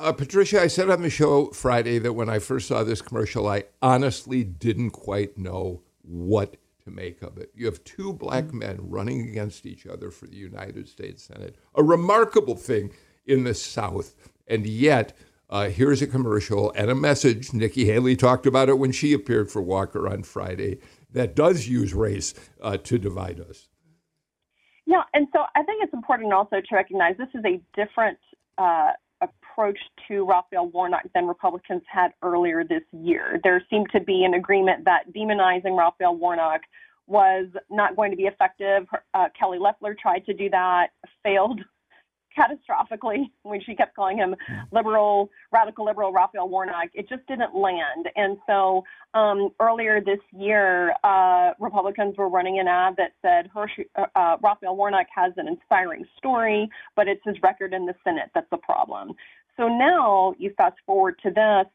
Uh, 0.00 0.12
Patricia, 0.12 0.62
I 0.62 0.68
said 0.68 0.88
on 0.88 1.02
the 1.02 1.10
show 1.10 1.48
Friday 1.48 1.98
that 1.98 2.14
when 2.14 2.30
I 2.30 2.38
first 2.38 2.68
saw 2.68 2.82
this 2.82 3.02
commercial, 3.02 3.46
I 3.46 3.64
honestly 3.82 4.42
didn't 4.42 4.92
quite 4.92 5.36
know 5.36 5.82
what 6.00 6.56
to 6.84 6.90
make 6.90 7.20
of 7.20 7.36
it. 7.36 7.50
You 7.54 7.66
have 7.66 7.84
two 7.84 8.14
black 8.14 8.44
mm-hmm. 8.44 8.60
men 8.60 8.78
running 8.80 9.28
against 9.28 9.66
each 9.66 9.86
other 9.86 10.10
for 10.10 10.26
the 10.26 10.38
United 10.38 10.88
States 10.88 11.24
Senate, 11.24 11.56
a 11.74 11.82
remarkable 11.82 12.54
thing 12.54 12.94
in 13.26 13.44
the 13.44 13.52
South. 13.52 14.14
And 14.48 14.66
yet, 14.66 15.14
uh, 15.50 15.68
here's 15.68 16.00
a 16.00 16.06
commercial 16.06 16.72
and 16.74 16.90
a 16.90 16.94
message. 16.94 17.52
Nikki 17.52 17.84
Haley 17.84 18.16
talked 18.16 18.46
about 18.46 18.70
it 18.70 18.78
when 18.78 18.92
she 18.92 19.12
appeared 19.12 19.50
for 19.50 19.60
Walker 19.60 20.08
on 20.08 20.22
Friday 20.22 20.78
that 21.12 21.36
does 21.36 21.68
use 21.68 21.92
race 21.92 22.32
uh, 22.62 22.78
to 22.78 22.96
divide 22.96 23.38
us. 23.38 23.68
Yeah, 24.86 25.02
and 25.12 25.26
so 25.34 25.40
I 25.54 25.62
think 25.62 25.84
it's 25.84 25.92
important 25.92 26.32
also 26.32 26.56
to 26.56 26.74
recognize 26.74 27.18
this 27.18 27.28
is 27.34 27.44
a 27.44 27.60
different 27.76 28.18
uh, 28.56 28.92
approach 29.60 29.78
to 30.08 30.24
Raphael 30.24 30.68
Warnock 30.70 31.02
than 31.14 31.26
Republicans 31.26 31.82
had 31.86 32.12
earlier 32.22 32.64
this 32.64 32.82
year. 32.92 33.38
There 33.44 33.62
seemed 33.68 33.88
to 33.92 34.00
be 34.00 34.24
an 34.24 34.32
agreement 34.32 34.86
that 34.86 35.12
demonizing 35.14 35.76
Raphael 35.76 36.16
Warnock 36.16 36.62
was 37.06 37.46
not 37.68 37.94
going 37.94 38.10
to 38.10 38.16
be 38.16 38.22
effective. 38.22 38.86
Uh, 39.12 39.26
Kelly 39.38 39.58
Loeffler 39.58 39.94
tried 40.00 40.24
to 40.26 40.32
do 40.32 40.48
that, 40.48 40.88
failed 41.22 41.60
catastrophically 42.38 43.24
when 43.42 43.60
she 43.60 43.74
kept 43.74 43.94
calling 43.94 44.16
him 44.16 44.34
liberal, 44.72 45.28
radical 45.52 45.84
liberal 45.84 46.10
Raphael 46.10 46.48
Warnock. 46.48 46.88
It 46.94 47.08
just 47.08 47.26
didn't 47.26 47.54
land. 47.54 48.08
And 48.16 48.38
so 48.46 48.84
um, 49.14 49.50
earlier 49.60 50.00
this 50.00 50.20
year, 50.32 50.94
uh, 51.04 51.50
Republicans 51.58 52.16
were 52.16 52.28
running 52.28 52.60
an 52.60 52.68
ad 52.68 52.94
that 52.96 53.12
said 53.20 53.50
Hershey, 53.52 53.86
uh, 53.96 54.36
Raphael 54.42 54.76
Warnock 54.76 55.06
has 55.14 55.32
an 55.36 55.48
inspiring 55.48 56.06
story, 56.16 56.68
but 56.96 57.08
it's 57.08 57.22
his 57.24 57.36
record 57.42 57.74
in 57.74 57.86
the 57.86 57.94
Senate 58.04 58.30
that's 58.34 58.48
the 58.50 58.58
problem. 58.58 59.12
So 59.56 59.68
now 59.68 60.34
you 60.38 60.52
fast 60.56 60.76
forward 60.86 61.18
to 61.22 61.30
this. 61.30 61.66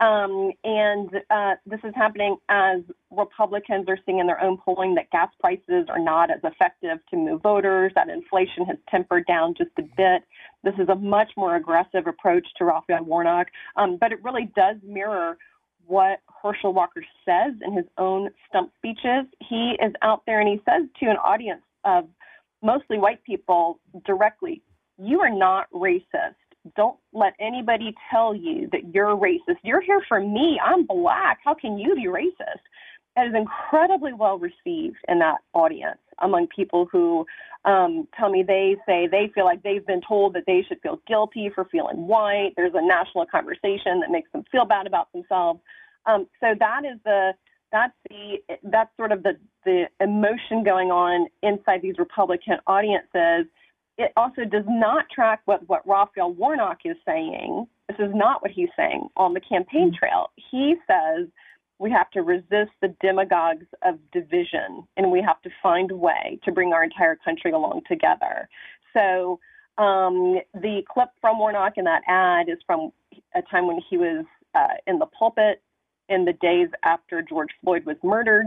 Um, 0.00 0.50
and 0.64 1.08
uh, 1.30 1.54
this 1.66 1.78
is 1.84 1.92
happening 1.94 2.36
as 2.48 2.80
Republicans 3.16 3.86
are 3.88 3.98
seeing 4.04 4.18
in 4.18 4.26
their 4.26 4.42
own 4.42 4.58
polling 4.58 4.96
that 4.96 5.10
gas 5.10 5.30
prices 5.38 5.86
are 5.88 6.00
not 6.00 6.30
as 6.30 6.40
effective 6.42 6.98
to 7.10 7.16
move 7.16 7.42
voters, 7.42 7.92
that 7.94 8.08
inflation 8.08 8.64
has 8.66 8.76
tempered 8.90 9.24
down 9.26 9.54
just 9.56 9.70
a 9.78 9.82
bit. 9.82 10.24
This 10.64 10.74
is 10.78 10.88
a 10.88 10.96
much 10.96 11.30
more 11.36 11.54
aggressive 11.54 12.08
approach 12.08 12.46
to 12.58 12.64
Raphael 12.64 13.04
Warnock, 13.04 13.48
um, 13.76 13.96
but 13.96 14.10
it 14.10 14.22
really 14.24 14.50
does 14.56 14.76
mirror 14.82 15.38
what 15.86 16.20
Herschel 16.42 16.72
Walker 16.72 17.04
says 17.24 17.54
in 17.64 17.74
his 17.74 17.86
own 17.96 18.30
stump 18.48 18.72
speeches. 18.76 19.26
He 19.48 19.76
is 19.80 19.92
out 20.02 20.22
there 20.26 20.40
and 20.40 20.48
he 20.48 20.60
says 20.68 20.88
to 21.00 21.06
an 21.06 21.18
audience 21.18 21.62
of 21.84 22.08
mostly 22.62 22.98
white 22.98 23.22
people 23.24 23.78
directly, 24.04 24.62
You 24.98 25.20
are 25.20 25.30
not 25.30 25.70
racist 25.70 26.34
don't 26.76 26.96
let 27.12 27.34
anybody 27.40 27.94
tell 28.10 28.34
you 28.34 28.68
that 28.72 28.94
you're 28.94 29.16
racist. 29.16 29.58
You're 29.62 29.80
here 29.80 30.02
for 30.08 30.20
me. 30.20 30.58
I'm 30.64 30.86
black. 30.86 31.38
How 31.44 31.54
can 31.54 31.78
you 31.78 31.94
be 31.94 32.06
racist? 32.06 32.62
That 33.16 33.26
is 33.26 33.34
incredibly 33.34 34.12
well 34.12 34.38
received 34.38 34.96
in 35.08 35.18
that 35.20 35.38
audience 35.52 35.98
among 36.20 36.48
people 36.48 36.88
who 36.90 37.26
um, 37.64 38.08
tell 38.18 38.30
me 38.30 38.42
they 38.42 38.76
say 38.86 39.06
they 39.06 39.30
feel 39.34 39.44
like 39.44 39.62
they've 39.62 39.86
been 39.86 40.00
told 40.06 40.34
that 40.34 40.44
they 40.46 40.64
should 40.66 40.80
feel 40.82 41.00
guilty 41.06 41.50
for 41.54 41.64
feeling 41.66 42.06
white. 42.06 42.52
There's 42.56 42.74
a 42.74 42.86
national 42.86 43.26
conversation 43.26 44.00
that 44.00 44.10
makes 44.10 44.30
them 44.32 44.44
feel 44.50 44.64
bad 44.64 44.86
about 44.86 45.12
themselves. 45.12 45.60
Um, 46.06 46.26
so 46.40 46.54
that 46.58 46.84
is 46.84 46.98
the 47.04 47.32
that's 47.72 47.94
the 48.08 48.36
that's 48.64 48.90
sort 48.96 49.12
of 49.12 49.22
the 49.22 49.36
the 49.64 49.84
emotion 50.00 50.62
going 50.64 50.90
on 50.90 51.26
inside 51.42 51.82
these 51.82 51.98
Republican 51.98 52.58
audiences 52.66 53.46
it 53.98 54.12
also 54.16 54.44
does 54.44 54.64
not 54.66 55.06
track 55.14 55.40
what, 55.44 55.68
what 55.68 55.86
Raphael 55.86 56.32
Warnock 56.32 56.78
is 56.84 56.96
saying. 57.06 57.66
This 57.88 57.98
is 57.98 58.12
not 58.14 58.42
what 58.42 58.50
he's 58.50 58.70
saying 58.76 59.08
on 59.16 59.34
the 59.34 59.40
campaign 59.40 59.90
mm-hmm. 59.90 59.98
trail. 59.98 60.30
He 60.50 60.74
says 60.86 61.28
we 61.78 61.90
have 61.90 62.10
to 62.12 62.22
resist 62.22 62.70
the 62.80 62.94
demagogues 63.00 63.66
of 63.82 63.98
division 64.12 64.86
and 64.96 65.10
we 65.10 65.20
have 65.20 65.40
to 65.42 65.50
find 65.62 65.90
a 65.90 65.96
way 65.96 66.38
to 66.44 66.52
bring 66.52 66.72
our 66.72 66.84
entire 66.84 67.16
country 67.16 67.50
along 67.50 67.82
together. 67.88 68.48
So 68.92 69.40
um, 69.76 70.38
the 70.54 70.82
clip 70.88 71.08
from 71.20 71.38
Warnock 71.38 71.74
in 71.76 71.84
that 71.84 72.02
ad 72.06 72.48
is 72.48 72.58
from 72.66 72.92
a 73.34 73.42
time 73.42 73.66
when 73.66 73.80
he 73.90 73.96
was 73.96 74.24
uh, 74.54 74.74
in 74.86 74.98
the 74.98 75.06
pulpit 75.06 75.62
in 76.08 76.24
the 76.24 76.32
days 76.34 76.68
after 76.84 77.22
George 77.22 77.50
Floyd 77.62 77.84
was 77.84 77.96
murdered. 78.02 78.46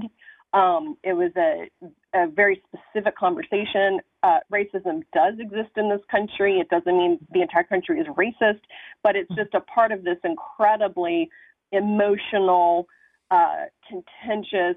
Um, 0.53 0.97
it 1.03 1.13
was 1.13 1.31
a, 1.35 1.69
a, 2.15 2.27
very 2.27 2.63
specific 2.67 3.17
conversation 3.17 3.99
uh, 4.27 4.39
racism 4.51 5.03
does 5.13 5.35
exist 5.39 5.71
in 5.77 5.89
this 5.89 6.01
country. 6.11 6.59
It 6.59 6.67
doesn't 6.69 6.97
mean 6.97 7.17
the 7.31 7.41
entire 7.41 7.63
country 7.63 7.99
is 8.01 8.07
racist, 8.07 8.59
but 9.01 9.15
it's 9.15 9.33
just 9.35 9.53
a 9.53 9.61
part 9.61 9.93
of 9.93 10.03
this 10.03 10.17
incredibly 10.25 11.29
emotional, 11.71 12.87
uh, 13.31 13.65
contentious, 13.87 14.75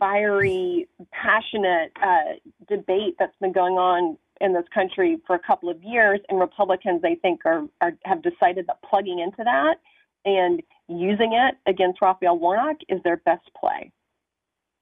fiery, 0.00 0.88
passionate 1.12 1.92
uh, 2.02 2.34
debate 2.68 3.14
that's 3.20 3.36
been 3.40 3.52
going 3.52 3.74
on 3.74 4.18
in 4.40 4.52
this 4.52 4.66
country 4.74 5.18
for 5.28 5.36
a 5.36 5.38
couple 5.38 5.70
of 5.70 5.80
years. 5.84 6.18
And 6.28 6.40
Republicans, 6.40 7.02
I 7.04 7.14
think, 7.22 7.42
are, 7.44 7.66
are 7.80 7.92
have 8.04 8.20
decided 8.20 8.66
that 8.66 8.82
plugging 8.82 9.20
into 9.20 9.44
that 9.44 9.76
and 10.24 10.60
using 10.88 11.34
it 11.34 11.54
against 11.70 12.02
Raphael 12.02 12.36
Warnock 12.36 12.78
is 12.88 13.00
their 13.04 13.18
best 13.18 13.48
play. 13.58 13.92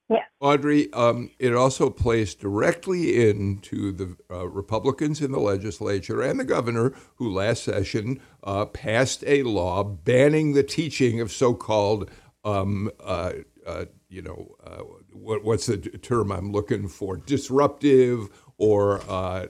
Yeah. 0.09 0.25
Audrey, 0.41 0.93
um, 0.93 1.31
it 1.39 1.55
also 1.55 1.89
plays 1.89 2.35
directly 2.35 3.29
into 3.29 3.91
the 3.93 4.17
uh, 4.31 4.47
Republicans 4.49 5.23
in 5.23 5.33
the 5.33 5.41
legislature 5.41 6.21
and 6.21 6.39
the 6.39 6.45
governor, 6.45 6.93
who 7.17 7.33
last 7.33 7.65
session 7.65 8.21
uh, 8.43 8.67
passed 8.67 9.25
a 9.27 9.43
law 9.45 9.83
banning 9.83 10.53
the 10.53 10.63
teaching 10.63 11.21
of 11.21 11.33
so-called, 11.33 12.11
um, 12.45 12.91
uh, 13.03 13.33
uh 13.67 13.87
you 14.11 14.21
know, 14.21 14.55
uh, 14.63 14.83
what, 15.13 15.43
what's 15.43 15.67
the 15.67 15.79
term 15.79 16.31
I'm 16.31 16.53
looking 16.53 16.87
for? 16.87 17.17
Disruptive 17.17 18.29
or 18.59 19.01
uh, 19.09 19.47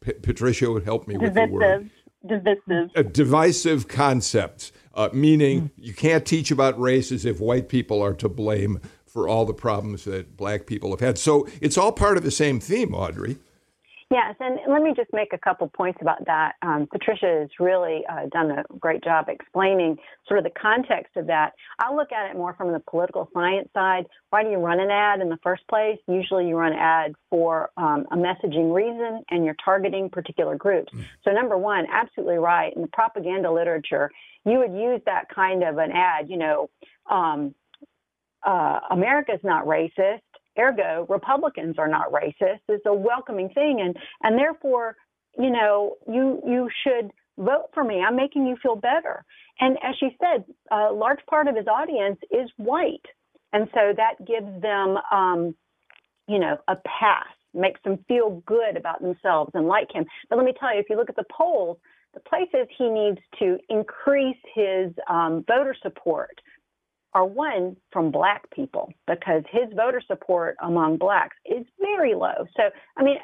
P- 0.00 0.12
Patricia 0.12 0.70
would 0.70 0.84
help 0.84 1.08
me 1.08 1.14
divisive, 1.14 1.50
with 1.50 1.60
the 1.60 1.66
word. 1.66 1.90
Divisive. 2.26 3.12
divisive 3.12 3.88
concepts, 3.88 4.72
meaning 5.12 5.62
mm. 5.62 5.70
you 5.76 5.92
can't 5.92 6.24
teach 6.24 6.50
about 6.50 6.80
race 6.80 7.12
as 7.12 7.26
if 7.26 7.40
white 7.40 7.68
people 7.68 8.00
are 8.00 8.14
to 8.14 8.28
blame 8.30 8.80
for 9.14 9.28
all 9.28 9.46
the 9.46 9.54
problems 9.54 10.04
that 10.04 10.36
black 10.36 10.66
people 10.66 10.90
have 10.90 11.00
had. 11.00 11.16
So 11.16 11.46
it's 11.62 11.78
all 11.78 11.92
part 11.92 12.16
of 12.16 12.24
the 12.24 12.32
same 12.32 12.58
theme, 12.58 12.92
Audrey. 12.94 13.38
Yes, 14.10 14.34
and 14.38 14.58
let 14.68 14.82
me 14.82 14.92
just 14.94 15.12
make 15.12 15.32
a 15.32 15.38
couple 15.38 15.66
points 15.68 15.98
about 16.00 16.24
that. 16.26 16.52
Um, 16.62 16.86
Patricia 16.90 17.40
has 17.40 17.48
really 17.58 18.02
uh, 18.08 18.26
done 18.32 18.50
a 18.50 18.62
great 18.78 19.02
job 19.02 19.26
explaining 19.28 19.96
sort 20.28 20.38
of 20.38 20.44
the 20.44 20.52
context 20.60 21.16
of 21.16 21.26
that. 21.28 21.52
I'll 21.80 21.96
look 21.96 22.12
at 22.12 22.30
it 22.30 22.36
more 22.36 22.54
from 22.54 22.72
the 22.72 22.80
political 22.80 23.28
science 23.32 23.68
side. 23.72 24.06
Why 24.30 24.42
do 24.42 24.50
you 24.50 24.58
run 24.58 24.78
an 24.78 24.90
ad 24.90 25.20
in 25.20 25.30
the 25.30 25.38
first 25.42 25.66
place? 25.68 25.98
Usually 26.06 26.46
you 26.46 26.56
run 26.56 26.72
an 26.72 26.78
ad 26.78 27.14
for 27.30 27.70
um, 27.76 28.06
a 28.12 28.16
messaging 28.16 28.74
reason 28.74 29.22
and 29.30 29.44
you're 29.44 29.56
targeting 29.64 30.10
particular 30.10 30.54
groups. 30.56 30.92
Mm. 30.92 31.04
So, 31.24 31.30
number 31.32 31.56
one, 31.56 31.86
absolutely 31.90 32.38
right. 32.38 32.74
In 32.76 32.82
the 32.82 32.88
propaganda 32.88 33.50
literature, 33.50 34.10
you 34.44 34.58
would 34.58 34.72
use 34.72 35.00
that 35.06 35.28
kind 35.34 35.64
of 35.64 35.78
an 35.78 35.92
ad, 35.92 36.28
you 36.28 36.36
know. 36.36 36.68
Um, 37.10 37.54
uh, 38.44 38.80
America's 38.90 39.40
not 39.42 39.66
racist, 39.66 40.20
ergo 40.58 41.06
Republicans 41.08 41.76
are 41.78 41.88
not 41.88 42.12
racist. 42.12 42.60
It's 42.68 42.86
a 42.86 42.94
welcoming 42.94 43.48
thing, 43.50 43.80
and 43.80 43.96
and 44.22 44.38
therefore, 44.38 44.96
you 45.38 45.50
know, 45.50 45.96
you 46.06 46.42
you 46.46 46.68
should 46.84 47.10
vote 47.38 47.66
for 47.72 47.84
me. 47.84 48.02
I'm 48.06 48.16
making 48.16 48.46
you 48.46 48.56
feel 48.62 48.76
better. 48.76 49.24
And 49.60 49.76
as 49.82 49.94
she 49.98 50.16
said, 50.20 50.44
a 50.70 50.92
large 50.92 51.20
part 51.28 51.48
of 51.48 51.56
his 51.56 51.66
audience 51.66 52.18
is 52.30 52.50
white, 52.56 53.06
and 53.52 53.68
so 53.74 53.92
that 53.96 54.26
gives 54.26 54.62
them, 54.62 54.98
um, 55.12 55.54
you 56.28 56.38
know, 56.38 56.58
a 56.68 56.76
pass, 56.76 57.26
makes 57.52 57.80
them 57.84 58.04
feel 58.08 58.42
good 58.46 58.76
about 58.76 59.00
themselves 59.00 59.50
and 59.54 59.66
like 59.66 59.92
him. 59.92 60.04
But 60.28 60.36
let 60.36 60.44
me 60.44 60.54
tell 60.58 60.74
you, 60.74 60.80
if 60.80 60.86
you 60.90 60.96
look 60.96 61.10
at 61.10 61.16
the 61.16 61.24
polls, 61.30 61.78
the 62.14 62.20
places 62.20 62.68
he 62.76 62.88
needs 62.88 63.18
to 63.40 63.58
increase 63.68 64.38
his 64.54 64.92
um, 65.08 65.44
voter 65.46 65.74
support 65.82 66.40
are 67.14 67.24
one 67.24 67.76
from 67.92 68.10
black 68.10 68.50
people 68.50 68.92
because 69.06 69.42
his 69.50 69.72
voter 69.76 70.02
support 70.06 70.56
among 70.62 70.96
blacks 70.98 71.36
is 71.46 71.64
very 71.80 72.14
low. 72.14 72.44
So, 72.56 72.64
I 72.96 73.02
mean, 73.02 73.16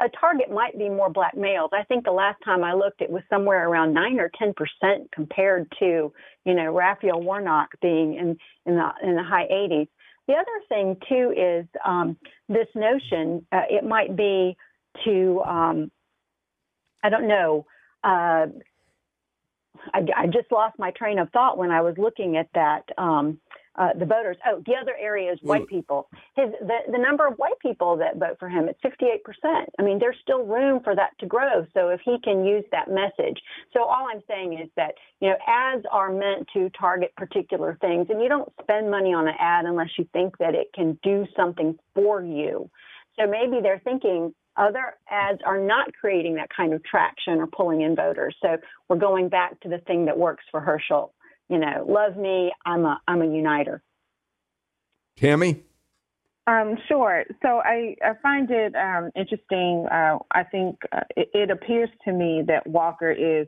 a 0.00 0.08
target 0.20 0.50
might 0.50 0.78
be 0.78 0.88
more 0.88 1.10
black 1.10 1.36
males. 1.36 1.70
I 1.72 1.82
think 1.84 2.04
the 2.04 2.12
last 2.12 2.38
time 2.44 2.62
I 2.62 2.72
looked, 2.72 3.00
it 3.00 3.10
was 3.10 3.22
somewhere 3.28 3.68
around 3.68 3.92
nine 3.92 4.20
or 4.20 4.30
ten 4.38 4.54
percent 4.54 5.10
compared 5.12 5.70
to, 5.80 6.12
you 6.44 6.54
know, 6.54 6.72
Raphael 6.72 7.20
Warnock 7.20 7.68
being 7.80 8.14
in 8.14 8.36
in 8.66 8.76
the 8.76 8.88
in 9.02 9.16
the 9.16 9.24
high 9.24 9.48
80s. 9.50 9.88
The 10.28 10.34
other 10.34 10.44
thing 10.68 10.96
too 11.08 11.34
is 11.36 11.66
um, 11.84 12.16
this 12.48 12.68
notion. 12.74 13.44
Uh, 13.50 13.62
it 13.68 13.84
might 13.84 14.16
be 14.16 14.56
to, 15.04 15.42
um, 15.44 15.90
I 17.02 17.08
don't 17.08 17.26
know. 17.26 17.66
Uh, 18.04 18.46
I, 19.94 20.06
I, 20.16 20.26
just 20.26 20.50
lost 20.50 20.78
my 20.78 20.90
train 20.92 21.18
of 21.18 21.30
thought 21.30 21.58
when 21.58 21.70
I 21.70 21.80
was 21.80 21.96
looking 21.98 22.36
at 22.36 22.48
that. 22.54 22.84
Um, 22.98 23.38
uh, 23.74 23.88
the 23.98 24.04
voters. 24.04 24.36
Oh, 24.46 24.62
the 24.66 24.74
other 24.74 24.92
area 25.00 25.32
is 25.32 25.38
white 25.40 25.66
people. 25.66 26.08
His 26.36 26.50
the, 26.60 26.92
the 26.92 26.98
number 26.98 27.26
of 27.26 27.34
white 27.36 27.58
people 27.62 27.96
that 27.96 28.18
vote 28.18 28.36
for 28.38 28.48
him 28.48 28.68
it's 28.68 28.78
58 28.82 29.24
percent. 29.24 29.70
I 29.78 29.82
mean, 29.82 29.98
there's 29.98 30.18
still 30.20 30.44
room 30.44 30.80
for 30.84 30.94
that 30.94 31.10
to 31.20 31.26
grow. 31.26 31.66
So 31.72 31.88
if 31.88 32.00
he 32.04 32.18
can 32.22 32.44
use 32.44 32.64
that 32.70 32.90
message, 32.90 33.40
so 33.72 33.84
all 33.84 34.08
I'm 34.12 34.22
saying 34.28 34.58
is 34.62 34.68
that 34.76 34.94
you 35.20 35.30
know 35.30 35.36
ads 35.46 35.84
are 35.90 36.12
meant 36.12 36.48
to 36.52 36.68
target 36.78 37.14
particular 37.16 37.78
things, 37.80 38.08
and 38.10 38.20
you 38.20 38.28
don't 38.28 38.52
spend 38.60 38.90
money 38.90 39.14
on 39.14 39.26
an 39.26 39.34
ad 39.38 39.64
unless 39.64 39.90
you 39.96 40.06
think 40.12 40.36
that 40.36 40.54
it 40.54 40.66
can 40.74 40.98
do 41.02 41.26
something 41.34 41.78
for 41.94 42.22
you. 42.22 42.68
So 43.18 43.26
maybe 43.26 43.60
they're 43.62 43.82
thinking 43.82 44.34
other 44.56 44.94
ads 45.10 45.40
are 45.44 45.58
not 45.58 45.92
creating 45.94 46.34
that 46.34 46.48
kind 46.54 46.74
of 46.74 46.82
traction 46.84 47.38
or 47.38 47.46
pulling 47.46 47.82
in 47.82 47.96
voters. 47.96 48.36
So 48.42 48.58
we're 48.88 48.96
going 48.96 49.28
back 49.28 49.60
to 49.60 49.68
the 49.68 49.78
thing 49.78 50.06
that 50.06 50.18
works 50.18 50.44
for 50.50 50.60
Herschel. 50.60 51.14
You 51.48 51.58
know, 51.58 51.84
love 51.88 52.16
me. 52.16 52.52
I'm 52.64 52.84
a 52.84 53.00
I'm 53.06 53.22
a 53.22 53.26
uniter. 53.26 53.82
Tammy. 55.16 55.62
Um, 56.46 56.76
sure. 56.88 57.24
So 57.40 57.60
I, 57.64 57.94
I 58.02 58.14
find 58.20 58.50
it 58.50 58.74
um, 58.74 59.10
interesting. 59.14 59.86
Uh, 59.90 60.18
I 60.32 60.42
think 60.42 60.76
uh, 60.90 61.00
it, 61.16 61.28
it, 61.32 61.50
appears 61.50 61.88
to 62.04 62.12
me 62.12 62.42
that 62.48 62.66
Walker 62.66 63.12
is 63.12 63.46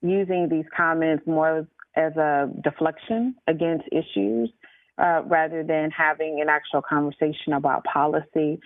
using 0.00 0.48
these 0.50 0.64
comments 0.76 1.24
more 1.24 1.68
as 1.94 2.16
a 2.16 2.50
deflection 2.64 3.36
against 3.46 3.84
issues 3.92 4.50
uh, 4.98 5.22
rather 5.26 5.62
than 5.62 5.90
having 5.92 6.40
an 6.40 6.48
actual 6.48 6.82
conversation 6.82 7.52
about 7.52 7.84
policy 7.84 8.58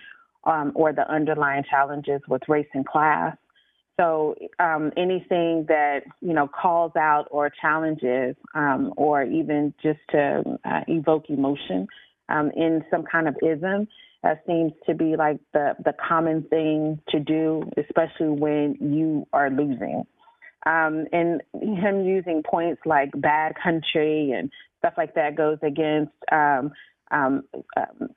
um, 0.47 0.71
or 0.73 0.93
the 0.93 1.07
underlying 1.11 1.63
challenges 1.69 2.21
with 2.27 2.41
race 2.47 2.67
and 2.73 2.85
class. 2.87 3.35
So 3.99 4.35
um, 4.59 4.91
anything 4.95 5.65
that 5.67 6.01
you 6.21 6.33
know 6.33 6.47
calls 6.47 6.93
out 6.95 7.27
or 7.29 7.51
challenges, 7.61 8.35
um, 8.55 8.93
or 8.95 9.23
even 9.23 9.73
just 9.81 9.99
to 10.11 10.59
uh, 10.65 10.81
evoke 10.87 11.29
emotion 11.29 11.87
um, 12.29 12.51
in 12.55 12.83
some 12.89 13.03
kind 13.03 13.27
of 13.27 13.35
ism, 13.43 13.87
seems 14.45 14.73
to 14.85 14.93
be 14.93 15.15
like 15.17 15.39
the 15.53 15.75
the 15.83 15.93
common 16.07 16.43
thing 16.43 16.99
to 17.09 17.19
do, 17.19 17.63
especially 17.77 18.29
when 18.29 18.77
you 18.79 19.27
are 19.33 19.49
losing. 19.49 20.03
Um, 20.65 21.05
and 21.13 21.41
him 21.61 22.05
using 22.05 22.43
points 22.43 22.81
like 22.85 23.09
bad 23.15 23.53
country 23.61 24.31
and 24.31 24.51
stuff 24.79 24.93
like 24.97 25.15
that 25.15 25.35
goes 25.35 25.57
against 25.63 26.11
um, 26.31 26.71
um, 27.11 27.43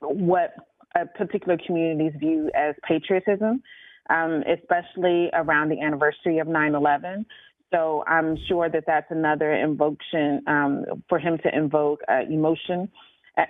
what 0.01 0.53
a 0.95 1.05
particular 1.05 1.57
community's 1.65 2.13
view 2.19 2.49
as 2.55 2.75
patriotism, 2.87 3.61
um, 4.09 4.43
especially 4.47 5.29
around 5.33 5.69
the 5.69 5.79
anniversary 5.81 6.39
of 6.39 6.47
9 6.47 6.75
11. 6.75 7.25
So 7.71 8.03
I'm 8.05 8.37
sure 8.47 8.69
that 8.69 8.83
that's 8.85 9.09
another 9.09 9.53
invocation 9.53 10.41
um, 10.47 10.85
for 11.07 11.19
him 11.19 11.37
to 11.39 11.55
invoke 11.55 12.01
uh, 12.09 12.21
emotion. 12.29 12.89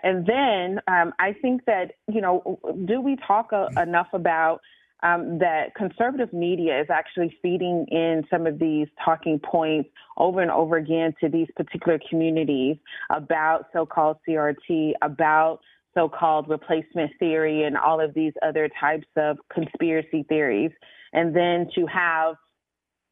And 0.03 0.25
then 0.27 0.79
um, 0.87 1.11
I 1.19 1.33
think 1.41 1.65
that, 1.65 1.93
you 2.07 2.21
know, 2.21 2.59
do 2.85 3.01
we 3.01 3.17
talk 3.27 3.51
a, 3.51 3.67
enough 3.81 4.09
about 4.13 4.61
um, 5.03 5.39
that 5.39 5.73
conservative 5.75 6.31
media 6.31 6.79
is 6.79 6.87
actually 6.91 7.35
feeding 7.41 7.87
in 7.89 8.23
some 8.29 8.45
of 8.45 8.59
these 8.59 8.87
talking 9.03 9.39
points 9.39 9.89
over 10.17 10.41
and 10.41 10.51
over 10.51 10.77
again 10.77 11.15
to 11.21 11.29
these 11.29 11.47
particular 11.55 11.99
communities 12.07 12.77
about 13.09 13.65
so 13.73 13.85
called 13.85 14.17
CRT, 14.27 14.91
about 15.01 15.59
so 15.93 16.07
called 16.09 16.47
replacement 16.49 17.11
theory 17.19 17.63
and 17.63 17.77
all 17.77 17.99
of 17.99 18.13
these 18.13 18.33
other 18.41 18.69
types 18.79 19.07
of 19.17 19.37
conspiracy 19.53 20.23
theories. 20.29 20.71
And 21.13 21.35
then 21.35 21.67
to 21.75 21.85
have 21.87 22.35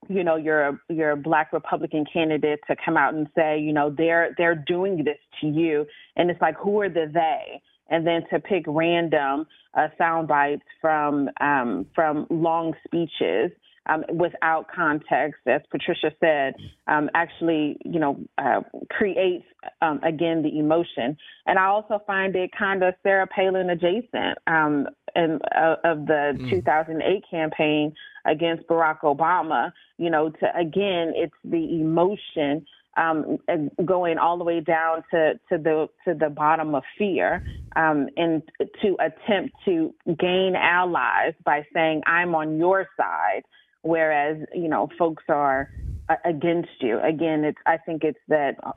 you 0.07 0.23
know 0.23 0.37
your 0.37 0.79
your 0.87 1.17
black 1.17 1.51
republican 1.51 2.05
candidate 2.11 2.59
to 2.67 2.75
come 2.83 2.95
out 2.95 3.13
and 3.13 3.27
say 3.37 3.59
you 3.59 3.73
know 3.73 3.93
they're 3.95 4.33
they're 4.37 4.63
doing 4.67 5.03
this 5.03 5.17
to 5.41 5.47
you. 5.47 5.85
And 6.15 6.29
it's 6.29 6.41
like 6.41 6.55
who 6.57 6.79
are 6.81 6.89
the 6.89 7.09
they? 7.13 7.61
And 7.91 8.05
then 8.05 8.21
to 8.31 8.39
pick 8.39 8.63
random 8.67 9.45
uh, 9.73 9.87
sound 9.97 10.27
bites 10.27 10.63
from 10.79 11.29
um, 11.41 11.85
from 11.93 12.27
long 12.29 12.73
speeches 12.85 13.51
um, 13.87 14.03
without 14.13 14.67
context, 14.73 15.41
as 15.47 15.61
Patricia 15.71 16.11
said, 16.19 16.53
um, 16.87 17.09
actually, 17.13 17.77
you 17.85 17.99
know, 17.99 18.19
uh, 18.37 18.61
creates 18.89 19.45
um, 19.81 19.99
again 20.03 20.43
the 20.43 20.59
emotion. 20.59 21.17
And 21.45 21.57
I 21.57 21.65
also 21.65 22.01
find 22.05 22.35
it 22.35 22.51
kind 22.57 22.83
of 22.83 22.93
Sarah 23.03 23.27
Palin 23.27 23.69
adjacent 23.69 24.37
um, 24.47 24.87
in, 25.15 25.39
uh, 25.55 25.75
of 25.83 26.05
the 26.05 26.37
mm. 26.37 26.49
2008 26.49 27.23
campaign 27.29 27.93
against 28.25 28.67
Barack 28.67 29.01
Obama. 29.01 29.71
You 29.97 30.09
know, 30.09 30.29
to 30.29 30.57
again, 30.57 31.13
it's 31.15 31.33
the 31.43 31.79
emotion 31.81 32.65
um, 32.97 33.37
going 33.85 34.17
all 34.17 34.37
the 34.37 34.43
way 34.43 34.59
down 34.59 35.03
to, 35.11 35.33
to 35.49 35.57
the 35.57 35.87
to 36.05 36.13
the 36.13 36.29
bottom 36.29 36.75
of 36.75 36.83
fear, 36.97 37.45
um, 37.75 38.07
and 38.17 38.41
to 38.81 38.97
attempt 38.99 39.55
to 39.65 39.93
gain 40.19 40.55
allies 40.55 41.33
by 41.45 41.65
saying 41.73 42.01
I'm 42.05 42.35
on 42.35 42.57
your 42.57 42.87
side, 42.97 43.43
whereas 43.81 44.37
you 44.53 44.67
know 44.67 44.89
folks 44.97 45.23
are 45.29 45.71
uh, 46.09 46.15
against 46.25 46.69
you. 46.81 46.99
Again, 47.01 47.43
it's 47.43 47.59
I 47.65 47.77
think 47.77 48.03
it's 48.03 48.19
that 48.27 48.55
uh, 48.63 48.71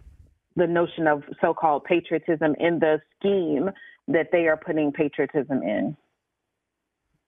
the 0.56 0.66
notion 0.66 1.06
of 1.06 1.22
so-called 1.40 1.84
patriotism 1.84 2.54
in 2.58 2.78
the 2.78 3.00
scheme 3.18 3.70
that 4.08 4.28
they 4.32 4.48
are 4.48 4.56
putting 4.56 4.92
patriotism 4.92 5.62
in. 5.62 5.96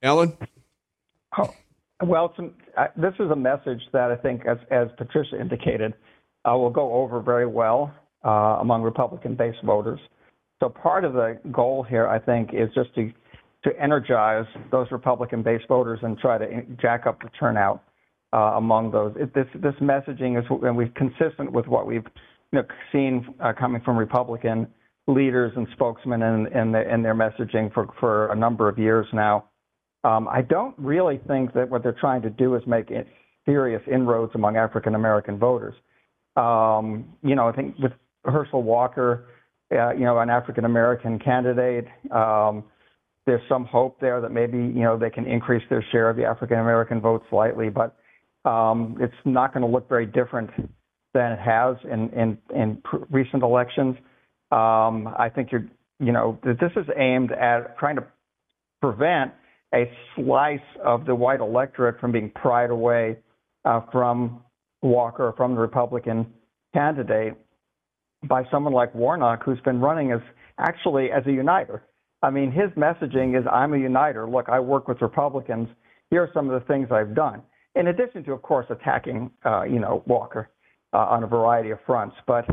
Alan. 0.02 0.36
Oh, 1.38 1.54
well, 2.02 2.32
some, 2.36 2.52
uh, 2.76 2.88
this 2.96 3.14
is 3.18 3.30
a 3.30 3.36
message 3.36 3.80
that 3.92 4.10
I 4.10 4.16
think, 4.16 4.46
as 4.46 4.58
as 4.70 4.88
Patricia 4.96 5.40
indicated 5.40 5.94
uh, 6.44 6.56
will 6.56 6.70
go 6.70 6.92
over 6.92 7.20
very 7.20 7.46
well 7.46 7.92
uh, 8.24 8.58
among 8.60 8.82
Republican-based 8.82 9.62
voters. 9.64 10.00
So 10.60 10.68
part 10.68 11.04
of 11.04 11.14
the 11.14 11.38
goal 11.50 11.82
here, 11.82 12.06
I 12.06 12.18
think, 12.18 12.50
is 12.52 12.68
just 12.74 12.94
to 12.94 13.12
to 13.64 13.70
energize 13.80 14.46
those 14.70 14.86
Republican-based 14.90 15.66
voters 15.68 15.98
and 16.02 16.18
try 16.18 16.38
to 16.38 16.62
jack 16.80 17.06
up 17.06 17.20
the 17.22 17.28
turnout 17.38 17.82
uh, 18.32 18.52
among 18.56 18.90
those. 18.90 19.14
It, 19.16 19.34
this 19.34 19.46
this 19.54 19.74
messaging 19.80 20.38
is 20.38 20.44
and 20.62 20.76
we've 20.76 20.94
consistent 20.94 21.52
with 21.52 21.66
what 21.66 21.86
we've 21.86 22.06
you 22.52 22.60
know, 22.60 22.64
seen 22.92 23.34
uh, 23.40 23.52
coming 23.58 23.80
from 23.82 23.96
Republican 23.96 24.68
leaders 25.06 25.52
and 25.56 25.66
spokesmen 25.72 26.22
in, 26.22 26.46
in, 26.58 26.72
the, 26.72 26.92
in 26.92 27.02
their 27.02 27.14
messaging 27.14 27.72
for, 27.74 27.88
for 28.00 28.32
a 28.32 28.36
number 28.36 28.68
of 28.68 28.78
years 28.78 29.06
now. 29.12 29.44
Um, 30.02 30.28
I 30.28 30.42
don't 30.42 30.74
really 30.78 31.20
think 31.26 31.52
that 31.54 31.68
what 31.68 31.82
they're 31.82 31.96
trying 31.98 32.22
to 32.22 32.30
do 32.30 32.54
is 32.54 32.62
make 32.66 32.90
serious 33.46 33.82
inroads 33.90 34.32
among 34.34 34.56
African 34.56 34.94
American 34.94 35.38
voters. 35.38 35.74
Um, 36.36 37.06
you 37.22 37.34
know, 37.34 37.48
I 37.48 37.52
think 37.52 37.78
with 37.78 37.92
Herschel 38.24 38.62
Walker, 38.62 39.26
uh, 39.72 39.92
you 39.92 40.04
know, 40.04 40.18
an 40.18 40.30
African 40.30 40.64
American 40.64 41.18
candidate, 41.18 41.86
um, 42.10 42.64
there's 43.26 43.42
some 43.48 43.64
hope 43.64 44.00
there 44.00 44.20
that 44.20 44.32
maybe 44.32 44.58
you 44.58 44.82
know 44.82 44.98
they 44.98 45.10
can 45.10 45.26
increase 45.26 45.62
their 45.70 45.84
share 45.92 46.10
of 46.10 46.16
the 46.16 46.24
African 46.24 46.58
American 46.58 47.00
vote 47.00 47.22
slightly, 47.30 47.70
but 47.70 47.96
um, 48.48 48.96
it's 49.00 49.14
not 49.24 49.54
going 49.54 49.62
to 49.62 49.72
look 49.72 49.88
very 49.88 50.06
different 50.06 50.50
than 51.14 51.32
it 51.32 51.38
has 51.38 51.76
in 51.84 52.10
in, 52.10 52.38
in 52.54 52.82
recent 53.10 53.42
elections. 53.42 53.96
Um, 54.50 55.08
I 55.18 55.30
think 55.34 55.50
you're, 55.50 55.66
you 55.98 56.12
know, 56.12 56.38
this 56.44 56.72
is 56.76 56.86
aimed 56.96 57.32
at 57.32 57.78
trying 57.78 57.96
to 57.96 58.04
prevent 58.80 59.32
a 59.74 59.90
slice 60.14 60.60
of 60.84 61.06
the 61.06 61.14
white 61.14 61.40
electorate 61.40 61.98
from 62.00 62.12
being 62.12 62.30
pried 62.30 62.70
away 62.70 63.18
uh, 63.64 63.80
from 63.90 64.42
Walker 64.82 65.32
from 65.36 65.54
the 65.54 65.60
Republican 65.60 66.26
candidate 66.74 67.34
by 68.28 68.44
someone 68.50 68.72
like 68.72 68.94
Warnock, 68.94 69.42
who's 69.44 69.60
been 69.60 69.80
running 69.80 70.12
as 70.12 70.20
actually 70.58 71.10
as 71.10 71.26
a 71.26 71.32
uniter. 71.32 71.82
I 72.24 72.30
mean, 72.30 72.50
his 72.50 72.70
messaging 72.70 73.38
is 73.38 73.44
I'm 73.52 73.74
a 73.74 73.78
uniter. 73.78 74.26
Look, 74.26 74.48
I 74.48 74.58
work 74.58 74.88
with 74.88 75.02
Republicans. 75.02 75.68
Here 76.08 76.22
are 76.22 76.30
some 76.32 76.48
of 76.48 76.58
the 76.58 76.66
things 76.66 76.88
I've 76.90 77.14
done. 77.14 77.42
In 77.74 77.88
addition 77.88 78.24
to, 78.24 78.32
of 78.32 78.40
course, 78.40 78.66
attacking, 78.70 79.30
uh, 79.44 79.64
you 79.64 79.78
know, 79.78 80.02
Walker 80.06 80.48
uh, 80.94 80.98
on 80.98 81.22
a 81.22 81.26
variety 81.26 81.70
of 81.70 81.78
fronts. 81.86 82.16
But 82.26 82.46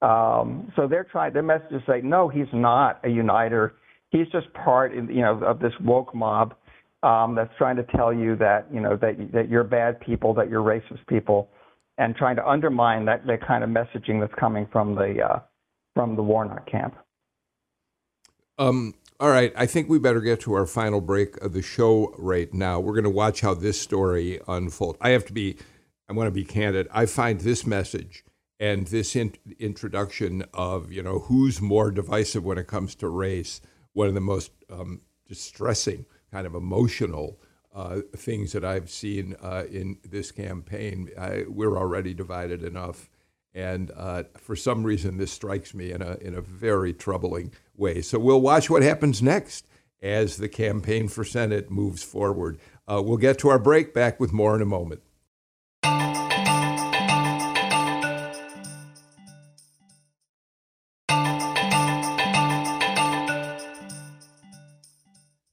um, 0.00 0.72
so 0.76 0.88
they're 0.88 1.04
trying. 1.04 1.34
Their 1.34 1.42
message 1.42 1.72
is 1.72 1.82
say, 1.86 2.00
no, 2.02 2.28
he's 2.28 2.46
not 2.54 3.00
a 3.04 3.08
uniter. 3.08 3.74
He's 4.08 4.28
just 4.32 4.50
part, 4.54 4.94
you 4.94 5.20
know, 5.20 5.38
of 5.44 5.58
this 5.58 5.72
woke 5.84 6.14
mob 6.14 6.54
um, 7.02 7.34
that's 7.34 7.52
trying 7.58 7.76
to 7.76 7.84
tell 7.94 8.14
you 8.14 8.34
that, 8.36 8.66
you 8.72 8.80
know, 8.80 8.96
that 8.96 9.14
that 9.32 9.50
you're 9.50 9.64
bad 9.64 10.00
people, 10.00 10.32
that 10.34 10.48
you're 10.48 10.62
racist 10.62 11.06
people 11.06 11.50
and 11.98 12.16
trying 12.16 12.36
to 12.36 12.48
undermine 12.48 13.04
that, 13.04 13.26
that 13.26 13.46
kind 13.46 13.62
of 13.62 13.68
messaging 13.68 14.20
that's 14.20 14.34
coming 14.40 14.66
from 14.72 14.94
the 14.94 15.16
uh, 15.22 15.40
from 15.94 16.16
the 16.16 16.22
Warnock 16.22 16.70
camp. 16.70 16.94
Um, 18.58 18.94
all 19.22 19.30
right, 19.30 19.52
I 19.54 19.66
think 19.66 19.88
we 19.88 20.00
better 20.00 20.20
get 20.20 20.40
to 20.40 20.54
our 20.54 20.66
final 20.66 21.00
break 21.00 21.36
of 21.36 21.52
the 21.52 21.62
show 21.62 22.12
right 22.18 22.52
now. 22.52 22.80
We're 22.80 22.94
going 22.94 23.04
to 23.04 23.10
watch 23.10 23.40
how 23.40 23.54
this 23.54 23.80
story 23.80 24.40
unfolds. 24.48 24.98
I 25.00 25.10
have 25.10 25.24
to 25.26 25.32
be, 25.32 25.58
I 26.10 26.12
want 26.12 26.26
to 26.26 26.32
be 26.32 26.44
candid. 26.44 26.88
I 26.90 27.06
find 27.06 27.40
this 27.40 27.64
message 27.64 28.24
and 28.58 28.88
this 28.88 29.14
in- 29.14 29.36
introduction 29.60 30.44
of 30.52 30.90
you 30.90 31.04
know 31.04 31.20
who's 31.20 31.60
more 31.60 31.92
divisive 31.92 32.42
when 32.42 32.58
it 32.58 32.66
comes 32.66 32.96
to 32.96 33.08
race 33.08 33.60
one 33.92 34.08
of 34.08 34.14
the 34.14 34.20
most 34.20 34.50
um, 34.68 35.02
distressing, 35.28 36.04
kind 36.32 36.44
of 36.44 36.56
emotional 36.56 37.38
uh, 37.72 38.00
things 38.16 38.50
that 38.50 38.64
I've 38.64 38.90
seen 38.90 39.36
uh, 39.40 39.66
in 39.70 39.98
this 40.02 40.32
campaign. 40.32 41.10
I, 41.16 41.44
we're 41.46 41.78
already 41.78 42.12
divided 42.12 42.64
enough, 42.64 43.08
and 43.54 43.90
uh, 43.96 44.24
for 44.38 44.56
some 44.56 44.84
reason, 44.84 45.18
this 45.18 45.32
strikes 45.32 45.74
me 45.74 45.92
in 45.92 46.02
a 46.02 46.16
in 46.20 46.34
a 46.34 46.40
very 46.40 46.92
troubling 46.92 47.52
way. 47.76 48.00
So 48.02 48.18
we'll 48.18 48.40
watch 48.40 48.70
what 48.70 48.82
happens 48.82 49.22
next 49.22 49.66
as 50.00 50.36
the 50.36 50.48
campaign 50.48 51.08
for 51.08 51.24
Senate 51.24 51.70
moves 51.70 52.02
forward. 52.02 52.58
Uh, 52.88 53.02
we'll 53.04 53.18
get 53.18 53.38
to 53.40 53.48
our 53.48 53.58
break. 53.58 53.94
Back 53.94 54.18
with 54.18 54.32
more 54.32 54.56
in 54.56 54.62
a 54.62 54.66
moment. 54.66 55.02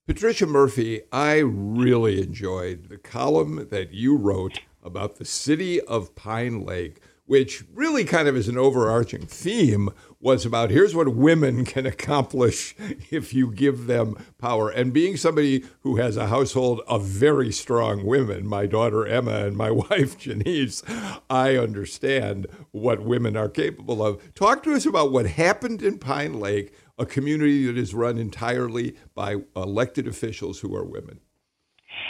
Patricia 0.09 0.47
Murphy, 0.47 1.01
I 1.11 1.37
really 1.37 2.19
enjoyed 2.19 2.89
the 2.89 2.97
column 2.97 3.67
that 3.69 3.93
you 3.93 4.17
wrote 4.17 4.59
about 4.83 5.17
the 5.17 5.23
city 5.23 5.79
of 5.81 6.15
Pine 6.15 6.65
Lake, 6.65 6.99
which 7.29 7.63
really 7.75 8.03
kind 8.03 8.27
of 8.27 8.35
is 8.35 8.47
an 8.47 8.57
overarching 8.57 9.23
theme 9.23 9.87
was 10.19 10.47
about 10.47 10.71
here's 10.71 10.95
what 10.95 11.13
women 11.13 11.63
can 11.73 11.85
accomplish 11.85 12.75
if 13.11 13.35
you 13.35 13.51
give 13.51 13.85
them 13.85 14.17
power. 14.39 14.71
And 14.71 14.91
being 14.91 15.15
somebody 15.15 15.63
who 15.81 15.97
has 15.97 16.17
a 16.17 16.25
household 16.25 16.81
of 16.87 17.03
very 17.03 17.51
strong 17.51 18.03
women, 18.03 18.47
my 18.47 18.65
daughter 18.65 19.05
Emma 19.05 19.45
and 19.45 19.55
my 19.55 19.69
wife 19.89 20.17
Janice, 20.17 20.81
I 21.29 21.55
understand 21.55 22.47
what 22.71 23.03
women 23.03 23.37
are 23.37 23.47
capable 23.47 24.03
of. 24.03 24.33
Talk 24.33 24.63
to 24.63 24.73
us 24.73 24.87
about 24.87 25.11
what 25.11 25.27
happened 25.27 25.83
in 25.83 25.99
Pine 25.99 26.39
Lake, 26.39 26.73
a 26.97 27.05
community 27.05 27.67
that 27.67 27.77
is 27.77 27.93
run 27.93 28.17
entirely 28.17 28.95
by 29.13 29.35
elected 29.55 30.07
officials 30.07 30.61
who 30.61 30.75
are 30.75 30.83
women. 30.83 31.19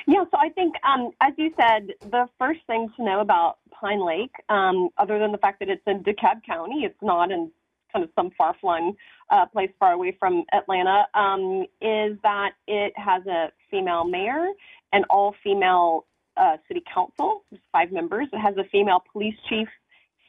Yeah, 0.07 0.23
so 0.31 0.37
I 0.37 0.49
think, 0.49 0.75
um, 0.83 1.11
as 1.21 1.33
you 1.37 1.51
said, 1.59 1.89
the 2.11 2.27
first 2.37 2.61
thing 2.67 2.89
to 2.95 3.03
know 3.03 3.21
about 3.21 3.57
Pine 3.71 4.05
Lake, 4.05 4.33
um, 4.49 4.89
other 4.97 5.19
than 5.19 5.31
the 5.31 5.37
fact 5.37 5.59
that 5.59 5.69
it's 5.69 5.81
in 5.87 6.03
DeKalb 6.03 6.43
County, 6.45 6.83
it's 6.83 7.01
not 7.01 7.31
in 7.31 7.51
kind 7.91 8.03
of 8.03 8.11
some 8.15 8.29
far 8.37 8.55
flung 8.61 8.93
uh, 9.29 9.45
place 9.47 9.71
far 9.79 9.93
away 9.93 10.15
from 10.19 10.43
Atlanta, 10.53 11.05
um, 11.15 11.65
is 11.81 12.17
that 12.23 12.51
it 12.67 12.93
has 12.95 13.25
a 13.25 13.51
female 13.71 14.03
mayor 14.03 14.49
and 14.93 15.05
all 15.09 15.35
female 15.43 16.05
uh, 16.37 16.57
city 16.67 16.83
council, 16.93 17.43
five 17.71 17.91
members. 17.91 18.27
It 18.31 18.39
has 18.39 18.55
a 18.57 18.63
female 18.71 19.03
police 19.11 19.35
chief, 19.49 19.67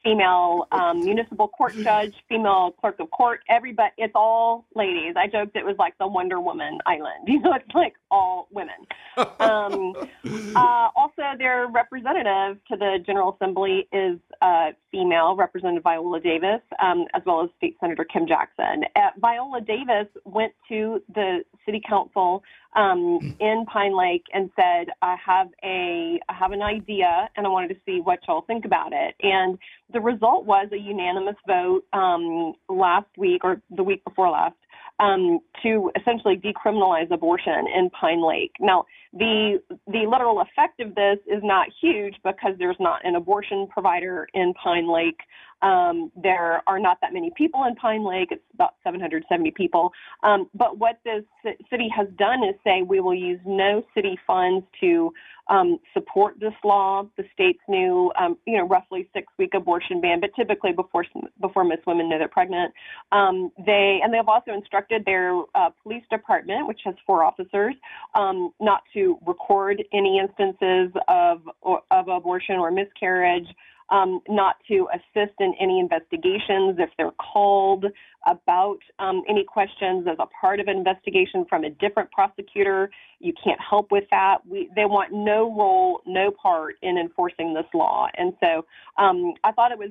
female 0.02 0.66
um, 0.72 1.00
municipal 1.00 1.48
court 1.48 1.74
judge, 1.76 2.14
female 2.28 2.72
clerk 2.80 2.98
of 3.00 3.10
court. 3.10 3.40
Everybody, 3.48 3.92
it's 3.98 4.12
all 4.14 4.64
ladies. 4.74 5.14
I 5.16 5.26
joked 5.26 5.56
it 5.56 5.64
was 5.64 5.76
like 5.78 5.96
the 5.98 6.06
Wonder 6.06 6.40
Woman 6.40 6.78
Island. 6.86 7.26
You 7.30 7.38
know, 7.38 7.54
it's 7.54 7.74
like 7.74 7.94
all 8.10 8.48
women. 8.50 8.74
Um, 9.16 9.94
uh, 10.56 10.88
also, 10.96 11.22
their 11.38 11.68
representative 11.68 12.58
to 12.68 12.76
the 12.76 12.98
General 13.06 13.36
Assembly 13.40 13.88
is 13.92 14.18
uh, 14.42 14.72
female, 14.90 15.36
Representative 15.36 15.82
Viola 15.82 16.20
Davis, 16.20 16.60
um, 16.82 17.06
as 17.14 17.22
well 17.26 17.42
as 17.42 17.50
State 17.56 17.76
Senator 17.80 18.04
Kim 18.04 18.26
Jackson. 18.26 18.84
Uh, 18.96 19.10
Viola 19.18 19.60
Davis 19.60 20.08
went 20.24 20.52
to 20.68 21.02
the 21.14 21.44
City 21.64 21.80
Council 21.86 22.42
um, 22.76 23.36
in 23.40 23.64
Pine 23.66 23.96
Lake 23.96 24.24
and 24.32 24.50
said, 24.56 24.92
"I 25.02 25.16
have 25.24 25.48
a, 25.64 26.20
I 26.28 26.32
have 26.32 26.52
an 26.52 26.62
idea, 26.62 27.28
and 27.36 27.46
I 27.46 27.48
wanted 27.48 27.68
to 27.68 27.76
see 27.86 28.00
what 28.00 28.20
y'all 28.26 28.42
think 28.42 28.64
about 28.64 28.92
it." 28.92 29.14
And 29.22 29.58
the 29.92 30.00
result 30.00 30.44
was 30.44 30.68
a 30.72 30.78
unanimous 30.78 31.36
vote 31.46 31.84
um, 31.92 32.54
last 32.68 33.08
week 33.16 33.44
or 33.44 33.60
the 33.70 33.82
week 33.82 34.04
before 34.04 34.30
last 34.30 34.54
um, 35.00 35.40
to 35.62 35.90
essentially 36.00 36.36
decriminalize 36.36 37.10
abortion 37.10 37.66
in 37.74 37.90
Pine 37.90 38.26
Lake. 38.26 38.52
Now, 38.60 38.84
the 39.12 39.60
the 39.86 40.06
literal 40.08 40.40
effect 40.40 40.80
of 40.80 40.94
this 40.94 41.18
is 41.26 41.42
not 41.42 41.68
huge 41.80 42.14
because 42.22 42.52
there's 42.58 42.76
not 42.78 43.04
an 43.04 43.16
abortion 43.16 43.66
provider 43.68 44.28
in 44.34 44.54
Pine 44.54 44.92
Lake. 44.92 45.18
Um, 45.62 46.10
there 46.16 46.62
are 46.66 46.78
not 46.78 46.98
that 47.02 47.12
many 47.12 47.30
people 47.36 47.64
in 47.64 47.74
Pine 47.74 48.04
Lake. 48.04 48.28
It's 48.30 48.42
about 48.54 48.74
770 48.84 49.50
people. 49.52 49.92
Um, 50.22 50.48
but 50.54 50.78
what 50.78 51.00
this 51.04 51.24
city 51.70 51.88
has 51.94 52.08
done 52.18 52.42
is 52.44 52.54
say 52.64 52.82
we 52.82 53.00
will 53.00 53.14
use 53.14 53.40
no 53.44 53.84
city 53.94 54.18
funds 54.26 54.64
to 54.80 55.12
um, 55.50 55.78
support 55.92 56.38
this 56.38 56.54
law. 56.64 57.04
The 57.16 57.24
state's 57.34 57.58
new, 57.68 58.12
um, 58.18 58.38
you 58.46 58.56
know, 58.56 58.66
roughly 58.66 59.08
six-week 59.12 59.52
abortion 59.54 60.00
ban, 60.00 60.20
but 60.20 60.30
typically 60.36 60.72
before 60.72 61.04
before 61.40 61.64
most 61.64 61.86
women 61.86 62.08
know 62.08 62.18
they're 62.18 62.28
pregnant. 62.28 62.72
Um, 63.10 63.50
they 63.66 64.00
and 64.02 64.12
they 64.12 64.16
have 64.16 64.28
also 64.28 64.52
instructed 64.52 65.04
their 65.04 65.36
uh, 65.54 65.70
police 65.82 66.04
department, 66.10 66.68
which 66.68 66.80
has 66.84 66.94
four 67.04 67.24
officers, 67.24 67.74
um, 68.14 68.52
not 68.60 68.82
to 68.94 69.18
record 69.26 69.82
any 69.92 70.20
instances 70.20 70.92
of 71.08 71.42
of 71.90 72.08
abortion 72.08 72.56
or 72.56 72.70
miscarriage 72.70 73.48
um, 73.90 74.20
not 74.28 74.56
to 74.68 74.88
assist 74.94 75.34
in 75.40 75.54
any 75.60 75.80
investigations 75.80 76.76
if 76.78 76.90
they're 76.96 77.10
called 77.32 77.86
about 78.26 78.78
um, 78.98 79.22
any 79.28 79.44
questions 79.44 80.06
as 80.08 80.16
a 80.18 80.26
part 80.40 80.60
of 80.60 80.68
an 80.68 80.76
investigation 80.76 81.44
from 81.48 81.64
a 81.64 81.70
different 81.70 82.10
prosecutor. 82.12 82.90
You 83.18 83.32
can't 83.42 83.58
help 83.60 83.90
with 83.90 84.04
that. 84.10 84.38
We, 84.48 84.70
they 84.76 84.84
want 84.84 85.12
no 85.12 85.54
role, 85.54 86.00
no 86.06 86.30
part 86.30 86.76
in 86.82 86.98
enforcing 86.98 87.54
this 87.54 87.66
law. 87.74 88.08
And 88.16 88.34
so 88.40 88.64
um, 88.98 89.34
I 89.44 89.52
thought 89.52 89.72
it 89.72 89.78
was 89.78 89.90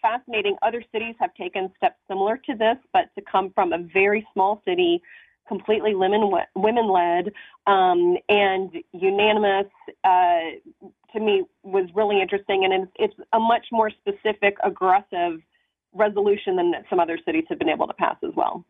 fascinating. 0.00 0.56
Other 0.62 0.82
cities 0.92 1.14
have 1.18 1.34
taken 1.34 1.70
steps 1.76 1.96
similar 2.08 2.36
to 2.36 2.54
this, 2.54 2.76
but 2.92 3.14
to 3.16 3.22
come 3.30 3.50
from 3.54 3.72
a 3.72 3.78
very 3.92 4.26
small 4.32 4.62
city 4.66 5.02
completely 5.46 5.94
women 5.94 6.30
led 6.54 7.32
um, 7.66 8.16
and 8.28 8.70
unanimous 8.92 9.66
uh, 10.04 10.38
to 11.12 11.20
me 11.20 11.44
was 11.62 11.88
really 11.94 12.20
interesting. 12.20 12.64
And 12.64 12.88
it's, 12.96 13.14
a 13.32 13.38
much 13.38 13.66
more 13.72 13.90
specific 13.90 14.56
aggressive 14.62 15.40
resolution 15.92 16.56
than 16.56 16.72
some 16.90 17.00
other 17.00 17.18
cities 17.24 17.44
have 17.48 17.58
been 17.58 17.68
able 17.68 17.86
to 17.86 17.94
pass 17.94 18.16
as 18.22 18.32
well. 18.36 18.64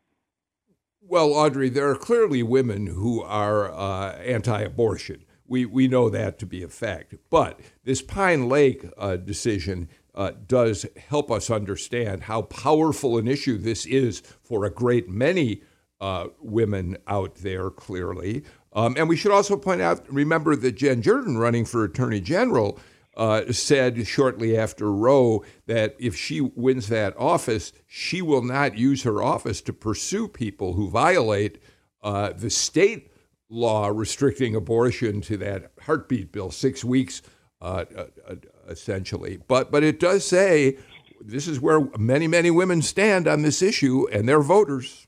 Well 1.00 1.34
audrey 1.34 1.68
there 1.68 1.90
are 1.90 1.96
clearly 1.96 2.42
women 2.42 2.86
who 2.86 3.22
are 3.22 3.72
uh, 3.72 4.12
anti-abortion. 4.16 5.24
We, 5.46 5.66
we 5.66 5.88
know 5.88 6.08
that 6.08 6.38
to 6.38 6.46
be 6.46 6.62
a 6.62 6.68
fact. 6.68 7.14
But 7.28 7.60
this 7.84 8.00
pine 8.00 8.48
lake 8.48 8.86
uh, 8.96 9.16
decision 9.16 9.88
uh, 10.14 10.32
does 10.46 10.86
help 11.08 11.30
us 11.30 11.50
understand 11.50 12.22
how 12.22 12.42
powerful 12.42 13.18
an 13.18 13.28
issue 13.28 13.58
this 13.58 13.84
is 13.84 14.20
for 14.42 14.64
a 14.64 14.70
great 14.70 15.08
many 15.08 15.62
uh, 16.04 16.28
women 16.38 16.98
out 17.06 17.36
there, 17.36 17.70
clearly. 17.70 18.44
Um, 18.74 18.94
and 18.98 19.08
we 19.08 19.16
should 19.16 19.32
also 19.32 19.56
point 19.56 19.80
out 19.80 20.04
remember 20.12 20.54
that 20.54 20.72
Jen 20.72 21.00
Jordan, 21.00 21.38
running 21.38 21.64
for 21.64 21.82
Attorney 21.82 22.20
General, 22.20 22.78
uh, 23.16 23.50
said 23.52 24.06
shortly 24.06 24.54
after 24.54 24.92
Roe 24.92 25.44
that 25.64 25.96
if 25.98 26.14
she 26.14 26.42
wins 26.42 26.88
that 26.88 27.16
office, 27.16 27.72
she 27.86 28.20
will 28.20 28.42
not 28.42 28.76
use 28.76 29.04
her 29.04 29.22
office 29.22 29.62
to 29.62 29.72
pursue 29.72 30.28
people 30.28 30.74
who 30.74 30.90
violate 30.90 31.58
uh, 32.02 32.34
the 32.34 32.50
state 32.50 33.10
law 33.48 33.86
restricting 33.86 34.54
abortion 34.54 35.22
to 35.22 35.38
that 35.38 35.72
heartbeat 35.80 36.32
bill, 36.32 36.50
six 36.50 36.84
weeks 36.84 37.22
uh, 37.62 37.86
uh, 37.96 38.06
uh 38.28 38.34
essentially. 38.68 39.38
But 39.48 39.70
but 39.70 39.82
it 39.82 39.98
does 39.98 40.26
say 40.26 40.76
this 41.18 41.48
is 41.48 41.60
where 41.60 41.88
many 41.96 42.26
many 42.28 42.50
women 42.50 42.82
stand 42.82 43.26
on 43.26 43.40
this 43.40 43.62
issue, 43.62 44.06
and 44.12 44.28
they're 44.28 44.42
voters. 44.42 45.06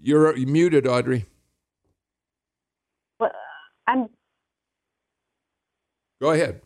You're 0.00 0.36
muted, 0.36 0.86
Audrey. 0.86 1.24
Well, 3.18 3.32
I'm. 3.86 4.08
Go 6.20 6.30
ahead. 6.30 6.60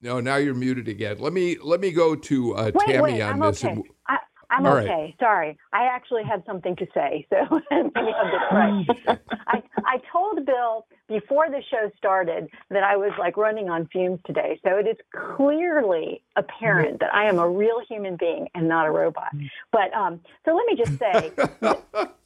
No, 0.00 0.18
now 0.18 0.36
you're 0.36 0.54
muted 0.54 0.88
again. 0.88 1.18
Let 1.20 1.32
me 1.32 1.56
let 1.62 1.80
me 1.80 1.92
go 1.92 2.16
to 2.16 2.56
uh, 2.56 2.72
wait, 2.74 2.86
Tammy 2.86 3.02
wait, 3.02 3.22
on 3.22 3.42
I'm 3.42 3.50
this. 3.50 3.64
Okay. 3.64 3.72
And, 3.72 3.84
I, 4.08 4.18
I'm 4.52 4.66
All 4.66 4.76
okay. 4.76 4.88
right. 4.88 5.14
Sorry, 5.18 5.58
I 5.72 5.84
actually 5.84 6.24
had 6.24 6.44
something 6.44 6.76
to 6.76 6.86
say, 6.92 7.26
so 7.30 7.60
maybe 7.70 7.90
I'll 7.96 8.30
get 8.30 8.52
right. 8.52 9.18
I 9.46 9.62
I 9.86 9.98
told 10.12 10.44
Bill 10.44 10.86
before 11.08 11.48
the 11.48 11.62
show 11.70 11.90
started 11.96 12.48
that 12.68 12.82
I 12.82 12.96
was 12.96 13.12
like 13.18 13.38
running 13.38 13.70
on 13.70 13.86
fumes 13.86 14.20
today, 14.26 14.60
so 14.62 14.76
it 14.76 14.86
is 14.86 14.96
clearly 15.36 16.22
apparent 16.36 17.00
that 17.00 17.14
I 17.14 17.24
am 17.24 17.38
a 17.38 17.48
real 17.48 17.80
human 17.88 18.16
being 18.16 18.48
and 18.54 18.68
not 18.68 18.86
a 18.86 18.90
robot. 18.90 19.34
But 19.72 19.92
um, 19.94 20.20
so 20.44 20.54
let 20.54 20.66
me 20.66 20.76
just 20.76 20.98
say, 20.98 21.32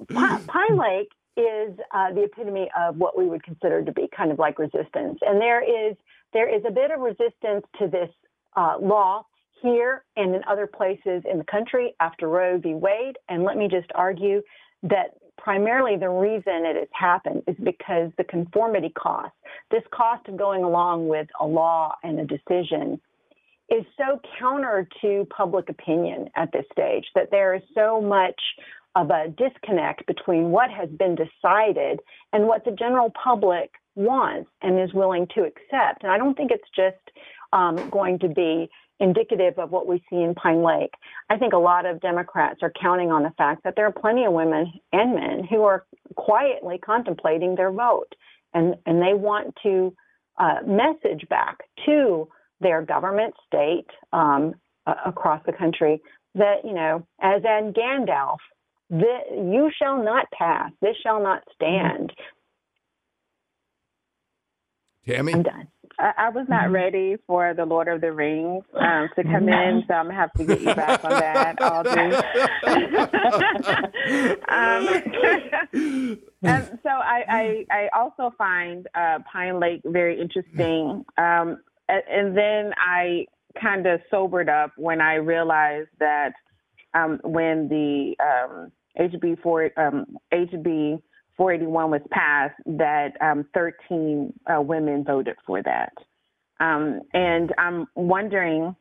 Pine 0.48 0.76
Lake 0.76 1.12
is 1.36 1.78
uh, 1.92 2.12
the 2.12 2.24
epitome 2.24 2.68
of 2.76 2.96
what 2.96 3.16
we 3.16 3.26
would 3.26 3.44
consider 3.44 3.84
to 3.84 3.92
be 3.92 4.08
kind 4.14 4.32
of 4.32 4.40
like 4.40 4.58
resistance, 4.58 5.20
and 5.22 5.40
there 5.40 5.62
is 5.62 5.96
there 6.32 6.52
is 6.52 6.64
a 6.66 6.72
bit 6.72 6.90
of 6.90 6.98
resistance 6.98 7.64
to 7.78 7.86
this 7.86 8.10
uh, 8.56 8.78
law 8.80 9.24
here 9.62 10.04
and 10.16 10.34
in 10.34 10.42
other 10.48 10.66
places 10.66 11.22
in 11.30 11.38
the 11.38 11.44
country 11.44 11.94
after 12.00 12.28
Roe 12.28 12.58
v. 12.58 12.74
Wade. 12.74 13.16
And 13.28 13.44
let 13.44 13.56
me 13.56 13.68
just 13.68 13.90
argue 13.94 14.42
that 14.82 15.14
primarily 15.38 15.96
the 15.96 16.08
reason 16.08 16.64
it 16.64 16.76
has 16.76 16.88
happened 16.92 17.42
is 17.46 17.56
because 17.62 18.10
the 18.18 18.24
conformity 18.24 18.92
cost, 18.98 19.32
this 19.70 19.82
cost 19.92 20.26
of 20.28 20.36
going 20.36 20.64
along 20.64 21.08
with 21.08 21.28
a 21.40 21.46
law 21.46 21.94
and 22.02 22.20
a 22.20 22.24
decision, 22.24 23.00
is 23.68 23.84
so 23.96 24.20
counter 24.38 24.88
to 25.00 25.26
public 25.36 25.68
opinion 25.68 26.28
at 26.36 26.52
this 26.52 26.64
stage 26.72 27.04
that 27.14 27.30
there 27.30 27.54
is 27.54 27.62
so 27.74 28.00
much 28.00 28.40
of 28.94 29.10
a 29.10 29.28
disconnect 29.36 30.06
between 30.06 30.50
what 30.50 30.70
has 30.70 30.88
been 30.90 31.14
decided 31.16 32.00
and 32.32 32.46
what 32.46 32.64
the 32.64 32.70
general 32.70 33.12
public 33.22 33.70
wants 33.94 34.50
and 34.62 34.80
is 34.80 34.92
willing 34.94 35.26
to 35.34 35.42
accept. 35.42 36.02
And 36.02 36.12
I 36.12 36.18
don't 36.18 36.36
think 36.36 36.50
it's 36.50 36.68
just 36.74 37.16
um, 37.52 37.90
going 37.90 38.18
to 38.20 38.28
be 38.28 38.68
indicative 38.98 39.58
of 39.58 39.70
what 39.70 39.86
we 39.86 40.02
see 40.08 40.16
in 40.16 40.34
Pine 40.34 40.62
Lake. 40.62 40.94
I 41.28 41.36
think 41.36 41.52
a 41.52 41.58
lot 41.58 41.86
of 41.86 42.00
Democrats 42.00 42.60
are 42.62 42.72
counting 42.80 43.10
on 43.10 43.22
the 43.22 43.32
fact 43.36 43.64
that 43.64 43.74
there 43.76 43.86
are 43.86 43.92
plenty 43.92 44.24
of 44.24 44.32
women 44.32 44.72
and 44.92 45.14
men 45.14 45.44
who 45.44 45.64
are 45.64 45.84
quietly 46.14 46.78
contemplating 46.78 47.54
their 47.54 47.70
vote, 47.70 48.14
and, 48.54 48.76
and 48.86 49.02
they 49.02 49.14
want 49.14 49.54
to 49.62 49.94
uh, 50.38 50.60
message 50.66 51.28
back 51.28 51.58
to 51.84 52.28
their 52.60 52.82
government, 52.82 53.34
state, 53.46 53.86
um, 54.12 54.54
uh, 54.86 54.94
across 55.04 55.42
the 55.46 55.52
country 55.52 56.00
that, 56.34 56.64
you 56.64 56.72
know, 56.72 57.06
as 57.20 57.42
in 57.44 57.72
Gandalf, 57.72 58.38
the, 58.88 59.18
you 59.30 59.70
shall 59.76 60.02
not 60.02 60.26
pass, 60.30 60.70
this 60.80 60.96
shall 61.02 61.22
not 61.22 61.42
stand. 61.54 62.12
Tammy? 65.06 65.34
I'm 65.34 65.42
done. 65.42 65.68
I, 65.98 66.12
I 66.18 66.28
was 66.28 66.46
not 66.48 66.70
ready 66.70 67.16
for 67.26 67.54
the 67.54 67.64
Lord 67.64 67.88
of 67.88 68.00
the 68.00 68.12
Rings 68.12 68.62
um, 68.74 69.08
to 69.16 69.24
come 69.24 69.48
in, 69.48 69.82
so 69.88 69.94
I'm 69.94 70.06
gonna 70.06 70.14
have 70.14 70.32
to 70.34 70.44
get 70.44 70.60
you 70.60 70.74
back 70.74 71.02
on 71.04 71.10
that, 71.10 71.60
Audrey. 71.62 72.14
um, 74.48 74.86
so 76.82 76.90
I, 76.90 77.24
I, 77.28 77.66
I 77.70 77.88
also 77.94 78.34
find 78.36 78.86
uh, 78.94 79.20
Pine 79.30 79.58
Lake 79.58 79.80
very 79.84 80.20
interesting, 80.20 81.04
um, 81.16 81.58
and, 81.88 82.02
and 82.10 82.36
then 82.36 82.72
I 82.76 83.26
kind 83.60 83.86
of 83.86 84.00
sobered 84.10 84.48
up 84.48 84.72
when 84.76 85.00
I 85.00 85.14
realized 85.14 85.88
that 85.98 86.32
um, 86.94 87.20
when 87.24 87.68
the 87.68 88.14
um, 88.22 88.72
HB 88.98 89.42
four 89.42 89.70
um, 89.76 90.16
HB 90.32 91.00
481 91.36 91.90
was 91.90 92.00
passed, 92.10 92.54
that 92.66 93.12
um, 93.20 93.46
13 93.54 94.32
uh, 94.46 94.60
women 94.60 95.04
voted 95.04 95.36
for 95.46 95.62
that. 95.62 95.92
Um, 96.60 97.02
and 97.12 97.52
I'm 97.58 97.86
wondering, 97.94 98.74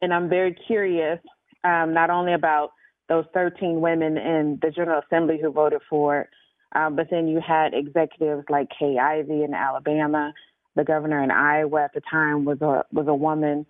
and 0.00 0.14
I'm 0.14 0.28
very 0.28 0.56
curious, 0.66 1.18
um, 1.62 1.92
not 1.92 2.10
only 2.10 2.32
about 2.32 2.70
those 3.08 3.24
13 3.34 3.80
women 3.80 4.16
in 4.16 4.58
the 4.62 4.70
General 4.70 5.02
Assembly 5.06 5.38
who 5.40 5.50
voted 5.50 5.82
for 5.90 6.20
it, 6.20 6.28
um, 6.74 6.96
but 6.96 7.08
then 7.10 7.28
you 7.28 7.40
had 7.46 7.74
executives 7.74 8.44
like 8.48 8.68
Kay 8.78 8.98
Ivey 8.98 9.44
in 9.44 9.54
Alabama. 9.54 10.32
The 10.74 10.84
governor 10.84 11.22
in 11.22 11.30
Iowa 11.30 11.84
at 11.84 11.94
the 11.94 12.02
time 12.10 12.44
was 12.44 12.60
a 12.60 12.84
was 12.92 13.06
a 13.06 13.14
woman, 13.14 13.64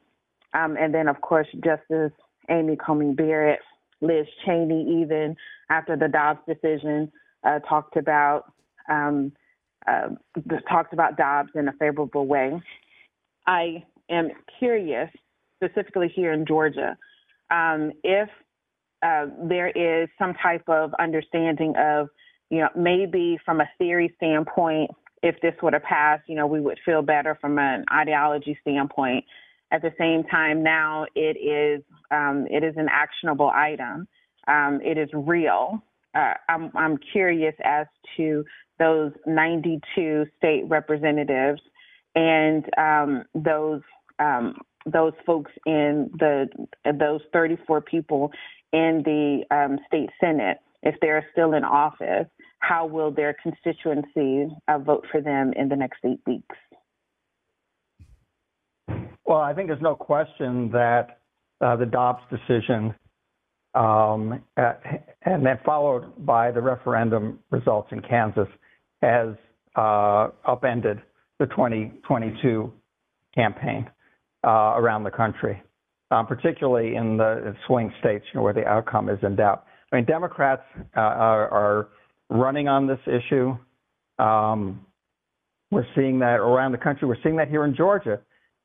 um, 0.55 0.77
and 0.79 0.95
then 0.95 1.09
of 1.09 1.21
course 1.21 1.47
Justice 1.63 2.13
Amy 2.49 2.77
Coney 2.77 3.13
Barrett, 3.13 3.61
Liz 4.01 4.27
Cheney, 4.47 5.03
even 5.03 5.37
after 5.69 5.97
the 5.97 6.09
Dobbs 6.09 6.41
decision 6.47 7.13
uh, 7.45 7.59
talked 7.61 7.97
about 7.97 8.45
um, 8.89 9.33
uh, 9.87 10.09
talked 10.69 10.93
about 10.93 11.17
Dobbs 11.17 11.51
in 11.55 11.69
a 11.69 11.73
favorable 11.73 12.27
way. 12.27 12.61
I 13.47 13.85
am 14.11 14.31
curious, 14.59 15.11
specifically 15.63 16.11
here 16.15 16.33
in 16.33 16.47
Georgia, 16.47 16.97
um, 17.51 17.93
if 18.03 18.29
uh, 19.05 19.27
there 19.49 19.69
is 19.69 20.09
some 20.19 20.35
type 20.43 20.65
of 20.69 20.93
understanding 20.99 21.75
of, 21.77 22.09
you 22.51 22.61
know, 22.61 22.69
maybe 22.75 23.39
from 23.45 23.61
a 23.61 23.69
theory 23.77 24.13
standpoint, 24.17 24.91
if 25.23 25.39
this 25.43 25.55
would 25.63 25.73
have 25.75 25.83
passed, 25.83 26.23
you 26.29 26.35
know, 26.35 26.47
we 26.47 26.61
would 26.61 26.79
feel 26.85 27.03
better 27.03 27.37
from 27.41 27.59
an 27.59 27.85
ideology 27.93 28.57
standpoint. 28.63 29.25
At 29.71 29.83
the 29.83 29.93
same 29.99 30.25
time, 30.25 30.63
now 30.63 31.07
it 31.15 31.37
is 31.39 31.83
um, 32.11 32.47
it 32.51 32.63
is 32.63 32.75
an 32.77 32.89
actionable 32.91 33.51
item. 33.53 34.07
Um, 34.47 34.81
it 34.83 34.99
is 34.99 35.09
real, 35.13 35.83
uh, 36.15 36.35
I'm, 36.49 36.71
I'm 36.75 36.99
curious 37.13 37.55
as 37.65 37.87
to 38.17 38.45
those 38.79 39.13
92 39.27 40.27
state 40.37 40.65
representatives 40.67 41.61
and 42.15 42.65
um, 42.79 43.25
those 43.35 43.81
um, 44.19 44.57
those 44.87 45.13
folks 45.27 45.51
in 45.67 46.11
the 46.19 46.47
those 46.99 47.21
34 47.33 47.81
people 47.81 48.31
in 48.73 49.03
the 49.05 49.45
um, 49.55 49.79
state 49.87 50.11
senate, 50.21 50.59
if 50.83 50.95
they're 51.01 51.27
still 51.33 51.55
in 51.55 51.65
office, 51.65 52.27
how 52.59 52.87
will 52.87 53.11
their 53.11 53.35
constituency 53.43 54.49
uh, 54.69 54.79
vote 54.79 55.07
for 55.11 55.21
them 55.21 55.53
in 55.57 55.69
the 55.69 55.77
next 55.77 55.99
eight 56.05 56.21
weeks? 56.27 56.57
Well, 59.25 59.41
I 59.41 59.55
think 59.55 59.69
there's 59.69 59.81
no 59.81 59.95
question 59.95 60.71
that 60.73 61.21
uh, 61.61 61.77
the 61.77 61.87
Dobbs 61.87 62.23
decision 62.31 62.95
um, 63.75 64.43
and 64.57 65.45
then 65.45 65.59
followed 65.65 66.25
by 66.25 66.51
the 66.51 66.61
referendum 66.61 67.39
results 67.51 67.89
in 67.91 68.01
Kansas, 68.01 68.49
has 69.03 69.35
uh, 69.77 70.29
upended 70.47 71.01
the 71.39 71.47
2022 71.47 72.73
campaign 73.35 73.91
uh, 74.47 74.75
around 74.77 75.05
the 75.05 75.11
country, 75.11 75.61
um, 76.11 76.27
particularly 76.27 76.95
in 76.95 77.17
the 77.17 77.55
swing 77.67 77.93
states 78.01 78.25
you 78.33 78.39
know, 78.39 78.45
where 78.45 78.53
the 78.53 78.65
outcome 78.65 79.09
is 79.09 79.19
in 79.23 79.37
doubt. 79.37 79.65
I 79.93 79.97
mean, 79.97 80.05
Democrats 80.05 80.63
uh, 80.97 81.01
are, 81.01 81.49
are, 81.49 81.89
running 82.31 82.69
on 82.69 82.87
this 82.87 82.99
issue. 83.07 83.55
Um, 84.19 84.87
we're 85.71 85.87
seeing 85.95 86.19
that 86.21 86.41
around 86.41 86.73
the 86.73 86.79
country. 86.79 87.07
We're 87.07 87.23
seeing 87.23 87.37
that 87.37 87.49
here 87.49 87.65
in 87.65 87.77
Georgia. 87.77 88.19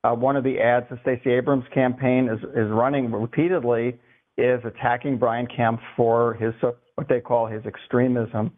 Uh, 0.04 0.14
one 0.14 0.38
of 0.38 0.46
the 0.46 0.60
ads 0.60 0.86
the 0.90 0.98
Stacey 1.02 1.32
Abrams 1.32 1.66
campaign 1.74 2.30
is, 2.30 2.40
is 2.56 2.72
running 2.72 3.12
repeatedly 3.12 4.00
is 4.40 4.62
attacking 4.66 5.18
Brian 5.18 5.48
Kemp 5.48 5.80
for 5.96 6.34
his 6.36 6.54
what 6.96 7.08
they 7.08 7.20
call 7.20 7.48
his 7.48 7.66
extremism 7.66 8.52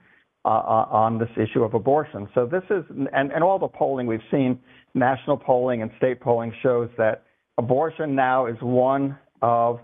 uh, 0.43 0.47
uh, 0.47 0.87
on 0.89 1.19
this 1.19 1.29
issue 1.37 1.63
of 1.63 1.75
abortion. 1.75 2.27
So 2.33 2.47
this 2.47 2.63
is, 2.71 2.83
and, 3.13 3.31
and 3.31 3.43
all 3.43 3.59
the 3.59 3.67
polling 3.67 4.07
we've 4.07 4.19
seen, 4.31 4.59
national 4.95 5.37
polling 5.37 5.83
and 5.83 5.91
state 5.97 6.19
polling 6.19 6.51
shows 6.63 6.89
that 6.97 7.25
abortion 7.59 8.15
now 8.15 8.47
is 8.47 8.55
one 8.61 9.17
of 9.43 9.79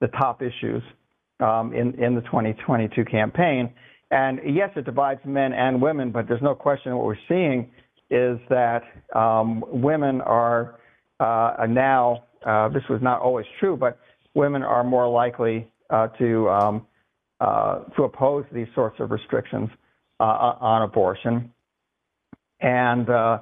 the 0.00 0.06
top 0.08 0.40
issues 0.40 0.82
um, 1.40 1.74
in, 1.74 1.92
in 2.02 2.14
the 2.14 2.22
2022 2.22 3.04
campaign. 3.04 3.70
And 4.10 4.40
yes, 4.46 4.70
it 4.76 4.86
divides 4.86 5.20
men 5.26 5.52
and 5.52 5.82
women, 5.82 6.10
but 6.10 6.26
there's 6.26 6.40
no 6.40 6.54
question 6.54 6.96
what 6.96 7.04
we're 7.04 7.16
seeing 7.28 7.70
is 8.10 8.38
that 8.48 8.84
um, 9.14 9.62
women 9.68 10.22
are 10.22 10.78
uh, 11.20 11.66
now, 11.68 12.24
uh, 12.46 12.68
this 12.70 12.82
was 12.88 13.00
not 13.02 13.20
always 13.20 13.44
true, 13.60 13.76
but 13.76 13.98
women 14.34 14.62
are 14.62 14.84
more 14.84 15.08
likely 15.08 15.70
uh, 15.90 16.08
to, 16.18 16.48
um, 16.50 16.86
uh, 17.40 17.80
to 17.96 18.04
oppose 18.04 18.44
these 18.52 18.68
sorts 18.74 19.00
of 19.00 19.10
restrictions 19.10 19.68
uh, 20.20 20.24
on 20.60 20.82
abortion. 20.82 21.52
And 22.60 23.08
uh, 23.08 23.38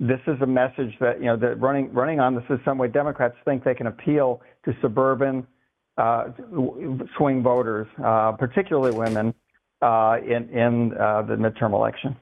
this 0.00 0.20
is 0.26 0.36
a 0.42 0.46
message 0.46 0.94
that 1.00 1.18
you 1.18 1.26
know 1.26 1.36
that 1.36 1.60
running 1.60 1.92
running 1.92 2.20
on 2.20 2.34
this 2.34 2.44
is 2.50 2.58
some 2.64 2.78
way 2.78 2.88
Democrats 2.88 3.34
think 3.44 3.64
they 3.64 3.74
can 3.74 3.86
appeal 3.86 4.42
to 4.64 4.72
suburban 4.80 5.46
uh, 5.96 6.26
swing 7.16 7.42
voters, 7.42 7.88
uh, 8.04 8.32
particularly 8.32 8.96
women, 8.96 9.34
uh, 9.82 10.18
in 10.24 10.48
in 10.50 10.92
uh, 10.98 11.22
the 11.22 11.34
midterm 11.34 11.72
election. 11.72 12.16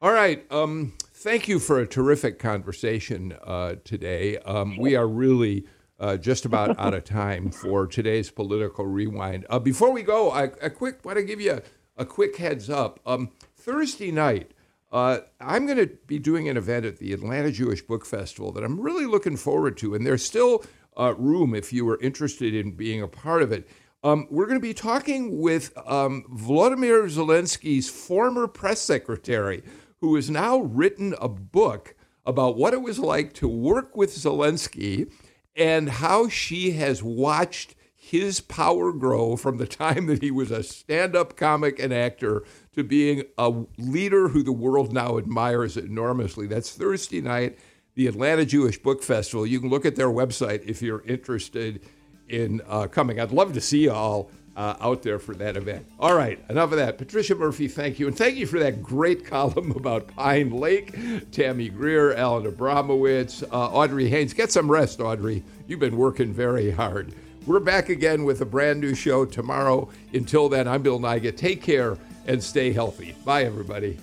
All 0.00 0.12
right. 0.12 0.44
Um, 0.50 0.94
thank 1.00 1.48
you 1.48 1.58
for 1.58 1.78
a 1.78 1.86
terrific 1.86 2.38
conversation 2.38 3.36
today. 3.84 4.38
Um, 4.38 4.76
we 4.78 4.96
are 4.96 5.06
really. 5.06 5.66
Uh, 6.00 6.16
just 6.16 6.44
about 6.44 6.78
out 6.78 6.94
of 6.94 7.02
time 7.02 7.50
for 7.50 7.84
today's 7.84 8.30
political 8.30 8.86
rewind. 8.86 9.44
Uh, 9.50 9.58
before 9.58 9.90
we 9.90 10.02
go, 10.02 10.30
I, 10.30 10.46
quick 10.46 11.04
want 11.04 11.18
to 11.18 11.24
give 11.24 11.40
you 11.40 11.60
a 11.96 12.04
quick 12.04 12.36
heads 12.36 12.70
up. 12.70 13.00
Um, 13.04 13.32
Thursday 13.56 14.12
night, 14.12 14.52
uh, 14.92 15.18
I'm 15.40 15.66
going 15.66 15.78
to 15.78 15.88
be 16.06 16.20
doing 16.20 16.48
an 16.48 16.56
event 16.56 16.86
at 16.86 16.98
the 16.98 17.12
Atlanta 17.12 17.50
Jewish 17.50 17.82
Book 17.82 18.06
Festival 18.06 18.52
that 18.52 18.62
I'm 18.62 18.80
really 18.80 19.06
looking 19.06 19.36
forward 19.36 19.76
to, 19.78 19.94
and 19.94 20.06
there's 20.06 20.24
still 20.24 20.64
uh, 20.96 21.14
room 21.16 21.54
if 21.54 21.72
you 21.72 21.88
are 21.88 22.00
interested 22.00 22.54
in 22.54 22.76
being 22.76 23.02
a 23.02 23.08
part 23.08 23.42
of 23.42 23.50
it. 23.50 23.68
Um, 24.04 24.28
we're 24.30 24.46
going 24.46 24.60
to 24.60 24.66
be 24.66 24.74
talking 24.74 25.40
with 25.40 25.76
um, 25.84 26.24
Vladimir 26.30 27.04
Zelensky's 27.06 27.90
former 27.90 28.46
press 28.46 28.80
secretary, 28.80 29.62
who 30.00 30.14
has 30.14 30.30
now 30.30 30.58
written 30.58 31.14
a 31.20 31.28
book 31.28 31.96
about 32.24 32.56
what 32.56 32.72
it 32.72 32.82
was 32.82 32.98
like 32.98 33.32
to 33.32 33.48
work 33.48 33.96
with 33.96 34.14
Zelensky 34.14 35.10
and 35.58 35.88
how 35.88 36.28
she 36.28 36.70
has 36.72 37.02
watched 37.02 37.74
his 37.96 38.40
power 38.40 38.92
grow 38.92 39.36
from 39.36 39.58
the 39.58 39.66
time 39.66 40.06
that 40.06 40.22
he 40.22 40.30
was 40.30 40.50
a 40.50 40.62
stand 40.62 41.14
up 41.14 41.36
comic 41.36 41.78
and 41.78 41.92
actor 41.92 42.44
to 42.74 42.82
being 42.82 43.24
a 43.36 43.52
leader 43.76 44.28
who 44.28 44.42
the 44.42 44.52
world 44.52 44.92
now 44.92 45.18
admires 45.18 45.76
enormously. 45.76 46.46
That's 46.46 46.70
Thursday 46.72 47.20
night, 47.20 47.58
the 47.96 48.06
Atlanta 48.06 48.46
Jewish 48.46 48.78
Book 48.78 49.02
Festival. 49.02 49.44
You 49.44 49.60
can 49.60 49.68
look 49.68 49.84
at 49.84 49.96
their 49.96 50.08
website 50.08 50.64
if 50.64 50.80
you're 50.80 51.02
interested 51.02 51.84
in 52.28 52.62
uh, 52.66 52.86
coming. 52.86 53.20
I'd 53.20 53.32
love 53.32 53.52
to 53.54 53.60
see 53.60 53.80
you 53.80 53.92
all. 53.92 54.30
Uh, 54.58 54.74
out 54.80 55.04
there 55.04 55.20
for 55.20 55.36
that 55.36 55.56
event. 55.56 55.86
All 56.00 56.16
right, 56.16 56.36
enough 56.50 56.72
of 56.72 56.78
that. 56.78 56.98
Patricia 56.98 57.36
Murphy, 57.36 57.68
thank 57.68 58.00
you. 58.00 58.08
And 58.08 58.18
thank 58.18 58.34
you 58.34 58.44
for 58.44 58.58
that 58.58 58.82
great 58.82 59.24
column 59.24 59.70
about 59.76 60.08
Pine 60.08 60.50
Lake, 60.50 61.30
Tammy 61.30 61.68
Greer, 61.68 62.12
Alan 62.14 62.44
Abramowitz, 62.44 63.44
uh, 63.44 63.68
Audrey 63.68 64.08
Haynes. 64.08 64.34
Get 64.34 64.50
some 64.50 64.68
rest, 64.68 64.98
Audrey. 64.98 65.44
You've 65.68 65.78
been 65.78 65.96
working 65.96 66.32
very 66.32 66.72
hard. 66.72 67.14
We're 67.46 67.60
back 67.60 67.88
again 67.88 68.24
with 68.24 68.40
a 68.40 68.44
brand 68.44 68.80
new 68.80 68.96
show 68.96 69.24
tomorrow. 69.24 69.90
Until 70.12 70.48
then, 70.48 70.66
I'm 70.66 70.82
Bill 70.82 70.98
Nigut. 70.98 71.36
Take 71.36 71.62
care 71.62 71.96
and 72.26 72.42
stay 72.42 72.72
healthy. 72.72 73.14
Bye, 73.24 73.44
everybody. 73.44 73.96